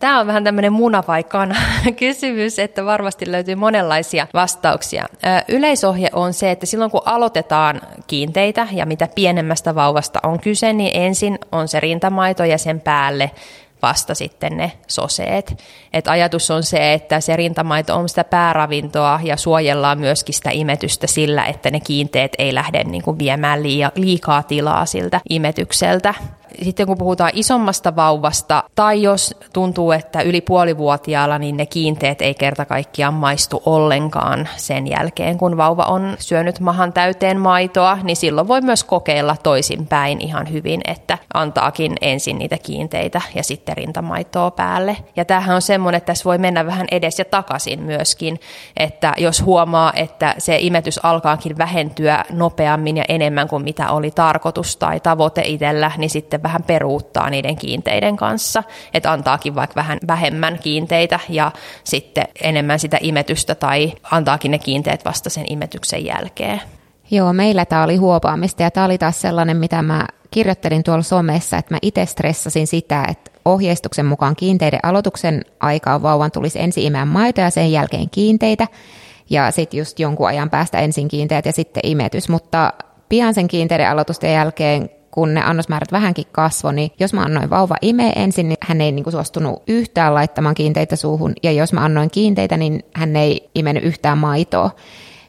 Tämä 0.00 0.20
on 0.20 0.26
vähän 0.26 0.44
tämmöinen 0.44 0.72
muna 0.72 1.02
vai 1.08 1.24
kana 1.24 1.54
kysymys, 1.98 2.58
että 2.58 2.84
varmasti 2.84 3.32
löytyy 3.32 3.54
monenlaisia 3.54 4.26
vastauksia. 4.34 5.06
Yleisohje 5.48 6.08
on 6.12 6.32
se, 6.32 6.50
että 6.50 6.66
silloin 6.66 6.90
kun 6.90 7.02
aloitetaan 7.04 7.80
kiinteitä 8.06 8.68
ja 8.72 8.86
mitä 8.86 9.08
pienemmästä 9.14 9.74
vauvasta 9.74 10.20
on 10.22 10.40
kyse, 10.40 10.72
niin 10.72 10.90
ensin 11.02 11.38
on 11.52 11.68
se 11.68 11.80
rintamaito 11.80 12.44
ja 12.44 12.58
sen 12.58 12.80
päälle 12.80 13.30
vasta 13.82 14.14
sitten 14.14 14.56
ne 14.56 14.72
soseet. 14.86 15.62
Et 15.92 16.08
ajatus 16.08 16.50
on 16.50 16.62
se, 16.62 16.92
että 16.92 17.20
se 17.20 17.36
rintamaito 17.36 17.94
on 17.96 18.08
sitä 18.08 18.24
pääravintoa 18.24 19.20
ja 19.22 19.36
suojellaan 19.36 19.98
myöskin 19.98 20.34
sitä 20.34 20.50
imetystä 20.52 21.06
sillä, 21.06 21.44
että 21.44 21.70
ne 21.70 21.80
kiinteet 21.80 22.32
ei 22.38 22.54
lähde 22.54 22.84
niin 22.84 23.02
kuin 23.02 23.18
viemään 23.18 23.62
liikaa 23.94 24.42
tilaa 24.42 24.86
siltä 24.86 25.20
imetykseltä 25.30 26.14
sitten 26.62 26.86
kun 26.86 26.98
puhutaan 26.98 27.30
isommasta 27.34 27.96
vauvasta, 27.96 28.64
tai 28.74 29.02
jos 29.02 29.34
tuntuu, 29.52 29.92
että 29.92 30.20
yli 30.20 30.40
puolivuotiaalla, 30.40 31.38
niin 31.38 31.56
ne 31.56 31.66
kiinteet 31.66 32.22
ei 32.22 32.34
kerta 32.34 32.64
kaikkiaan 32.64 33.14
maistu 33.14 33.62
ollenkaan 33.66 34.48
sen 34.56 34.86
jälkeen, 34.86 35.38
kun 35.38 35.56
vauva 35.56 35.84
on 35.84 36.16
syönyt 36.18 36.60
mahan 36.60 36.92
täyteen 36.92 37.40
maitoa, 37.40 37.98
niin 38.02 38.16
silloin 38.16 38.48
voi 38.48 38.60
myös 38.60 38.84
kokeilla 38.84 39.36
toisinpäin 39.42 40.20
ihan 40.20 40.52
hyvin, 40.52 40.80
että 40.88 41.18
antaakin 41.34 41.92
ensin 42.00 42.38
niitä 42.38 42.58
kiinteitä 42.58 43.20
ja 43.34 43.42
sitten 43.42 43.76
rintamaitoa 43.76 44.50
päälle. 44.50 44.96
Ja 45.16 45.24
tämähän 45.24 45.56
on 45.56 45.62
semmoinen, 45.62 45.98
että 45.98 46.06
tässä 46.06 46.24
voi 46.24 46.38
mennä 46.38 46.66
vähän 46.66 46.86
edes 46.90 47.18
ja 47.18 47.24
takaisin 47.24 47.82
myöskin, 47.82 48.40
että 48.76 49.12
jos 49.16 49.44
huomaa, 49.44 49.92
että 49.96 50.34
se 50.38 50.58
imetys 50.60 51.00
alkaakin 51.02 51.58
vähentyä 51.58 52.24
nopeammin 52.32 52.96
ja 52.96 53.04
enemmän 53.08 53.48
kuin 53.48 53.64
mitä 53.64 53.90
oli 53.90 54.10
tarkoitus 54.10 54.76
tai 54.76 55.00
tavoite 55.00 55.42
itsellä, 55.44 55.90
niin 55.96 56.10
sitten 56.10 56.40
vähän 56.48 56.62
peruuttaa 56.62 57.30
niiden 57.30 57.56
kiinteiden 57.56 58.16
kanssa, 58.16 58.62
että 58.94 59.12
antaakin 59.12 59.54
vaikka 59.54 59.74
vähän 59.74 59.98
vähemmän 60.06 60.58
kiinteitä 60.58 61.20
ja 61.28 61.52
sitten 61.84 62.24
enemmän 62.42 62.78
sitä 62.78 62.98
imetystä 63.00 63.54
tai 63.54 63.92
antaakin 64.10 64.50
ne 64.50 64.58
kiinteet 64.58 65.04
vasta 65.04 65.30
sen 65.30 65.44
imetyksen 65.48 66.04
jälkeen. 66.04 66.60
Joo, 67.10 67.32
meillä 67.32 67.64
tämä 67.64 67.84
oli 67.84 67.96
huopaamista 67.96 68.62
ja 68.62 68.70
tämä 68.70 68.86
oli 68.86 68.98
taas 68.98 69.20
sellainen, 69.20 69.56
mitä 69.56 69.82
mä 69.82 70.06
kirjoittelin 70.30 70.82
tuolla 70.82 71.02
somessa, 71.02 71.56
että 71.56 71.74
mä 71.74 71.78
itse 71.82 72.06
stressasin 72.06 72.66
sitä, 72.66 73.04
että 73.08 73.30
ohjeistuksen 73.44 74.06
mukaan 74.06 74.36
kiinteiden 74.36 74.80
aloituksen 74.82 75.44
aikaa 75.60 76.02
vauvan 76.02 76.30
tulisi 76.30 76.60
ensin 76.60 76.84
imään 76.84 77.08
maitoa 77.08 77.44
ja 77.44 77.50
sen 77.50 77.72
jälkeen 77.72 78.10
kiinteitä. 78.10 78.66
Ja 79.30 79.50
sitten 79.50 79.78
just 79.78 80.00
jonkun 80.00 80.28
ajan 80.28 80.50
päästä 80.50 80.78
ensin 80.78 81.08
kiinteät 81.08 81.46
ja 81.46 81.52
sitten 81.52 81.80
imetys, 81.86 82.28
mutta 82.28 82.72
pian 83.08 83.34
sen 83.34 83.48
kiinteiden 83.48 83.88
aloitusten 83.88 84.32
jälkeen 84.32 84.90
kun 85.18 85.34
ne 85.34 85.42
annosmäärät 85.42 85.92
vähänkin 85.92 86.24
kasvoi, 86.32 86.74
niin 86.74 86.90
jos 87.00 87.14
mä 87.14 87.22
annoin 87.22 87.50
vauva 87.50 87.74
imee 87.82 88.12
ensin, 88.16 88.48
niin 88.48 88.58
hän 88.60 88.80
ei 88.80 88.92
niin 88.92 89.04
kuin 89.04 89.12
suostunut 89.12 89.62
yhtään 89.68 90.14
laittamaan 90.14 90.54
kiinteitä 90.54 90.96
suuhun. 90.96 91.32
Ja 91.42 91.52
jos 91.52 91.72
mä 91.72 91.84
annoin 91.84 92.10
kiinteitä, 92.10 92.56
niin 92.56 92.82
hän 92.94 93.16
ei 93.16 93.50
imennyt 93.54 93.84
yhtään 93.84 94.18
maitoa. 94.18 94.70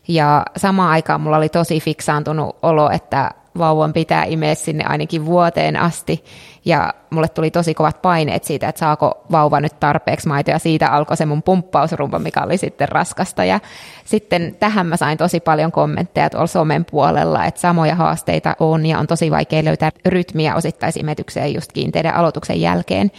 Ja 0.07 0.45
samaan 0.57 0.91
aikaan 0.91 1.21
mulla 1.21 1.37
oli 1.37 1.49
tosi 1.49 1.79
fiksaantunut 1.79 2.55
olo, 2.61 2.89
että 2.89 3.31
vauvan 3.57 3.93
pitää 3.93 4.23
imeä 4.23 4.55
sinne 4.55 4.83
ainakin 4.83 5.25
vuoteen 5.25 5.77
asti. 5.77 6.23
Ja 6.69 6.93
mulle 7.09 7.27
tuli 7.27 7.51
tosi 7.51 7.73
kovat 7.73 8.01
paineet 8.01 8.43
siitä, 8.43 8.69
että 8.69 8.79
saako 8.79 9.23
vauva 9.31 9.59
nyt 9.59 9.79
tarpeeksi 9.79 10.27
maitoa. 10.27 10.53
Ja 10.53 10.59
siitä 10.59 10.87
alkoi 10.87 11.17
se 11.17 11.25
mun 11.25 11.43
pumppausrumpa, 11.43 12.19
mikä 12.19 12.41
oli 12.43 12.57
sitten 12.57 12.89
raskasta. 12.89 13.45
Ja 13.45 13.59
sitten 14.05 14.55
tähän 14.59 14.87
mä 14.87 14.97
sain 14.97 15.17
tosi 15.17 15.39
paljon 15.39 15.71
kommentteja 15.71 16.29
tuolla 16.29 16.47
somen 16.47 16.85
puolella, 16.85 17.45
että 17.45 17.61
samoja 17.61 17.95
haasteita 17.95 18.55
on 18.59 18.85
ja 18.85 18.99
on 18.99 19.07
tosi 19.07 19.31
vaikea 19.31 19.65
löytää 19.65 19.91
rytmiä 20.05 20.55
osittaisimetykseen 20.55 21.53
just 21.53 21.71
kiinteiden 21.71 22.15
aloituksen 22.15 22.61
jälkeen. 22.61 23.11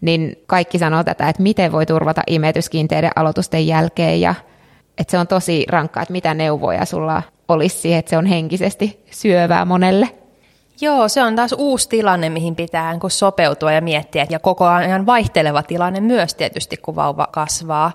Niin 0.00 0.36
kaikki 0.46 0.78
sanoo 0.78 1.04
tätä, 1.04 1.28
että 1.28 1.42
miten 1.42 1.72
voi 1.72 1.86
turvata 1.86 2.22
imetys 2.26 2.68
kiinteiden 2.68 3.10
aloitusten 3.16 3.66
jälkeen 3.66 4.20
ja 4.20 4.34
että 4.98 5.10
se 5.10 5.18
on 5.18 5.26
tosi 5.26 5.66
rankkaa, 5.68 6.02
että 6.02 6.12
mitä 6.12 6.34
neuvoja 6.34 6.84
sulla 6.84 7.22
olisi 7.48 7.78
siihen, 7.78 7.98
että 7.98 8.10
se 8.10 8.16
on 8.16 8.26
henkisesti 8.26 9.04
syövää 9.10 9.64
monelle. 9.64 10.19
Joo, 10.80 11.08
se 11.08 11.22
on 11.22 11.36
taas 11.36 11.54
uusi 11.58 11.88
tilanne, 11.88 12.28
mihin 12.28 12.56
pitää 12.56 12.92
niin 12.92 13.10
sopeutua 13.10 13.72
ja 13.72 13.80
miettiä. 13.80 14.26
Ja 14.30 14.38
koko 14.38 14.66
ajan 14.66 15.06
vaihteleva 15.06 15.62
tilanne 15.62 16.00
myös 16.00 16.34
tietysti, 16.34 16.76
kun 16.76 16.96
vauva 16.96 17.28
kasvaa. 17.32 17.92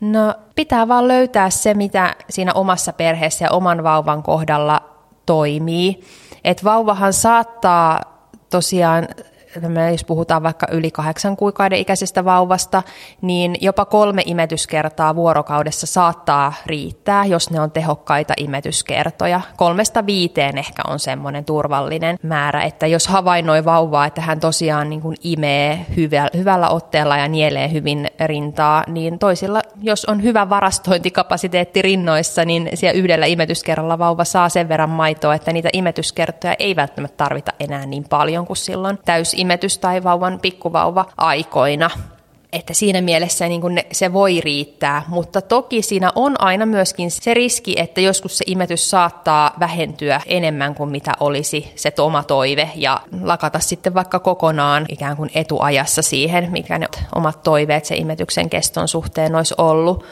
No, 0.00 0.34
pitää 0.54 0.88
vaan 0.88 1.08
löytää 1.08 1.50
se, 1.50 1.74
mitä 1.74 2.16
siinä 2.30 2.52
omassa 2.52 2.92
perheessä 2.92 3.44
ja 3.44 3.50
oman 3.50 3.82
vauvan 3.82 4.22
kohdalla 4.22 4.82
toimii. 5.26 6.00
Et 6.44 6.64
vauvahan 6.64 7.12
saattaa 7.12 8.00
tosiaan 8.50 9.08
jos 9.90 10.04
puhutaan 10.04 10.42
vaikka 10.42 10.66
yli 10.70 10.90
kahdeksan 10.90 11.36
kuukauden 11.36 11.78
ikäisestä 11.78 12.24
vauvasta, 12.24 12.82
niin 13.22 13.56
jopa 13.60 13.84
kolme 13.84 14.22
imetyskertaa 14.26 15.14
vuorokaudessa 15.14 15.86
saattaa 15.86 16.52
riittää, 16.66 17.24
jos 17.24 17.50
ne 17.50 17.60
on 17.60 17.70
tehokkaita 17.70 18.34
imetyskertoja. 18.36 19.40
Kolmesta 19.56 20.06
viiteen 20.06 20.58
ehkä 20.58 20.82
on 20.88 20.98
semmoinen 20.98 21.44
turvallinen 21.44 22.16
määrä, 22.22 22.62
että 22.62 22.86
jos 22.86 23.08
havainnoi 23.08 23.64
vauvaa, 23.64 24.06
että 24.06 24.20
hän 24.20 24.40
tosiaan 24.40 24.90
niin 24.90 25.00
kuin 25.00 25.16
imee 25.22 25.86
hyvällä 26.36 26.68
otteella 26.68 27.16
ja 27.16 27.28
nielee 27.28 27.72
hyvin 27.72 28.06
rintaa, 28.26 28.84
niin 28.86 29.18
toisilla, 29.18 29.62
jos 29.82 30.04
on 30.04 30.22
hyvä 30.22 30.50
varastointikapasiteetti 30.50 31.82
rinnoissa, 31.82 32.44
niin 32.44 32.70
siellä 32.74 32.98
yhdellä 32.98 33.26
imetyskerralla 33.26 33.98
vauva 33.98 34.24
saa 34.24 34.48
sen 34.48 34.68
verran 34.68 34.90
maitoa, 34.90 35.34
että 35.34 35.52
niitä 35.52 35.68
imetyskertoja 35.72 36.54
ei 36.58 36.76
välttämättä 36.76 37.16
tarvita 37.16 37.52
enää 37.60 37.86
niin 37.86 38.04
paljon 38.10 38.46
kuin 38.46 38.56
silloin 38.56 38.98
täys 39.04 39.34
imetys 39.44 39.78
tai 39.78 40.04
vauvan 40.04 40.38
pikkuvauva 40.42 41.06
aikoina. 41.16 41.90
Että 42.52 42.74
siinä 42.74 43.00
mielessä 43.00 43.48
niin 43.48 43.74
ne, 43.74 43.86
se 43.92 44.12
voi 44.12 44.40
riittää, 44.40 45.02
mutta 45.08 45.40
toki 45.40 45.82
siinä 45.82 46.10
on 46.14 46.40
aina 46.40 46.66
myöskin 46.66 47.10
se 47.10 47.34
riski, 47.34 47.74
että 47.78 48.00
joskus 48.00 48.38
se 48.38 48.44
imetys 48.46 48.90
saattaa 48.90 49.52
vähentyä 49.60 50.20
enemmän 50.26 50.74
kuin 50.74 50.90
mitä 50.90 51.12
olisi 51.20 51.72
se 51.76 51.92
oma 51.98 52.22
toive 52.22 52.70
ja 52.74 53.00
lakata 53.22 53.58
sitten 53.58 53.94
vaikka 53.94 54.18
kokonaan 54.18 54.86
ikään 54.88 55.16
kuin 55.16 55.30
etuajassa 55.34 56.02
siihen, 56.02 56.52
mikä 56.52 56.78
ne 56.78 56.86
omat 57.14 57.42
toiveet 57.42 57.84
se 57.84 57.96
imetyksen 57.96 58.50
keston 58.50 58.88
suhteen 58.88 59.34
olisi 59.34 59.54
ollut. 59.58 60.04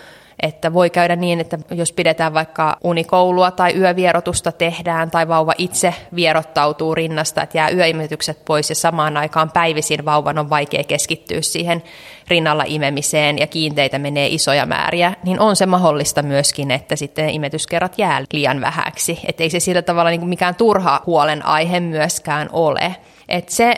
Että 0.43 0.73
voi 0.73 0.91
käydä 0.91 1.17
niin, 1.17 1.41
että 1.41 1.59
jos 1.71 1.93
pidetään 1.93 2.35
vaikka 2.35 2.77
unikoulua 2.85 3.51
tai 3.51 3.73
yövierotusta 3.77 4.53
tehdään 4.53 5.11
tai 5.11 5.29
vauva 5.29 5.53
itse 5.59 5.95
vierottautuu 6.15 6.95
rinnasta, 6.95 7.43
että 7.43 7.59
jää 7.59 7.71
yöimetykset 7.71 8.45
pois 8.45 8.69
ja 8.69 8.75
samaan 8.75 9.17
aikaan 9.17 9.51
päivisin 9.51 10.05
vauvan 10.05 10.39
on 10.39 10.51
vaikea 10.51 10.85
keskittyä 10.85 11.43
siihen 11.43 11.83
rinnalla 12.29 12.65
imemiseen 12.67 13.39
ja 13.39 13.47
kiinteitä 13.47 13.99
menee 13.99 14.27
isoja 14.27 14.67
määriä, 14.67 15.15
niin 15.25 15.41
on 15.41 15.57
se 15.57 15.67
mahdollista 15.67 16.23
myöskin, 16.23 16.71
että 16.71 16.97
sitten 16.97 17.31
imetyskerrat 17.31 17.99
jää 17.99 18.25
liian 18.33 18.61
vähäksi. 18.61 19.21
Että 19.29 19.43
ei 19.43 19.51
se 19.51 19.61
sillä 19.61 19.83
tavalla 19.83 20.11
niin 20.11 20.29
mikään 20.29 20.55
turha 20.55 21.03
huolenaihe 21.07 21.81
myöskään 21.81 22.49
ole. 22.53 22.97
että 23.29 23.55
se 23.55 23.75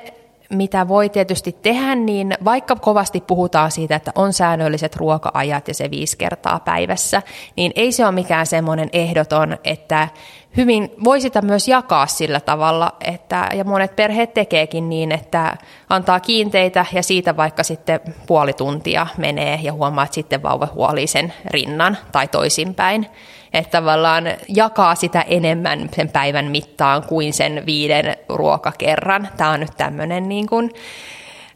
mitä 0.50 0.88
voi 0.88 1.08
tietysti 1.08 1.56
tehdä, 1.62 1.94
niin 1.94 2.34
vaikka 2.44 2.76
kovasti 2.76 3.20
puhutaan 3.20 3.70
siitä, 3.70 3.96
että 3.96 4.12
on 4.14 4.32
säännölliset 4.32 4.96
ruoka-ajat 4.96 5.68
ja 5.68 5.74
se 5.74 5.90
viisi 5.90 6.16
kertaa 6.16 6.60
päivässä, 6.60 7.22
niin 7.56 7.72
ei 7.74 7.92
se 7.92 8.04
ole 8.04 8.12
mikään 8.12 8.46
semmoinen 8.46 8.88
ehdoton, 8.92 9.58
että 9.64 10.08
hyvin 10.56 10.90
voi 11.04 11.20
sitä 11.20 11.42
myös 11.42 11.68
jakaa 11.68 12.06
sillä 12.06 12.40
tavalla, 12.40 12.92
että, 13.00 13.48
ja 13.54 13.64
monet 13.64 13.96
perheet 13.96 14.34
tekeekin 14.34 14.88
niin, 14.88 15.12
että 15.12 15.56
antaa 15.88 16.20
kiinteitä 16.20 16.86
ja 16.92 17.02
siitä 17.02 17.36
vaikka 17.36 17.62
sitten 17.62 18.00
puoli 18.26 18.52
tuntia 18.52 19.06
menee 19.16 19.58
ja 19.62 19.72
huomaa, 19.72 20.04
että 20.04 20.14
sitten 20.14 20.42
vauva 20.42 20.68
huolii 20.74 21.06
sen 21.06 21.32
rinnan 21.46 21.98
tai 22.12 22.28
toisinpäin. 22.28 23.06
että 23.52 23.70
tavallaan 23.70 24.24
jakaa 24.48 24.94
sitä 24.94 25.20
enemmän 25.20 25.88
sen 25.96 26.08
päivän 26.08 26.44
mittaan 26.44 27.02
kuin 27.02 27.32
sen 27.32 27.62
viiden 27.66 28.16
ruokakerran. 28.28 29.28
Tämä 29.36 29.50
on 29.50 29.60
nyt 29.60 29.76
tämmöinen 29.76 30.28
niin 30.28 30.46
kuin, 30.46 30.70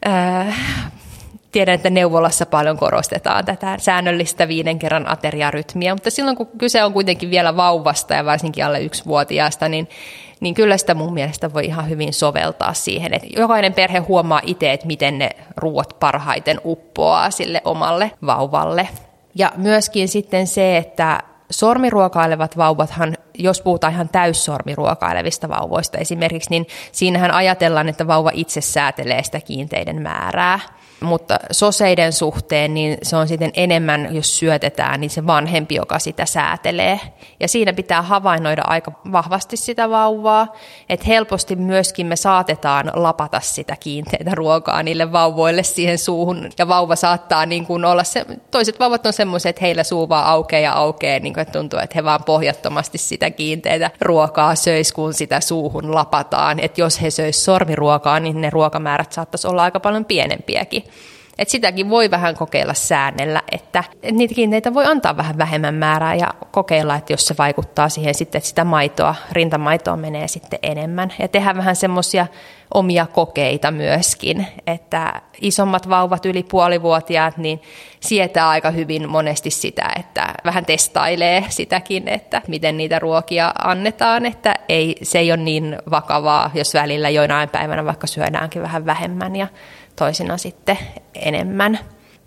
äh, 0.07 0.61
tiedän, 1.59 1.75
että 1.75 1.91
neuvolassa 1.91 2.47
paljon 2.47 2.77
korostetaan 2.77 3.45
tätä 3.45 3.77
säännöllistä 3.79 4.49
viiden 4.49 4.79
kerran 4.79 5.09
ateriarytmiä, 5.09 5.95
mutta 5.95 6.11
silloin 6.11 6.37
kun 6.37 6.49
kyse 6.59 6.85
on 6.85 6.93
kuitenkin 6.93 7.31
vielä 7.31 7.57
vauvasta 7.57 8.15
ja 8.15 8.25
varsinkin 8.25 8.65
alle 8.65 8.81
yksivuotiaasta, 8.81 9.69
niin, 9.69 9.89
niin 10.41 10.55
kyllä 10.55 10.77
sitä 10.77 10.95
mun 10.95 11.15
mielestä 11.15 11.55
voi 11.55 11.65
ihan 11.65 11.89
hyvin 11.89 12.13
soveltaa 12.13 12.75
siihen, 12.75 13.15
että 13.15 13.29
jokainen 13.37 13.75
perhe 13.75 13.99
huomaa 13.99 14.41
itse, 14.45 14.73
että 14.73 14.87
miten 14.87 15.19
ne 15.19 15.31
ruoat 15.57 15.97
parhaiten 16.01 16.61
uppoaa 16.65 17.31
sille 17.31 17.63
omalle 17.65 18.11
vauvalle. 18.27 18.89
Ja 19.35 19.53
myöskin 19.57 20.09
sitten 20.09 20.47
se, 20.47 20.77
että 20.77 21.21
sormiruokailevat 21.51 22.57
vauvathan, 22.57 23.17
jos 23.39 23.63
puhutaan 23.63 23.93
ihan 23.93 24.09
täyssormiruokailevista 24.09 25.49
vauvoista 25.49 25.99
esimerkiksi, 25.99 26.51
niin 26.51 26.67
siinähän 26.93 27.31
ajatellaan, 27.31 27.89
että 27.89 28.07
vauva 28.07 28.31
itse 28.35 28.61
säätelee 28.61 29.23
sitä 29.23 29.41
kiinteiden 29.41 30.03
määrää. 30.03 30.61
Mutta 31.01 31.39
soseiden 31.51 32.13
suhteen 32.13 32.75
niin 32.75 32.99
se 33.03 33.17
on 33.17 33.29
sitten 33.29 33.51
enemmän, 33.55 34.09
jos 34.15 34.39
syötetään, 34.39 35.01
niin 35.01 35.11
se 35.11 35.27
vanhempi, 35.27 35.75
joka 35.75 35.99
sitä 35.99 36.27
säätelee. 36.27 37.01
Ja 37.41 37.49
siinä 37.49 37.73
pitää 37.73 38.03
havainnoida 38.03 38.63
aika 38.67 38.93
vahvasti 39.13 39.57
sitä 39.57 39.91
vauvaa, 39.91 40.57
että 40.89 41.07
helposti 41.07 41.57
myöskin 41.57 42.07
me 42.07 42.17
saatetaan 42.17 42.91
lapata 42.95 43.41
sitä 43.41 43.77
kiinteitä 43.81 44.31
ruokaa 44.35 44.83
niille 44.83 45.13
vauvoille 45.13 45.63
siihen 45.63 45.99
suuhun. 45.99 46.51
Ja 46.59 46.69
vauva 46.69 46.97
saattaa 46.97 47.47
niin 47.47 47.67
kuin 47.67 47.85
olla, 47.85 48.05
se, 48.05 48.27
toiset 48.51 48.81
vauvat 48.81 49.07
on 49.07 49.13
semmoiset, 49.13 49.51
että 49.51 49.65
heillä 49.65 49.85
suu 49.85 50.09
vaan 50.09 50.27
aukeaa 50.27 50.61
ja 50.61 50.73
aukeaa, 50.73 51.19
niin 51.19 51.35
kuin, 51.35 51.43
että 51.43 51.59
tuntuu, 51.59 51.79
että 51.79 51.95
he 51.95 52.05
vaan 52.05 52.25
pohjattomasti 52.25 52.99
sitä 52.99 53.31
kiinteitä 53.31 53.91
ruokaa 54.01 54.55
söis, 54.55 54.93
kun 54.93 55.15
sitä 55.15 55.41
suuhun 55.41 55.95
lapataan. 55.95 56.61
Että 56.61 56.81
jos 56.81 57.03
he 57.03 57.11
söis 57.11 57.45
sormiruokaa, 57.45 58.21
niin 58.21 58.41
ne 58.41 58.51
ruokamäärät 58.51 59.13
saattaisi 59.13 59.49
olla 59.49 59.63
aika 59.63 59.81
paljon 59.81 60.05
pienempiäkin. 60.05 60.85
Et 61.39 61.49
sitäkin 61.49 61.91
voi 61.91 62.11
vähän 62.11 62.37
kokeilla 62.37 62.75
säännellä, 62.75 63.43
että, 63.53 63.85
että 63.93 64.13
niitä 64.13 64.35
kiinteitä 64.35 64.75
voi 64.75 64.85
antaa 64.85 65.17
vähän 65.17 65.39
vähemmän 65.39 65.75
määrää 65.75 66.15
ja 66.15 66.35
kokeilla, 66.51 66.97
että 66.97 67.13
jos 67.13 67.27
se 67.27 67.35
vaikuttaa 67.39 67.89
siihen 67.89 68.15
sitten, 68.15 68.39
että 68.39 68.49
sitä 68.49 68.65
maitoa, 68.65 69.15
rintamaitoa 69.33 69.97
menee 69.97 70.29
sitten 70.29 70.59
enemmän. 70.63 71.13
Ja 71.19 71.29
tehdä 71.29 71.57
vähän 71.57 71.77
semmoisia 71.77 72.27
omia 72.75 73.07
kokeita 73.07 73.71
myöskin, 73.71 74.47
että 74.67 75.23
isommat 75.41 75.89
vauvat 75.89 76.27
yli 76.27 76.43
puolivuotiaat 76.43 77.37
niin 77.37 77.63
sietää 78.01 78.49
aika 78.49 78.71
hyvin 78.71 79.09
monesti 79.09 79.51
sitä, 79.51 79.91
että 79.99 80.35
vähän 80.45 80.65
testailee 80.67 81.45
sitäkin, 81.49 82.09
että 82.09 82.43
miten 82.49 82.77
niitä 82.77 82.99
ruokia 82.99 83.53
annetaan, 83.65 84.27
että 84.27 84.55
ei, 84.69 84.97
se 85.03 85.19
ei 85.19 85.33
ole 85.33 85.43
niin 85.43 85.79
vakavaa, 85.91 86.51
jos 86.55 86.75
välillä 86.75 87.11
joinain 87.11 87.49
päivänä 87.49 87.85
vaikka 87.85 88.07
syödäänkin 88.07 88.63
vähän 88.63 88.87
vähemmän 88.87 89.37
ja 89.37 89.47
toisina 89.99 90.37
sitten 90.37 90.79
enemmän. 91.15 91.79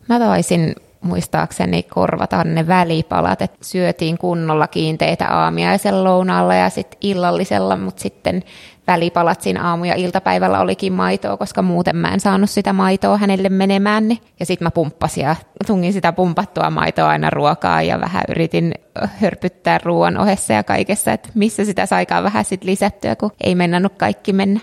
Mä 0.10 0.20
taisin 0.20 0.76
muistaakseni 1.02 1.84
korvata 1.84 2.44
ne 2.44 2.68
välipalat, 2.68 3.42
että 3.42 3.58
syötiin 3.62 4.18
kunnolla 4.18 4.68
kiinteitä 4.68 5.28
aamiaisen 5.28 6.04
lounaalla 6.04 6.56
ja 6.56 6.70
sitten 6.70 6.98
illallisella, 7.02 7.78
mutta 7.78 8.02
sitten 8.02 8.44
välipalat 8.88 9.42
siinä 9.42 9.64
aamu- 9.64 9.86
ja 9.86 9.96
iltapäivällä 9.96 10.60
olikin 10.60 10.94
maitoa, 10.94 11.38
koska 11.38 11.62
muuten 11.62 11.96
mä 11.96 12.08
en 12.08 12.20
saanut 12.20 12.50
sitä 12.50 12.74
maitoa 12.74 13.18
hänelle 13.18 13.50
menemään. 13.50 14.08
Niin- 14.08 14.22
ja 14.40 14.46
sitten 14.46 14.66
mä 14.66 14.72
pumppasin 14.72 15.24
ja 15.24 15.36
tungin 15.68 15.94
sitä 15.94 16.14
pumpattua 16.14 16.70
maitoa 16.70 17.10
aina 17.10 17.30
ruokaa 17.30 17.82
ja 17.82 18.00
vähän 18.00 18.24
yritin 18.30 18.74
hörpyttää 19.22 19.80
ruoan 19.84 20.18
ohessa 20.18 20.54
ja 20.54 20.64
kaikessa, 20.64 21.14
että 21.14 21.30
missä 21.34 21.66
sitä 21.66 21.86
saikaan 21.86 22.24
vähän 22.24 22.46
sitten 22.46 22.70
lisättyä, 22.70 23.16
kun 23.16 23.32
ei 23.44 23.56
mennänyt 23.56 23.94
kaikki 23.98 24.34
mennä. 24.34 24.60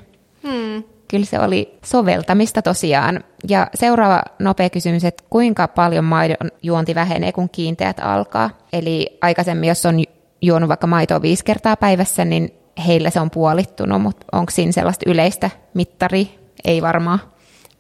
Kyllä 1.09 1.25
se 1.25 1.39
oli 1.39 1.79
soveltamista 1.85 2.63
tosiaan. 2.63 3.25
Ja 3.49 3.67
seuraava 3.75 4.23
nopea 4.39 4.71
kysymys, 4.71 5.05
että 5.05 5.25
kuinka 5.31 5.69
paljon 5.69 6.05
maidon 6.05 6.51
juonti 6.63 6.95
vähenee, 6.95 7.33
kun 7.33 7.49
kiinteät 7.49 8.01
alkaa? 8.01 8.51
Eli 8.73 9.19
aikaisemmin, 9.21 9.69
jos 9.69 9.87
on 9.87 10.03
juonut 10.43 10.69
vaikka 10.69 10.87
maitoa 10.87 11.23
viisi 11.23 11.45
kertaa 11.45 11.77
päivässä, 11.77 12.25
niin 12.25 12.51
heillä 12.87 13.11
se 13.11 13.21
on 13.21 13.31
puolittunut, 13.31 14.03
mutta 14.03 14.27
onko 14.33 14.51
siinä 14.51 14.73
sellaista 14.73 15.11
yleistä 15.11 15.51
mittari? 15.75 16.39
Ei 16.65 16.83
varmaan. 16.83 17.21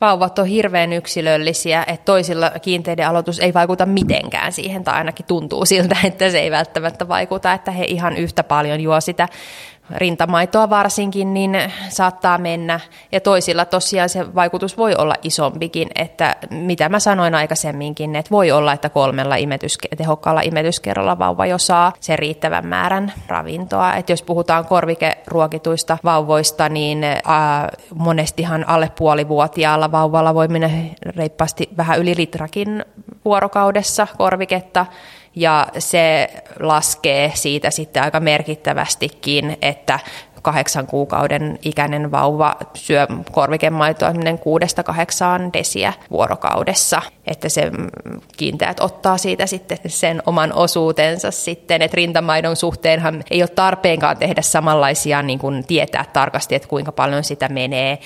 Vauvat 0.00 0.38
on 0.38 0.46
hirveän 0.46 0.92
yksilöllisiä, 0.92 1.84
että 1.86 2.04
toisilla 2.04 2.50
kiinteiden 2.62 3.08
aloitus 3.08 3.38
ei 3.38 3.54
vaikuta 3.54 3.86
mitenkään 3.86 4.52
siihen, 4.52 4.84
tai 4.84 4.94
ainakin 4.94 5.26
tuntuu 5.26 5.64
siltä, 5.66 5.96
että 6.04 6.30
se 6.30 6.38
ei 6.38 6.50
välttämättä 6.50 7.08
vaikuta, 7.08 7.52
että 7.52 7.70
he 7.70 7.84
ihan 7.84 8.16
yhtä 8.16 8.44
paljon 8.44 8.80
juo 8.80 9.00
sitä 9.00 9.28
rintamaitoa 9.96 10.70
varsinkin, 10.70 11.34
niin 11.34 11.58
saattaa 11.88 12.38
mennä. 12.38 12.80
Ja 13.12 13.20
toisilla 13.20 13.64
tosiaan 13.64 14.08
se 14.08 14.34
vaikutus 14.34 14.76
voi 14.76 14.94
olla 14.94 15.14
isompikin, 15.22 15.88
että 15.94 16.36
mitä 16.50 16.88
mä 16.88 17.00
sanoin 17.00 17.34
aikaisemminkin, 17.34 18.16
että 18.16 18.30
voi 18.30 18.50
olla, 18.50 18.72
että 18.72 18.88
kolmella 18.88 19.36
imetyske- 19.36 19.96
tehokkaalla 19.96 20.40
imetyskerralla 20.40 21.18
vauva 21.18 21.46
jo 21.46 21.58
saa 21.58 21.92
sen 22.00 22.18
riittävän 22.18 22.66
määrän 22.66 23.12
ravintoa. 23.26 23.94
Että 23.94 24.12
jos 24.12 24.22
puhutaan 24.22 24.66
korvikeruokituista 24.66 25.98
vauvoista, 26.04 26.68
niin 26.68 27.04
ää, 27.04 27.68
monestihan 27.94 28.68
alle 28.68 28.92
puolivuotiaalla 28.98 29.92
vauvalla 29.92 30.34
voi 30.34 30.48
mennä 30.48 30.70
reippaasti 31.16 31.68
vähän 31.76 31.98
yli 31.98 32.16
litrakin 32.16 32.84
vuorokaudessa 33.24 34.06
korviketta 34.18 34.86
ja 35.38 35.66
se 35.78 36.28
laskee 36.60 37.32
siitä 37.34 37.70
sitten 37.70 38.02
aika 38.02 38.20
merkittävästikin, 38.20 39.56
että 39.62 39.98
kahdeksan 40.42 40.86
kuukauden 40.86 41.58
ikäinen 41.62 42.10
vauva 42.10 42.56
syö 42.74 43.06
korvikemaitoa 43.32 44.12
kuudesta 44.40 44.82
kahdeksaan 44.82 45.52
desiä 45.52 45.92
vuorokaudessa. 46.10 47.02
Että 47.26 47.48
se 47.48 47.70
kiinteät 48.36 48.80
ottaa 48.80 49.18
siitä 49.18 49.46
sitten 49.46 49.78
sen 49.86 50.22
oman 50.26 50.52
osuutensa 50.52 51.30
sitten, 51.30 51.82
että 51.82 51.94
rintamaidon 51.94 52.56
suhteenhan 52.56 53.24
ei 53.30 53.42
ole 53.42 53.48
tarpeenkaan 53.48 54.16
tehdä 54.16 54.42
samanlaisia 54.42 55.22
niin 55.22 55.38
kuin 55.38 55.64
tietää 55.66 56.04
tarkasti, 56.12 56.54
että 56.54 56.68
kuinka 56.68 56.92
paljon 56.92 57.24
sitä 57.24 57.48
menee 57.48 57.98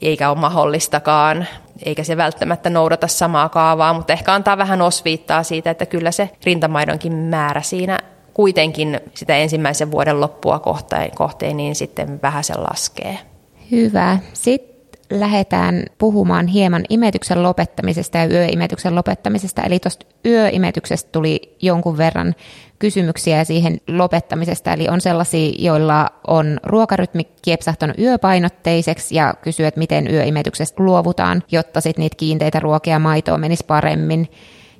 eikä 0.00 0.30
ole 0.30 0.38
mahdollistakaan, 0.38 1.46
eikä 1.82 2.04
se 2.04 2.16
välttämättä 2.16 2.70
noudata 2.70 3.08
samaa 3.08 3.48
kaavaa, 3.48 3.92
mutta 3.92 4.12
ehkä 4.12 4.34
antaa 4.34 4.58
vähän 4.58 4.82
osviittaa 4.82 5.42
siitä, 5.42 5.70
että 5.70 5.86
kyllä 5.86 6.10
se 6.10 6.30
rintamaidonkin 6.44 7.12
määrä 7.12 7.62
siinä 7.62 7.98
kuitenkin 8.34 9.00
sitä 9.14 9.36
ensimmäisen 9.36 9.90
vuoden 9.90 10.20
loppua 10.20 10.58
kohteen, 10.58 11.10
kohteen 11.14 11.56
niin 11.56 11.74
sitten 11.74 12.22
vähän 12.22 12.44
se 12.44 12.54
laskee. 12.54 13.18
Hyvä. 13.70 14.18
Sitten 14.32 14.79
lähdetään 15.10 15.84
puhumaan 15.98 16.46
hieman 16.46 16.84
imetyksen 16.88 17.42
lopettamisesta 17.42 18.18
ja 18.18 18.26
yöimetyksen 18.26 18.94
lopettamisesta. 18.94 19.62
Eli 19.62 19.78
tuosta 19.78 20.06
yöimetyksestä 20.26 21.12
tuli 21.12 21.56
jonkun 21.62 21.98
verran 21.98 22.34
kysymyksiä 22.78 23.44
siihen 23.44 23.80
lopettamisesta. 23.88 24.72
Eli 24.72 24.88
on 24.88 25.00
sellaisia, 25.00 25.52
joilla 25.58 26.10
on 26.26 26.60
ruokarytmi 26.62 27.26
kiepsahtanut 27.42 27.98
yöpainotteiseksi 27.98 29.14
ja 29.14 29.34
kysyy, 29.42 29.66
että 29.66 29.78
miten 29.80 30.10
yöimetyksestä 30.10 30.82
luovutaan, 30.82 31.42
jotta 31.52 31.80
sitten 31.80 32.02
niitä 32.02 32.16
kiinteitä 32.16 32.60
ruokia 32.60 32.98
maitoa 32.98 33.38
menisi 33.38 33.64
paremmin. 33.66 34.28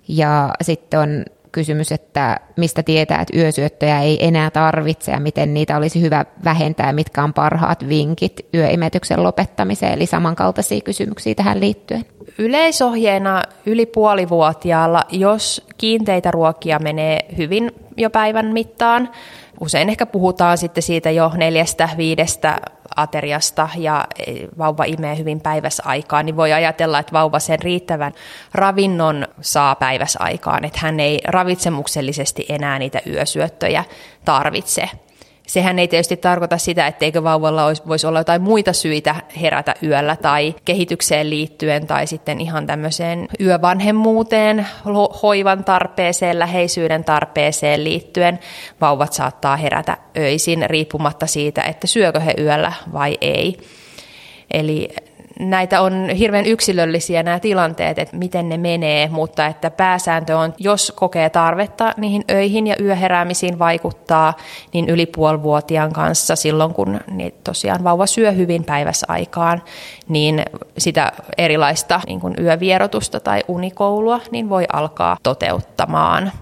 Ja 0.08 0.54
sitten 0.62 1.00
on 1.00 1.24
kysymys, 1.52 1.92
että 1.92 2.40
mistä 2.56 2.82
tietää, 2.82 3.20
että 3.20 3.38
yösyöttöjä 3.38 4.00
ei 4.00 4.26
enää 4.26 4.50
tarvitse 4.50 5.12
ja 5.12 5.20
miten 5.20 5.54
niitä 5.54 5.76
olisi 5.76 6.00
hyvä 6.00 6.24
vähentää, 6.44 6.92
mitkä 6.92 7.24
on 7.24 7.32
parhaat 7.32 7.88
vinkit 7.88 8.46
yöimetyksen 8.54 9.22
lopettamiseen, 9.22 9.92
eli 9.92 10.06
samankaltaisia 10.06 10.80
kysymyksiä 10.80 11.34
tähän 11.34 11.60
liittyen. 11.60 12.04
Yleisohjeena 12.38 13.42
yli 13.66 13.86
puolivuotiaalla, 13.86 15.02
jos 15.10 15.66
kiinteitä 15.78 16.30
ruokia 16.30 16.78
menee 16.78 17.24
hyvin 17.36 17.72
jo 17.96 18.10
päivän 18.10 18.46
mittaan, 18.46 19.08
usein 19.60 19.88
ehkä 19.88 20.06
puhutaan 20.06 20.58
sitten 20.58 20.82
siitä 20.82 21.10
jo 21.10 21.32
neljästä, 21.36 21.88
viidestä 21.96 22.60
ateriasta 22.96 23.68
ja 23.76 24.06
vauva 24.58 24.84
imee 24.84 25.18
hyvin 25.18 25.40
päiväsaikaan, 25.40 26.26
niin 26.26 26.36
voi 26.36 26.52
ajatella, 26.52 26.98
että 26.98 27.12
vauva 27.12 27.38
sen 27.38 27.58
riittävän 27.58 28.12
ravinnon 28.54 29.28
saa 29.40 29.74
päiväsaikaan, 29.74 30.64
että 30.64 30.78
hän 30.82 31.00
ei 31.00 31.20
ravitsemuksellisesti 31.24 32.46
enää 32.48 32.78
niitä 32.78 33.00
yösyöttöjä 33.06 33.84
tarvitse. 34.24 34.88
Sehän 35.50 35.78
ei 35.78 35.88
tietysti 35.88 36.16
tarkoita 36.16 36.58
sitä, 36.58 36.86
etteikö 36.86 37.22
vauvalla 37.22 37.64
olisi, 37.64 37.82
voisi 37.88 38.06
olla 38.06 38.20
jotain 38.20 38.42
muita 38.42 38.72
syitä 38.72 39.14
herätä 39.42 39.74
yöllä 39.82 40.16
tai 40.16 40.54
kehitykseen 40.64 41.30
liittyen 41.30 41.86
tai 41.86 42.06
sitten 42.06 42.40
ihan 42.40 42.66
tämmöiseen 42.66 43.28
yövanhemmuuteen, 43.40 44.66
hoivan 45.22 45.64
tarpeeseen, 45.64 46.38
läheisyyden 46.38 47.04
tarpeeseen 47.04 47.84
liittyen. 47.84 48.38
Vauvat 48.80 49.12
saattaa 49.12 49.56
herätä 49.56 49.96
öisin 50.18 50.70
riippumatta 50.70 51.26
siitä, 51.26 51.62
että 51.62 51.86
syökö 51.86 52.20
he 52.20 52.34
yöllä 52.38 52.72
vai 52.92 53.18
ei. 53.20 53.58
Eli 54.50 54.88
näitä 55.40 55.80
on 55.80 56.08
hirveän 56.08 56.46
yksilöllisiä 56.46 57.22
nämä 57.22 57.40
tilanteet, 57.40 57.98
että 57.98 58.16
miten 58.16 58.48
ne 58.48 58.56
menee, 58.56 59.08
mutta 59.08 59.46
että 59.46 59.70
pääsääntö 59.70 60.38
on, 60.38 60.54
jos 60.58 60.92
kokee 60.96 61.30
tarvetta 61.30 61.94
niihin 61.96 62.24
öihin 62.30 62.66
ja 62.66 62.76
yöheräämisiin 62.80 63.58
vaikuttaa, 63.58 64.34
niin 64.72 64.88
yli 64.88 65.06
puolivuotiaan 65.06 65.92
kanssa 65.92 66.36
silloin, 66.36 66.74
kun 66.74 67.00
niin 67.10 67.34
tosiaan 67.44 67.84
vauva 67.84 68.06
syö 68.06 68.32
hyvin 68.32 68.64
päivässä 68.64 69.06
aikaan, 69.08 69.62
niin 70.08 70.42
sitä 70.78 71.12
erilaista 71.38 72.00
niin 72.06 72.20
kuin 72.20 72.34
yövierotusta 72.40 73.20
tai 73.20 73.42
unikoulua 73.48 74.20
niin 74.30 74.48
voi 74.48 74.64
alkaa 74.72 75.16
toteuttamaan. 75.22 76.32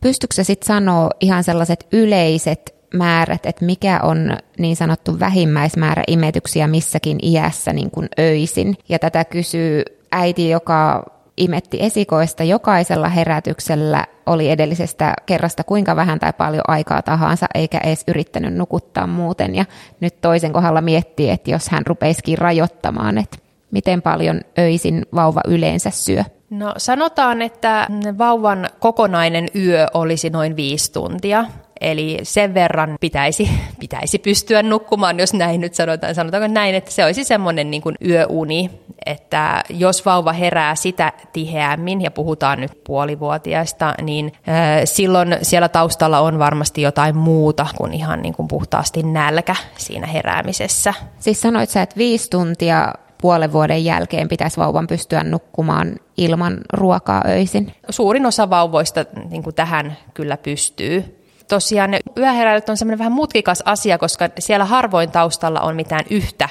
Pystytkö 0.00 0.44
sitten 0.44 0.66
sanoa 0.66 1.10
ihan 1.20 1.44
sellaiset 1.44 1.86
yleiset 1.92 2.75
määrät, 2.96 3.46
että 3.46 3.64
mikä 3.64 4.00
on 4.02 4.36
niin 4.58 4.76
sanottu 4.76 5.20
vähimmäismäärä 5.20 6.02
imetyksiä 6.06 6.66
missäkin 6.66 7.18
iässä 7.22 7.72
niin 7.72 7.90
kuin 7.90 8.08
öisin. 8.18 8.76
Ja 8.88 8.98
tätä 8.98 9.24
kysyy 9.24 9.82
äiti, 10.12 10.50
joka 10.50 11.04
imetti 11.36 11.78
esikoista 11.80 12.44
jokaisella 12.44 13.08
herätyksellä 13.08 14.06
oli 14.26 14.50
edellisestä 14.50 15.14
kerrasta 15.26 15.64
kuinka 15.64 15.96
vähän 15.96 16.18
tai 16.18 16.32
paljon 16.32 16.64
aikaa 16.68 17.02
tahansa, 17.02 17.46
eikä 17.54 17.78
edes 17.84 18.04
yrittänyt 18.08 18.54
nukuttaa 18.54 19.06
muuten. 19.06 19.54
Ja 19.54 19.64
nyt 20.00 20.20
toisen 20.20 20.52
kohdalla 20.52 20.80
miettii, 20.80 21.30
että 21.30 21.50
jos 21.50 21.68
hän 21.68 21.86
rupeisikin 21.86 22.38
rajoittamaan, 22.38 23.18
että 23.18 23.38
miten 23.70 24.02
paljon 24.02 24.40
öisin 24.58 25.06
vauva 25.14 25.40
yleensä 25.48 25.90
syö. 25.90 26.24
No 26.50 26.74
sanotaan, 26.76 27.42
että 27.42 27.86
vauvan 28.18 28.68
kokonainen 28.80 29.48
yö 29.54 29.86
olisi 29.94 30.30
noin 30.30 30.56
viisi 30.56 30.92
tuntia. 30.92 31.44
Eli 31.80 32.18
sen 32.22 32.54
verran 32.54 32.96
pitäisi, 33.00 33.50
pitäisi 33.80 34.18
pystyä 34.18 34.62
nukkumaan, 34.62 35.18
jos 35.18 35.34
näin 35.34 35.60
nyt 35.60 35.74
sanotaan, 35.74 36.14
sanotaanko 36.14 36.48
näin, 36.48 36.74
että 36.74 36.90
se 36.90 37.04
olisi 37.04 37.24
semmoinen 37.24 37.70
niin 37.70 37.82
kuin 37.82 37.94
yöuni, 38.04 38.70
että 39.06 39.64
jos 39.70 40.06
vauva 40.06 40.32
herää 40.32 40.74
sitä 40.74 41.12
tiheämmin, 41.32 42.02
ja 42.02 42.10
puhutaan 42.10 42.60
nyt 42.60 42.84
puolivuotiaista, 42.84 43.94
niin 44.02 44.32
äh, 44.48 44.80
silloin 44.84 45.36
siellä 45.42 45.68
taustalla 45.68 46.20
on 46.20 46.38
varmasti 46.38 46.82
jotain 46.82 47.16
muuta 47.16 47.66
kuin 47.76 47.94
ihan 47.94 48.22
niin 48.22 48.34
kuin 48.34 48.48
puhtaasti 48.48 49.02
nälkä 49.02 49.56
siinä 49.76 50.06
heräämisessä. 50.06 50.94
Siis 51.18 51.40
sanoit 51.40 51.70
sä, 51.70 51.82
että 51.82 51.96
viisi 51.96 52.30
tuntia 52.30 52.92
puolen 53.20 53.52
vuoden 53.52 53.84
jälkeen 53.84 54.28
pitäisi 54.28 54.56
vauvan 54.56 54.86
pystyä 54.86 55.24
nukkumaan 55.24 55.96
ilman 56.16 56.58
ruokaa 56.72 57.22
öisin? 57.28 57.72
Suurin 57.90 58.26
osa 58.26 58.50
vauvoista 58.50 59.04
niin 59.30 59.42
kuin 59.42 59.54
tähän 59.54 59.96
kyllä 60.14 60.36
pystyy 60.36 61.25
tosiaan 61.48 61.90
ne 61.90 62.00
yöheräilyt 62.18 62.68
on 62.68 62.76
semmoinen 62.76 62.98
vähän 62.98 63.12
mutkikas 63.12 63.62
asia, 63.64 63.98
koska 63.98 64.28
siellä 64.38 64.64
harvoin 64.64 65.10
taustalla 65.10 65.60
on 65.60 65.76
mitään 65.76 66.04
yhtä 66.10 66.48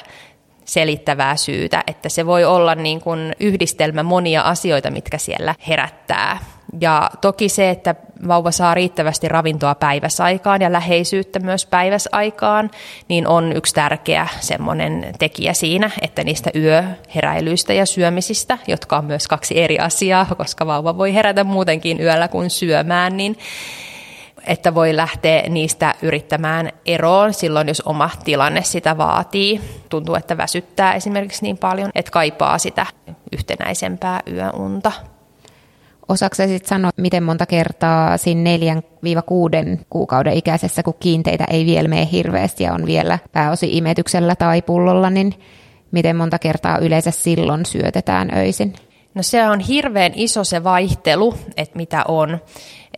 selittävää 0.65 1.35
syytä, 1.35 1.83
että 1.87 2.09
se 2.09 2.25
voi 2.25 2.45
olla 2.45 2.75
niin 2.75 3.01
kuin 3.01 3.35
yhdistelmä 3.39 4.03
monia 4.03 4.41
asioita, 4.41 4.91
mitkä 4.91 5.17
siellä 5.17 5.55
herättää. 5.67 6.37
Ja 6.81 7.09
toki 7.21 7.49
se, 7.49 7.69
että 7.69 7.95
vauva 8.27 8.51
saa 8.51 8.73
riittävästi 8.73 9.27
ravintoa 9.27 9.75
päiväsaikaan 9.75 10.61
ja 10.61 10.71
läheisyyttä 10.71 11.39
myös 11.39 11.65
päiväsaikaan, 11.65 12.71
niin 13.07 13.27
on 13.27 13.53
yksi 13.55 13.75
tärkeä 13.75 14.27
semmoinen 14.39 15.13
tekijä 15.19 15.53
siinä, 15.53 15.91
että 16.01 16.23
niistä 16.23 16.49
yöheräilyistä 16.55 17.73
ja 17.73 17.85
syömisistä, 17.85 18.57
jotka 18.67 18.97
on 18.97 19.05
myös 19.05 19.27
kaksi 19.27 19.59
eri 19.61 19.79
asiaa, 19.79 20.25
koska 20.37 20.65
vauva 20.65 20.97
voi 20.97 21.13
herätä 21.13 21.43
muutenkin 21.43 22.01
yöllä 22.01 22.27
kuin 22.27 22.49
syömään, 22.49 23.17
niin 23.17 23.37
että 24.47 24.75
voi 24.75 24.95
lähteä 24.95 25.43
niistä 25.49 25.93
yrittämään 26.01 26.71
eroon 26.85 27.33
silloin, 27.33 27.67
jos 27.67 27.81
oma 27.81 28.09
tilanne 28.23 28.63
sitä 28.63 28.97
vaatii. 28.97 29.61
Tuntuu, 29.89 30.15
että 30.15 30.37
väsyttää 30.37 30.93
esimerkiksi 30.93 31.43
niin 31.43 31.57
paljon, 31.57 31.91
että 31.95 32.11
kaipaa 32.11 32.57
sitä 32.57 32.85
yhtenäisempää 33.31 34.19
yöunta. 34.31 34.91
Osaatko 36.09 36.35
sitten 36.35 36.69
sanoa, 36.69 36.91
miten 36.97 37.23
monta 37.23 37.45
kertaa 37.45 38.17
siinä 38.17 38.49
4-6 39.77 39.85
kuukauden 39.89 40.33
ikäisessä, 40.33 40.83
kun 40.83 40.95
kiinteitä 40.99 41.45
ei 41.49 41.65
vielä 41.65 41.87
mene 41.87 42.07
hirveästi 42.11 42.63
ja 42.63 42.73
on 42.73 42.85
vielä 42.85 43.19
pääosin 43.31 43.69
imetyksellä 43.71 44.35
tai 44.35 44.61
pullolla, 44.61 45.09
niin 45.09 45.33
miten 45.91 46.15
monta 46.15 46.39
kertaa 46.39 46.77
yleensä 46.77 47.11
silloin 47.11 47.65
syötetään 47.65 48.37
öisin? 48.37 48.73
No 49.13 49.23
se 49.23 49.47
on 49.47 49.59
hirveän 49.59 50.11
iso 50.15 50.43
se 50.43 50.63
vaihtelu, 50.63 51.33
että 51.57 51.77
mitä 51.77 52.03
on 52.07 52.39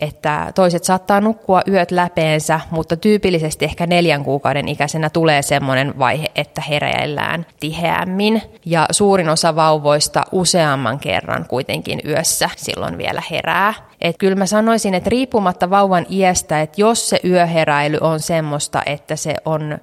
että 0.00 0.52
toiset 0.54 0.84
saattaa 0.84 1.20
nukkua 1.20 1.62
yöt 1.68 1.90
läpeensä, 1.90 2.60
mutta 2.70 2.96
tyypillisesti 2.96 3.64
ehkä 3.64 3.86
neljän 3.86 4.24
kuukauden 4.24 4.68
ikäisenä 4.68 5.10
tulee 5.10 5.42
semmoinen 5.42 5.98
vaihe, 5.98 6.26
että 6.34 6.62
hereillään 6.68 7.46
tiheämmin. 7.60 8.42
Ja 8.64 8.86
suurin 8.90 9.28
osa 9.28 9.56
vauvoista 9.56 10.24
useamman 10.32 10.98
kerran 10.98 11.44
kuitenkin 11.48 12.00
yössä 12.04 12.50
silloin 12.56 12.98
vielä 12.98 13.22
herää. 13.30 13.74
Et 14.00 14.18
kyllä 14.18 14.36
mä 14.36 14.46
sanoisin, 14.46 14.94
että 14.94 15.10
riippumatta 15.10 15.70
vauvan 15.70 16.06
iästä, 16.10 16.60
että 16.60 16.80
jos 16.80 17.08
se 17.08 17.20
yöheräily 17.24 17.98
on 18.00 18.20
semmoista, 18.20 18.82
että 18.86 19.16
se 19.16 19.34
on 19.44 19.78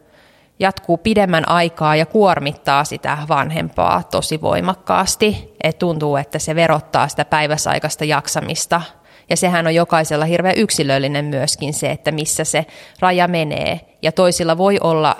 jatkuu 0.59 0.97
pidemmän 0.97 1.49
aikaa 1.49 1.95
ja 1.95 2.05
kuormittaa 2.05 2.83
sitä 2.83 3.17
vanhempaa 3.29 4.03
tosi 4.03 4.41
voimakkaasti. 4.41 5.55
Et 5.63 5.79
tuntuu, 5.79 6.15
että 6.15 6.39
se 6.39 6.55
verottaa 6.55 7.07
sitä 7.07 7.25
päiväsaikaista 7.25 8.05
jaksamista 8.05 8.81
ja 9.29 9.37
sehän 9.37 9.67
on 9.67 9.75
jokaisella 9.75 10.25
hirveän 10.25 10.57
yksilöllinen 10.57 11.25
myöskin 11.25 11.73
se, 11.73 11.91
että 11.91 12.11
missä 12.11 12.43
se 12.43 12.65
raja 12.99 13.27
menee. 13.27 13.79
Ja 14.01 14.11
toisilla 14.11 14.57
voi 14.57 14.77
olla 14.81 15.15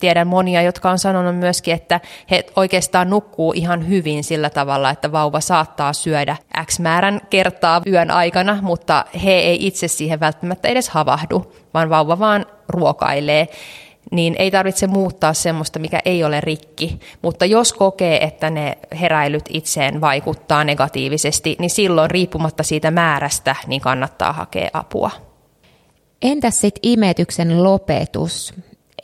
tiedän 0.00 0.26
monia, 0.26 0.62
jotka 0.62 0.90
on 0.90 0.98
sanonut 0.98 1.36
myöskin, 1.36 1.74
että 1.74 2.00
he 2.30 2.44
oikeastaan 2.56 3.10
nukkuu 3.10 3.52
ihan 3.52 3.88
hyvin 3.88 4.24
sillä 4.24 4.50
tavalla, 4.50 4.90
että 4.90 5.12
vauva 5.12 5.40
saattaa 5.40 5.92
syödä 5.92 6.36
X 6.64 6.80
määrän 6.80 7.20
kertaa 7.30 7.82
yön 7.86 8.10
aikana, 8.10 8.58
mutta 8.62 9.04
he 9.24 9.32
ei 9.32 9.66
itse 9.66 9.88
siihen 9.88 10.20
välttämättä 10.20 10.68
edes 10.68 10.88
havahdu, 10.88 11.52
vaan 11.74 11.90
vauva 11.90 12.18
vaan 12.18 12.46
ruokailee 12.68 13.48
niin 14.12 14.36
ei 14.38 14.50
tarvitse 14.50 14.86
muuttaa 14.86 15.32
semmoista, 15.32 15.78
mikä 15.78 16.00
ei 16.04 16.24
ole 16.24 16.40
rikki. 16.40 17.00
Mutta 17.22 17.44
jos 17.44 17.72
kokee, 17.72 18.24
että 18.24 18.50
ne 18.50 18.78
heräilyt 19.00 19.44
itseen 19.48 20.00
vaikuttaa 20.00 20.64
negatiivisesti, 20.64 21.56
niin 21.58 21.70
silloin 21.70 22.10
riippumatta 22.10 22.62
siitä 22.62 22.90
määrästä, 22.90 23.56
niin 23.66 23.80
kannattaa 23.80 24.32
hakea 24.32 24.70
apua. 24.72 25.10
Entäs 26.22 26.60
sitten 26.60 26.80
imetyksen 26.82 27.62
lopetus? 27.64 28.54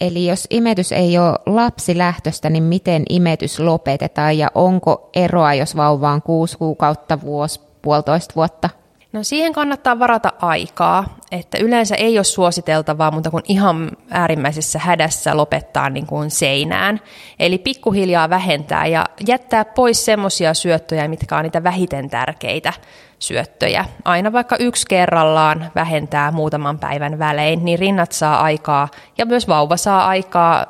Eli 0.01 0.27
jos 0.27 0.47
imetys 0.51 0.93
ei 0.93 1.19
ole 1.19 1.39
lapsilähtöistä, 1.47 2.51
niin 2.51 2.63
miten 2.63 3.03
imetys 3.09 3.61
lopetetaan 3.61 4.39
ja 4.39 4.51
onko 4.55 5.11
eroa, 5.15 5.55
jos 5.55 5.77
vauva 5.77 6.13
on 6.13 6.23
kuusi 6.23 6.59
kuukautta, 6.59 7.21
vuosi, 7.21 7.61
puolitoista 7.83 8.35
vuotta? 8.37 8.71
No 9.19 9.25
siihen 9.25 9.53
kannattaa 9.53 9.99
varata 9.99 10.33
aikaa, 10.41 11.17
että 11.33 11.59
yleensä 11.59 11.95
ei 11.95 12.19
ole 12.19 12.25
suositeltavaa, 12.25 13.11
mutta 13.11 13.31
kun 13.31 13.43
ihan 13.49 13.91
äärimmäisessä 14.11 14.79
hädässä 14.79 15.37
lopettaa 15.37 15.91
niin 15.91 16.07
kuin 16.07 16.31
seinään. 16.31 17.01
Eli 17.39 17.59
pikkuhiljaa 17.59 18.31
vähentää 18.31 18.87
ja 18.87 19.07
jättää 19.27 19.65
pois 19.65 20.05
semmoisia 20.05 20.55
syöttöjä, 20.55 21.09
mitkä 21.09 21.37
on 21.37 21.43
niitä 21.43 21.63
vähiten 21.63 22.11
tärkeitä 22.11 22.73
syöttöjä. 23.19 23.85
Aina 24.05 24.33
vaikka 24.33 24.57
yksi 24.57 24.87
kerrallaan 24.89 25.71
vähentää 25.75 26.31
muutaman 26.31 26.79
päivän 26.79 27.19
välein, 27.19 27.65
niin 27.65 27.79
rinnat 27.79 28.13
saa 28.13 28.41
aikaa 28.41 28.89
ja 29.19 29.27
myös 29.27 29.49
vauva 29.49 29.77
saa 29.77 30.07
aikaa 30.07 30.67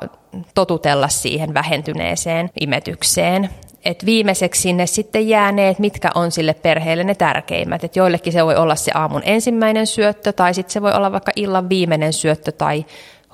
totutella 0.55 1.07
siihen 1.07 1.53
vähentyneeseen 1.53 2.49
imetykseen 2.59 3.49
että 3.85 4.05
viimeiseksi 4.05 4.61
sinne 4.61 4.85
sitten 4.85 5.29
jää 5.29 5.51
ne, 5.51 5.69
että 5.69 5.81
mitkä 5.81 6.09
on 6.15 6.31
sille 6.31 6.53
perheelle 6.53 7.03
ne 7.03 7.15
tärkeimmät. 7.15 7.83
Että 7.83 7.99
joillekin 7.99 8.33
se 8.33 8.45
voi 8.45 8.55
olla 8.55 8.75
se 8.75 8.91
aamun 8.95 9.21
ensimmäinen 9.25 9.87
syöttö 9.87 10.33
tai 10.33 10.53
sitten 10.53 10.73
se 10.73 10.81
voi 10.81 10.93
olla 10.93 11.11
vaikka 11.11 11.31
illan 11.35 11.69
viimeinen 11.69 12.13
syöttö 12.13 12.51
tai 12.51 12.85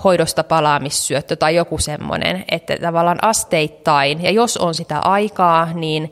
hoidosta 0.04 0.44
palaamissyöttö 0.44 1.36
tai 1.36 1.56
joku 1.56 1.78
semmoinen, 1.78 2.46
että 2.52 2.78
tavallaan 2.82 3.24
asteittain, 3.24 4.24
ja 4.24 4.32
jos 4.32 4.58
on 4.58 4.74
sitä 4.74 5.00
aikaa, 5.00 5.74
niin 5.74 6.12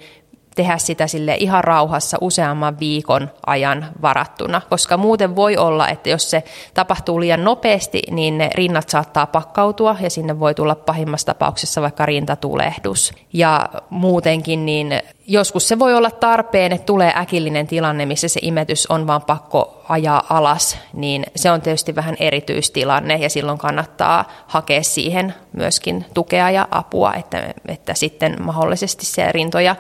tehdä 0.56 0.78
sitä 0.78 1.08
sille 1.08 1.36
ihan 1.40 1.64
rauhassa 1.64 2.18
useamman 2.22 2.80
viikon 2.80 3.32
ajan 3.46 3.86
varattuna, 4.02 4.62
koska 4.70 4.98
muuten 4.98 5.36
voi 5.36 5.58
olla, 5.58 5.90
että 5.90 6.10
jos 6.10 6.30
se 6.30 6.44
tapahtuu 6.74 7.20
liian 7.20 7.44
nopeasti, 7.44 8.02
niin 8.12 8.38
ne 8.38 8.50
rinnat 8.56 8.90
saattaa 8.90 9.28
pakkautua 9.28 9.96
ja 10.00 10.10
sinne 10.10 10.40
voi 10.40 10.54
tulla 10.54 10.76
pahimmassa 10.76 11.26
tapauksessa 11.26 11.82
vaikka 11.82 12.06
rintatulehdus. 12.06 13.14
Ja 13.34 13.70
muutenkin 13.90 14.66
niin 14.66 15.02
joskus 15.28 15.68
se 15.68 15.80
voi 15.80 15.94
olla 15.96 16.12
tarpeen, 16.12 16.72
että 16.72 16.86
tulee 16.86 17.14
äkillinen 17.16 17.68
tilanne, 17.68 18.06
missä 18.06 18.28
se 18.28 18.40
imetys 18.44 18.88
on 18.88 19.08
vaan 19.08 19.22
pakko 19.22 19.84
ajaa 19.90 20.24
alas, 20.30 20.78
niin 20.94 21.26
se 21.36 21.52
on 21.52 21.62
tietysti 21.62 21.96
vähän 21.96 22.16
erityistilanne 22.20 23.16
ja 23.16 23.30
silloin 23.30 23.58
kannattaa 23.58 24.32
hakea 24.48 24.84
siihen 24.84 25.34
myöskin 25.54 26.06
tukea 26.14 26.50
ja 26.50 26.68
apua, 26.72 27.14
että, 27.14 27.54
että 27.68 27.94
sitten 27.94 28.44
mahdollisesti 28.44 29.06
se 29.06 29.32
rintoja 29.32 29.76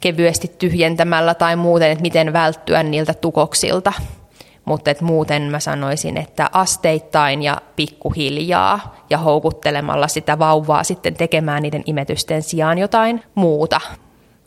kevyesti 0.00 0.48
tyhjentämällä 0.58 1.34
tai 1.34 1.56
muuten, 1.56 1.90
että 1.90 2.02
miten 2.02 2.32
välttyä 2.32 2.82
niiltä 2.82 3.14
tukoksilta. 3.14 3.92
mutta 4.64 4.90
muuten 5.00 5.42
mä 5.42 5.60
sanoisin, 5.60 6.16
että 6.16 6.50
asteittain 6.52 7.42
ja 7.42 7.58
pikkuhiljaa 7.76 8.96
ja 9.10 9.18
houkuttelemalla 9.18 10.08
sitä 10.08 10.38
vauvaa 10.38 10.84
sitten 10.84 11.14
tekemään 11.14 11.62
niiden 11.62 11.82
imetysten 11.86 12.42
sijaan 12.42 12.78
jotain 12.78 13.22
muuta. 13.34 13.80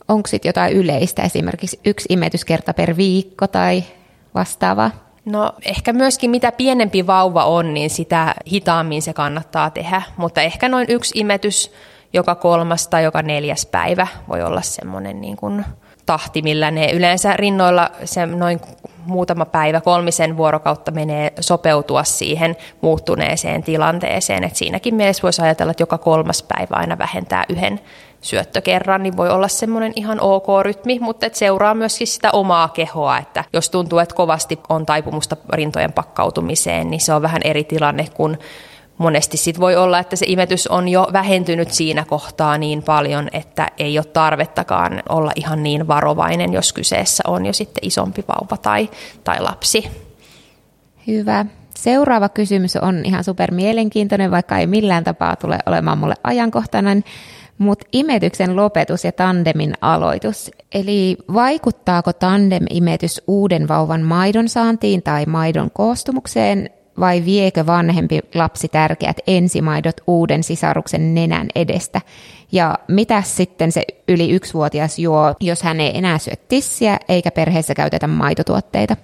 Onko 0.08 0.26
sitten 0.26 0.48
jotain 0.48 0.72
yleistä, 0.72 1.22
esimerkiksi 1.22 1.80
yksi 1.84 2.06
imetyskerta 2.08 2.74
per 2.74 2.96
viikko 2.96 3.46
tai 3.46 3.84
vastaavaa? 4.34 4.90
No 5.24 5.52
ehkä 5.64 5.92
myöskin 5.92 6.30
mitä 6.30 6.52
pienempi 6.52 7.06
vauva 7.06 7.44
on, 7.44 7.74
niin 7.74 7.90
sitä 7.90 8.34
hitaammin 8.52 9.02
se 9.02 9.12
kannattaa 9.12 9.70
tehdä, 9.70 10.02
mutta 10.16 10.42
ehkä 10.42 10.68
noin 10.68 10.86
yksi 10.88 11.18
imetys 11.18 11.72
joka 12.14 12.34
kolmas 12.34 12.88
tai 12.88 13.04
joka 13.04 13.22
neljäs 13.22 13.66
päivä 13.66 14.06
voi 14.28 14.42
olla 14.42 14.62
semmoinen 14.62 15.20
niin 15.20 15.36
kuin 15.36 15.64
tahti, 16.06 16.42
millä 16.42 16.70
ne 16.70 16.92
yleensä 16.92 17.36
rinnoilla 17.36 17.90
se 18.04 18.26
noin 18.26 18.60
muutama 19.06 19.44
päivä, 19.44 19.80
kolmisen 19.80 20.36
vuorokautta 20.36 20.90
menee 20.90 21.32
sopeutua 21.40 22.04
siihen 22.04 22.56
muuttuneeseen 22.80 23.62
tilanteeseen. 23.62 24.44
Et 24.44 24.56
siinäkin 24.56 24.94
mielessä 24.94 25.22
voisi 25.22 25.42
ajatella, 25.42 25.70
että 25.70 25.82
joka 25.82 25.98
kolmas 25.98 26.42
päivä 26.42 26.76
aina 26.76 26.98
vähentää 26.98 27.44
yhden 27.48 27.80
syöttökerran, 28.20 29.02
niin 29.02 29.16
voi 29.16 29.30
olla 29.30 29.48
semmoinen 29.48 29.92
ihan 29.96 30.20
ok 30.20 30.46
rytmi, 30.62 30.98
mutta 30.98 31.26
et 31.26 31.34
seuraa 31.34 31.74
myöskin 31.74 32.06
sitä 32.06 32.30
omaa 32.30 32.68
kehoa, 32.68 33.18
että 33.18 33.44
jos 33.52 33.70
tuntuu, 33.70 33.98
että 33.98 34.14
kovasti 34.14 34.58
on 34.68 34.86
taipumusta 34.86 35.36
rintojen 35.52 35.92
pakkautumiseen, 35.92 36.90
niin 36.90 37.00
se 37.00 37.14
on 37.14 37.22
vähän 37.22 37.40
eri 37.44 37.64
tilanne 37.64 38.08
kuin 38.14 38.38
monesti 38.98 39.36
sit 39.36 39.60
voi 39.60 39.76
olla, 39.76 39.98
että 39.98 40.16
se 40.16 40.26
imetys 40.28 40.66
on 40.66 40.88
jo 40.88 41.08
vähentynyt 41.12 41.70
siinä 41.70 42.04
kohtaa 42.04 42.58
niin 42.58 42.82
paljon, 42.82 43.28
että 43.32 43.68
ei 43.78 43.98
ole 43.98 44.04
tarvettakaan 44.04 45.02
olla 45.08 45.32
ihan 45.36 45.62
niin 45.62 45.88
varovainen, 45.88 46.52
jos 46.52 46.72
kyseessä 46.72 47.22
on 47.26 47.46
jo 47.46 47.52
sitten 47.52 47.86
isompi 47.86 48.24
vauva 48.28 48.56
tai, 48.56 48.90
tai 49.24 49.40
lapsi. 49.40 49.90
Hyvä. 51.06 51.46
Seuraava 51.76 52.28
kysymys 52.28 52.76
on 52.76 53.04
ihan 53.04 53.24
super 53.24 53.54
mielenkiintoinen, 53.54 54.30
vaikka 54.30 54.58
ei 54.58 54.66
millään 54.66 55.04
tapaa 55.04 55.36
tule 55.36 55.58
olemaan 55.66 55.98
mulle 55.98 56.14
ajankohtainen, 56.24 57.04
mutta 57.58 57.86
imetyksen 57.92 58.56
lopetus 58.56 59.04
ja 59.04 59.12
tandemin 59.12 59.74
aloitus. 59.80 60.50
Eli 60.74 61.16
vaikuttaako 61.34 62.12
tandem-imetys 62.12 63.22
uuden 63.26 63.68
vauvan 63.68 64.02
maidon 64.02 64.48
saantiin 64.48 65.02
tai 65.02 65.26
maidon 65.26 65.70
koostumukseen 65.70 66.70
vai 67.00 67.24
viekö 67.24 67.66
vanhempi 67.66 68.20
lapsi 68.34 68.68
tärkeät 68.68 69.16
ensimaidot 69.26 69.96
uuden 70.06 70.42
sisaruksen 70.42 71.14
nenän 71.14 71.48
edestä? 71.54 72.00
Ja 72.52 72.78
mitä 72.88 73.22
sitten 73.22 73.72
se 73.72 73.82
yli 74.08 74.30
yksivuotias 74.30 74.98
juo, 74.98 75.34
jos 75.40 75.62
hän 75.62 75.80
ei 75.80 75.98
enää 75.98 76.18
syö 76.18 76.34
tissiä 76.48 76.98
eikä 77.08 77.30
perheessä 77.30 77.74
käytetä 77.74 78.06
maitotuotteita? 78.06 78.96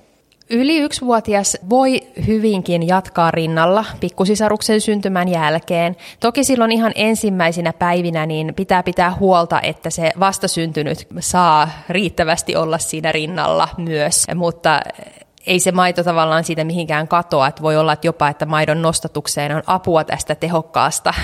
Yli 0.53 0.79
yksivuotias 0.79 1.59
voi 1.71 2.01
hyvinkin 2.27 2.89
jatkaa 2.89 3.31
rinnalla 3.31 3.85
pikkusisaruksen 4.01 4.81
syntymän 4.81 5.29
jälkeen. 5.29 5.97
Toki 6.21 6.45
silloin 6.45 6.73
ihan 6.73 6.93
ensimmäisinä 6.95 7.73
päivinä 7.73 8.27
niin 8.27 8.55
pitää 8.55 8.83
pitää 8.83 9.15
huolta, 9.21 9.61
että 9.61 9.91
se 9.91 10.13
vastasyntynyt 10.21 11.07
saa 11.21 11.69
riittävästi 11.89 12.57
olla 12.57 12.79
siinä 12.79 13.13
rinnalla 13.13 13.69
myös, 13.79 14.27
mutta 14.35 14.81
ei 15.47 15.61
se 15.61 15.73
maito 15.73 16.05
tavallaan 16.05 16.45
siitä 16.45 16.65
mihinkään 16.65 17.09
katoa, 17.09 17.47
että 17.47 17.63
voi 17.63 17.77
olla 17.77 17.93
että 17.93 18.07
jopa, 18.07 18.29
että 18.29 18.47
maidon 18.47 18.83
nostatukseen 18.83 19.57
on 19.57 19.63
apua 19.67 20.05
tästä 20.05 20.35
tehokkaasta 20.35 21.15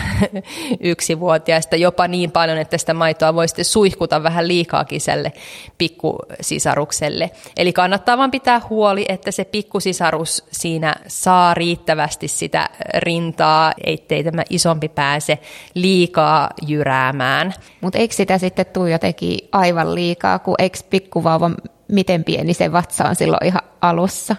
yksivuotiaista 0.80 1.76
jopa 1.76 2.08
niin 2.08 2.30
paljon, 2.30 2.58
että 2.58 2.78
sitä 2.78 2.94
maitoa 2.94 3.34
voi 3.34 3.48
sitten 3.48 3.64
suihkuta 3.64 4.22
vähän 4.22 4.48
liikaakin 4.48 5.00
selle 5.00 5.32
pikkusisarukselle. 5.78 7.30
Eli 7.56 7.72
kannattaa 7.72 8.18
vaan 8.18 8.30
pitää 8.30 8.60
huoli, 8.70 9.04
että 9.08 9.30
se 9.30 9.44
pikkusisarus 9.44 10.44
siinä 10.50 10.94
saa 11.06 11.54
riittävästi 11.54 12.28
sitä 12.28 12.70
rintaa, 12.94 13.72
ettei 13.84 14.24
tämä 14.24 14.42
isompi 14.50 14.88
pääse 14.88 15.38
liikaa 15.74 16.50
jyräämään. 16.66 17.54
Mutta 17.80 17.98
eikö 17.98 18.14
sitä 18.14 18.38
sitten 18.38 18.66
Tuija 18.66 18.98
teki 18.98 19.48
aivan 19.52 19.94
liikaa, 19.94 20.38
kun 20.38 20.54
eikö 20.58 20.78
pikkuvauva 20.90 21.50
miten 21.88 22.24
pieni 22.24 22.54
se 22.54 22.72
vatsa 22.72 23.04
on 23.04 23.16
silloin 23.16 23.46
ihan 23.46 23.62
alussa? 23.80 24.36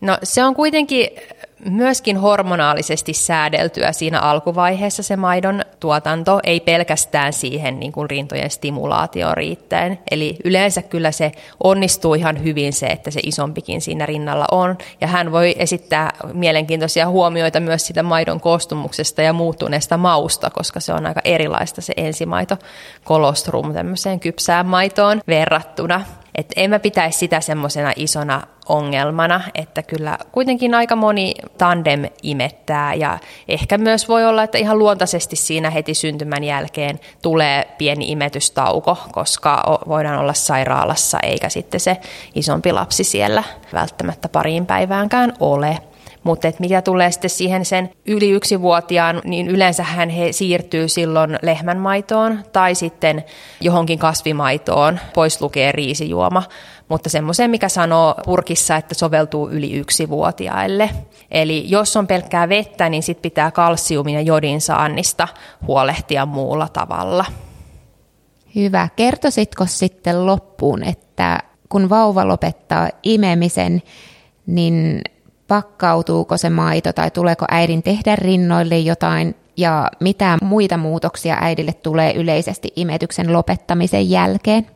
No 0.00 0.18
se 0.22 0.44
on 0.44 0.54
kuitenkin 0.54 1.08
myöskin 1.70 2.16
hormonaalisesti 2.16 3.12
säädeltyä 3.12 3.92
siinä 3.92 4.20
alkuvaiheessa 4.20 5.02
se 5.02 5.16
maidon 5.16 5.62
tuotanto, 5.80 6.40
ei 6.44 6.60
pelkästään 6.60 7.32
siihen 7.32 7.80
niin 7.80 7.92
kuin 7.92 8.10
rintojen 8.10 8.50
stimulaatioon 8.50 9.36
riittäen. 9.36 9.98
Eli 10.10 10.36
yleensä 10.44 10.82
kyllä 10.82 11.10
se 11.10 11.32
onnistuu 11.64 12.14
ihan 12.14 12.44
hyvin 12.44 12.72
se, 12.72 12.86
että 12.86 13.10
se 13.10 13.20
isompikin 13.22 13.80
siinä 13.80 14.06
rinnalla 14.06 14.44
on. 14.52 14.78
Ja 15.00 15.06
hän 15.06 15.32
voi 15.32 15.54
esittää 15.58 16.12
mielenkiintoisia 16.32 17.08
huomioita 17.08 17.60
myös 17.60 17.86
sitä 17.86 18.02
maidon 18.02 18.40
koostumuksesta 18.40 19.22
ja 19.22 19.32
muuttuneesta 19.32 19.96
mausta, 19.96 20.50
koska 20.50 20.80
se 20.80 20.92
on 20.92 21.06
aika 21.06 21.20
erilaista 21.24 21.80
se 21.80 21.92
ensimaito 21.96 22.56
kolostrum 23.04 23.74
tämmöiseen 23.74 24.20
kypsään 24.20 24.66
maitoon 24.66 25.20
verrattuna. 25.28 26.04
Et 26.36 26.52
en 26.56 26.70
mä 26.70 26.78
pitäisi 26.78 27.18
sitä 27.18 27.40
semmoisena 27.40 27.92
isona 27.96 28.42
ongelmana, 28.68 29.40
että 29.54 29.82
kyllä 29.82 30.18
kuitenkin 30.32 30.74
aika 30.74 30.96
moni 30.96 31.34
tandem 31.58 32.04
imettää 32.22 32.94
ja 32.94 33.18
ehkä 33.48 33.78
myös 33.78 34.08
voi 34.08 34.24
olla, 34.24 34.42
että 34.42 34.58
ihan 34.58 34.78
luontaisesti 34.78 35.36
siinä 35.36 35.70
heti 35.70 35.94
syntymän 35.94 36.44
jälkeen 36.44 37.00
tulee 37.22 37.68
pieni 37.78 38.12
imetystauko, 38.12 38.98
koska 39.12 39.80
voidaan 39.88 40.18
olla 40.18 40.34
sairaalassa 40.34 41.20
eikä 41.20 41.48
sitten 41.48 41.80
se 41.80 41.96
isompi 42.34 42.72
lapsi 42.72 43.04
siellä 43.04 43.42
välttämättä 43.72 44.28
pariin 44.28 44.66
päiväänkään 44.66 45.32
ole. 45.40 45.78
Mutta 46.26 46.48
et 46.48 46.60
mikä 46.60 46.82
tulee 46.82 47.10
sitten 47.10 47.30
siihen 47.30 47.64
sen 47.64 47.90
yli 48.06 48.30
yksivuotiaan, 48.30 49.20
niin 49.24 49.48
yleensä 49.48 49.82
hän 49.82 50.08
he 50.08 50.32
siirtyy 50.32 50.88
silloin 50.88 51.38
lehmänmaitoon 51.42 52.44
tai 52.52 52.74
sitten 52.74 53.24
johonkin 53.60 53.98
kasvimaitoon, 53.98 55.00
pois 55.14 55.40
lukee 55.40 55.72
riisijuoma, 55.72 56.42
mutta 56.88 57.08
semmoiseen, 57.08 57.50
mikä 57.50 57.68
sanoo 57.68 58.14
purkissa, 58.24 58.76
että 58.76 58.94
soveltuu 58.94 59.50
yli 59.50 59.72
yksivuotiaille. 59.72 60.90
Eli 61.30 61.64
jos 61.66 61.96
on 61.96 62.06
pelkkää 62.06 62.48
vettä, 62.48 62.88
niin 62.88 63.02
sitten 63.02 63.22
pitää 63.22 63.50
kalsiumin 63.50 64.14
ja 64.14 64.20
jodin 64.20 64.60
saannista 64.60 65.28
huolehtia 65.66 66.26
muulla 66.26 66.68
tavalla. 66.68 67.24
Hyvä. 68.54 68.88
Kertoisitko 68.96 69.66
sitten 69.68 70.26
loppuun, 70.26 70.84
että 70.84 71.38
kun 71.68 71.90
vauva 71.90 72.28
lopettaa 72.28 72.88
imemisen, 73.02 73.82
niin 74.46 75.02
pakkautuuko 75.48 76.36
se 76.36 76.50
maito 76.50 76.92
tai 76.92 77.10
tuleeko 77.10 77.44
äidin 77.50 77.82
tehdä 77.82 78.16
rinnoille 78.16 78.78
jotain 78.78 79.34
ja 79.56 79.90
mitä 80.00 80.38
muita 80.42 80.76
muutoksia 80.76 81.36
äidille 81.40 81.72
tulee 81.72 82.12
yleisesti 82.12 82.72
imetyksen 82.76 83.32
lopettamisen 83.32 84.10
jälkeen? 84.10 84.66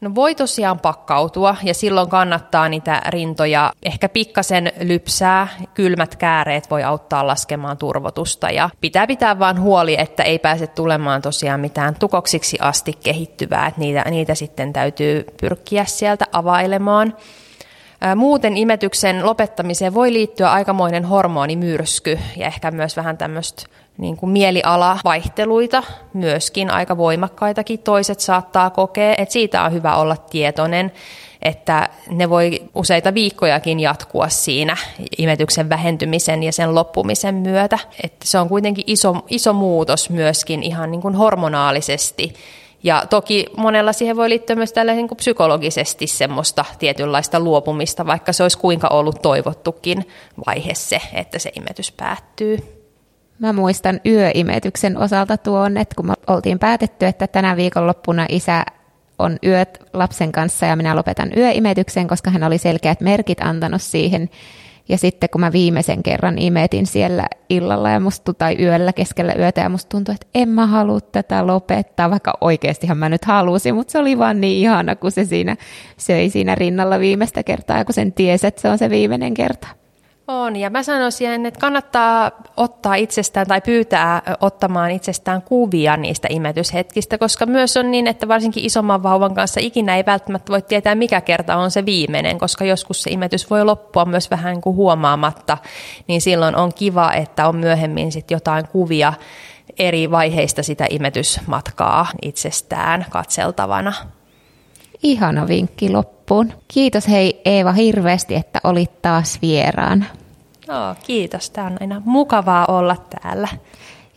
No 0.00 0.14
voi 0.14 0.34
tosiaan 0.34 0.80
pakkautua 0.80 1.56
ja 1.62 1.74
silloin 1.74 2.08
kannattaa 2.08 2.68
niitä 2.68 3.02
rintoja 3.08 3.72
ehkä 3.82 4.08
pikkasen 4.08 4.72
lypsää. 4.80 5.48
Kylmät 5.74 6.16
kääreet 6.16 6.70
voi 6.70 6.82
auttaa 6.82 7.26
laskemaan 7.26 7.78
turvotusta 7.78 8.50
ja 8.50 8.70
pitää 8.80 9.06
pitää 9.06 9.38
vaan 9.38 9.60
huoli, 9.60 10.00
että 10.00 10.22
ei 10.22 10.38
pääse 10.38 10.66
tulemaan 10.66 11.22
tosiaan 11.22 11.60
mitään 11.60 11.94
tukoksiksi 11.94 12.58
asti 12.60 12.92
kehittyvää. 12.92 13.66
Että 13.66 13.80
niitä, 13.80 14.04
niitä 14.10 14.34
sitten 14.34 14.72
täytyy 14.72 15.24
pyrkiä 15.40 15.84
sieltä 15.84 16.26
availemaan. 16.32 17.16
Muuten 18.16 18.56
imetyksen 18.56 19.26
lopettamiseen 19.26 19.94
voi 19.94 20.12
liittyä 20.12 20.50
aikamoinen 20.52 21.04
hormonimyrsky 21.04 22.18
ja 22.36 22.46
ehkä 22.46 22.70
myös 22.70 22.96
vähän 22.96 23.18
tämmöistä 23.18 23.62
niin 23.98 24.16
kuin 24.16 24.30
mielialavaihteluita, 24.30 25.82
myöskin 26.12 26.70
aika 26.70 26.96
voimakkaitakin 26.96 27.78
toiset 27.78 28.20
saattaa 28.20 28.70
kokea, 28.70 29.14
että 29.18 29.32
siitä 29.32 29.62
on 29.62 29.72
hyvä 29.72 29.96
olla 29.96 30.16
tietoinen, 30.16 30.92
että 31.42 31.88
ne 32.08 32.30
voi 32.30 32.62
useita 32.74 33.14
viikkojakin 33.14 33.80
jatkua 33.80 34.28
siinä 34.28 34.76
imetyksen 35.18 35.68
vähentymisen 35.68 36.42
ja 36.42 36.52
sen 36.52 36.74
loppumisen 36.74 37.34
myötä. 37.34 37.78
Että 38.02 38.26
se 38.28 38.38
on 38.38 38.48
kuitenkin 38.48 38.84
iso, 38.86 39.16
iso 39.28 39.52
muutos 39.52 40.10
myöskin 40.10 40.62
ihan 40.62 40.90
niin 40.90 41.00
kuin 41.00 41.14
hormonaalisesti 41.14 42.34
ja 42.82 43.06
toki 43.10 43.46
monella 43.56 43.92
siihen 43.92 44.16
voi 44.16 44.28
liittyä 44.28 44.56
myös 44.56 44.72
niin 44.94 45.08
kuin 45.08 45.16
psykologisesti 45.16 46.06
semmoista 46.06 46.64
tietynlaista 46.78 47.40
luopumista, 47.40 48.06
vaikka 48.06 48.32
se 48.32 48.42
olisi 48.42 48.58
kuinka 48.58 48.88
ollut 48.88 49.22
toivottukin 49.22 50.08
vaihe 50.46 50.74
se, 50.74 51.00
että 51.12 51.38
se 51.38 51.52
imetys 51.56 51.92
päättyy. 51.92 52.58
Mä 53.38 53.52
muistan 53.52 54.00
yöimetyksen 54.06 54.98
osalta 54.98 55.36
tuon, 55.36 55.76
että 55.76 55.94
kun 55.94 56.06
me 56.06 56.14
oltiin 56.26 56.58
päätetty, 56.58 57.06
että 57.06 57.26
tänä 57.26 57.56
viikonloppuna 57.56 58.26
isä 58.28 58.64
on 59.18 59.38
yöt 59.44 59.82
lapsen 59.92 60.32
kanssa 60.32 60.66
ja 60.66 60.76
minä 60.76 60.96
lopetan 60.96 61.30
yöimetyksen, 61.36 62.08
koska 62.08 62.30
hän 62.30 62.44
oli 62.44 62.58
selkeät 62.58 63.00
merkit 63.00 63.40
antanut 63.40 63.82
siihen. 63.82 64.30
Ja 64.90 64.98
sitten 64.98 65.30
kun 65.30 65.40
mä 65.40 65.52
viimeisen 65.52 66.02
kerran 66.02 66.38
imetin 66.38 66.86
siellä 66.86 67.26
illalla 67.48 67.90
ja 67.90 68.00
musta, 68.00 68.34
tai 68.34 68.56
yöllä 68.62 68.92
keskellä 68.92 69.34
yötä 69.38 69.60
ja 69.60 69.68
musta 69.68 69.88
tuntui, 69.88 70.14
että 70.14 70.26
en 70.34 70.48
mä 70.48 70.66
halua 70.66 71.00
tätä 71.00 71.46
lopettaa, 71.46 72.10
vaikka 72.10 72.32
oikeastihan 72.40 72.98
mä 72.98 73.08
nyt 73.08 73.24
halusin, 73.24 73.74
mutta 73.74 73.92
se 73.92 73.98
oli 73.98 74.18
vaan 74.18 74.40
niin 74.40 74.62
ihana, 74.62 74.96
kun 74.96 75.10
se 75.10 75.24
siinä 75.24 75.56
söi 75.96 76.30
siinä 76.30 76.54
rinnalla 76.54 77.00
viimeistä 77.00 77.42
kertaa 77.42 77.78
ja 77.78 77.84
kun 77.84 77.94
sen 77.94 78.12
tiesi, 78.12 78.46
että 78.46 78.60
se 78.60 78.68
on 78.68 78.78
se 78.78 78.90
viimeinen 78.90 79.34
kerta. 79.34 79.68
On, 80.32 80.56
ja 80.56 80.70
mä 80.70 80.82
sanoisin, 80.82 81.46
että 81.46 81.60
kannattaa 81.60 82.30
ottaa 82.56 82.94
itsestään 82.94 83.46
tai 83.46 83.60
pyytää 83.60 84.22
ottamaan 84.40 84.90
itsestään 84.90 85.42
kuvia 85.42 85.96
niistä 85.96 86.28
imetyshetkistä, 86.30 87.18
koska 87.18 87.46
myös 87.46 87.76
on 87.76 87.90
niin, 87.90 88.06
että 88.06 88.28
varsinkin 88.28 88.64
isomman 88.64 89.02
vauvan 89.02 89.34
kanssa 89.34 89.60
ikinä 89.60 89.96
ei 89.96 90.06
välttämättä 90.06 90.52
voi 90.52 90.62
tietää, 90.62 90.94
mikä 90.94 91.20
kerta 91.20 91.56
on 91.56 91.70
se 91.70 91.86
viimeinen, 91.86 92.38
koska 92.38 92.64
joskus 92.64 93.02
se 93.02 93.10
imetys 93.10 93.50
voi 93.50 93.64
loppua 93.64 94.04
myös 94.04 94.30
vähän 94.30 94.60
kuin 94.60 94.76
huomaamatta, 94.76 95.58
niin 96.06 96.20
silloin 96.20 96.56
on 96.56 96.74
kiva, 96.74 97.12
että 97.12 97.48
on 97.48 97.56
myöhemmin 97.56 98.12
sitten 98.12 98.34
jotain 98.34 98.68
kuvia 98.68 99.12
eri 99.78 100.10
vaiheista 100.10 100.62
sitä 100.62 100.86
imetysmatkaa 100.90 102.06
itsestään 102.22 103.06
katseltavana. 103.10 103.92
Ihana 105.02 105.48
vinkki 105.48 105.90
loppuun. 105.90 106.52
Kiitos 106.68 107.08
hei 107.08 107.40
Eeva 107.44 107.72
hirveästi, 107.72 108.34
että 108.34 108.60
olit 108.64 109.02
taas 109.02 109.38
vieraan. 109.42 110.06
No, 110.70 110.94
kiitos. 111.06 111.50
Tämä 111.50 111.66
on 111.66 111.76
aina 111.80 112.02
mukavaa 112.04 112.66
olla 112.66 112.96
täällä. 112.96 113.48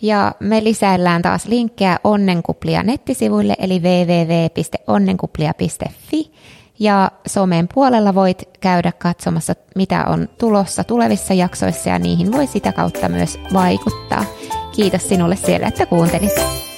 Ja 0.01 0.35
me 0.39 0.63
lisäillään 0.63 1.21
taas 1.21 1.45
linkkejä 1.45 1.99
Onnenkuplia 2.03 2.83
nettisivuille, 2.83 3.55
eli 3.59 3.79
www.onnenkuplia.fi. 3.79 6.31
Ja 6.79 7.11
somen 7.27 7.67
puolella 7.73 8.15
voit 8.15 8.43
käydä 8.59 8.91
katsomassa, 8.91 9.53
mitä 9.75 10.05
on 10.05 10.29
tulossa 10.37 10.83
tulevissa 10.83 11.33
jaksoissa, 11.33 11.89
ja 11.89 11.99
niihin 11.99 12.31
voi 12.31 12.47
sitä 12.47 12.71
kautta 12.71 13.09
myös 13.09 13.39
vaikuttaa. 13.53 14.25
Kiitos 14.75 15.09
sinulle 15.09 15.35
siellä, 15.35 15.67
että 15.67 15.85
kuuntelit. 15.85 16.72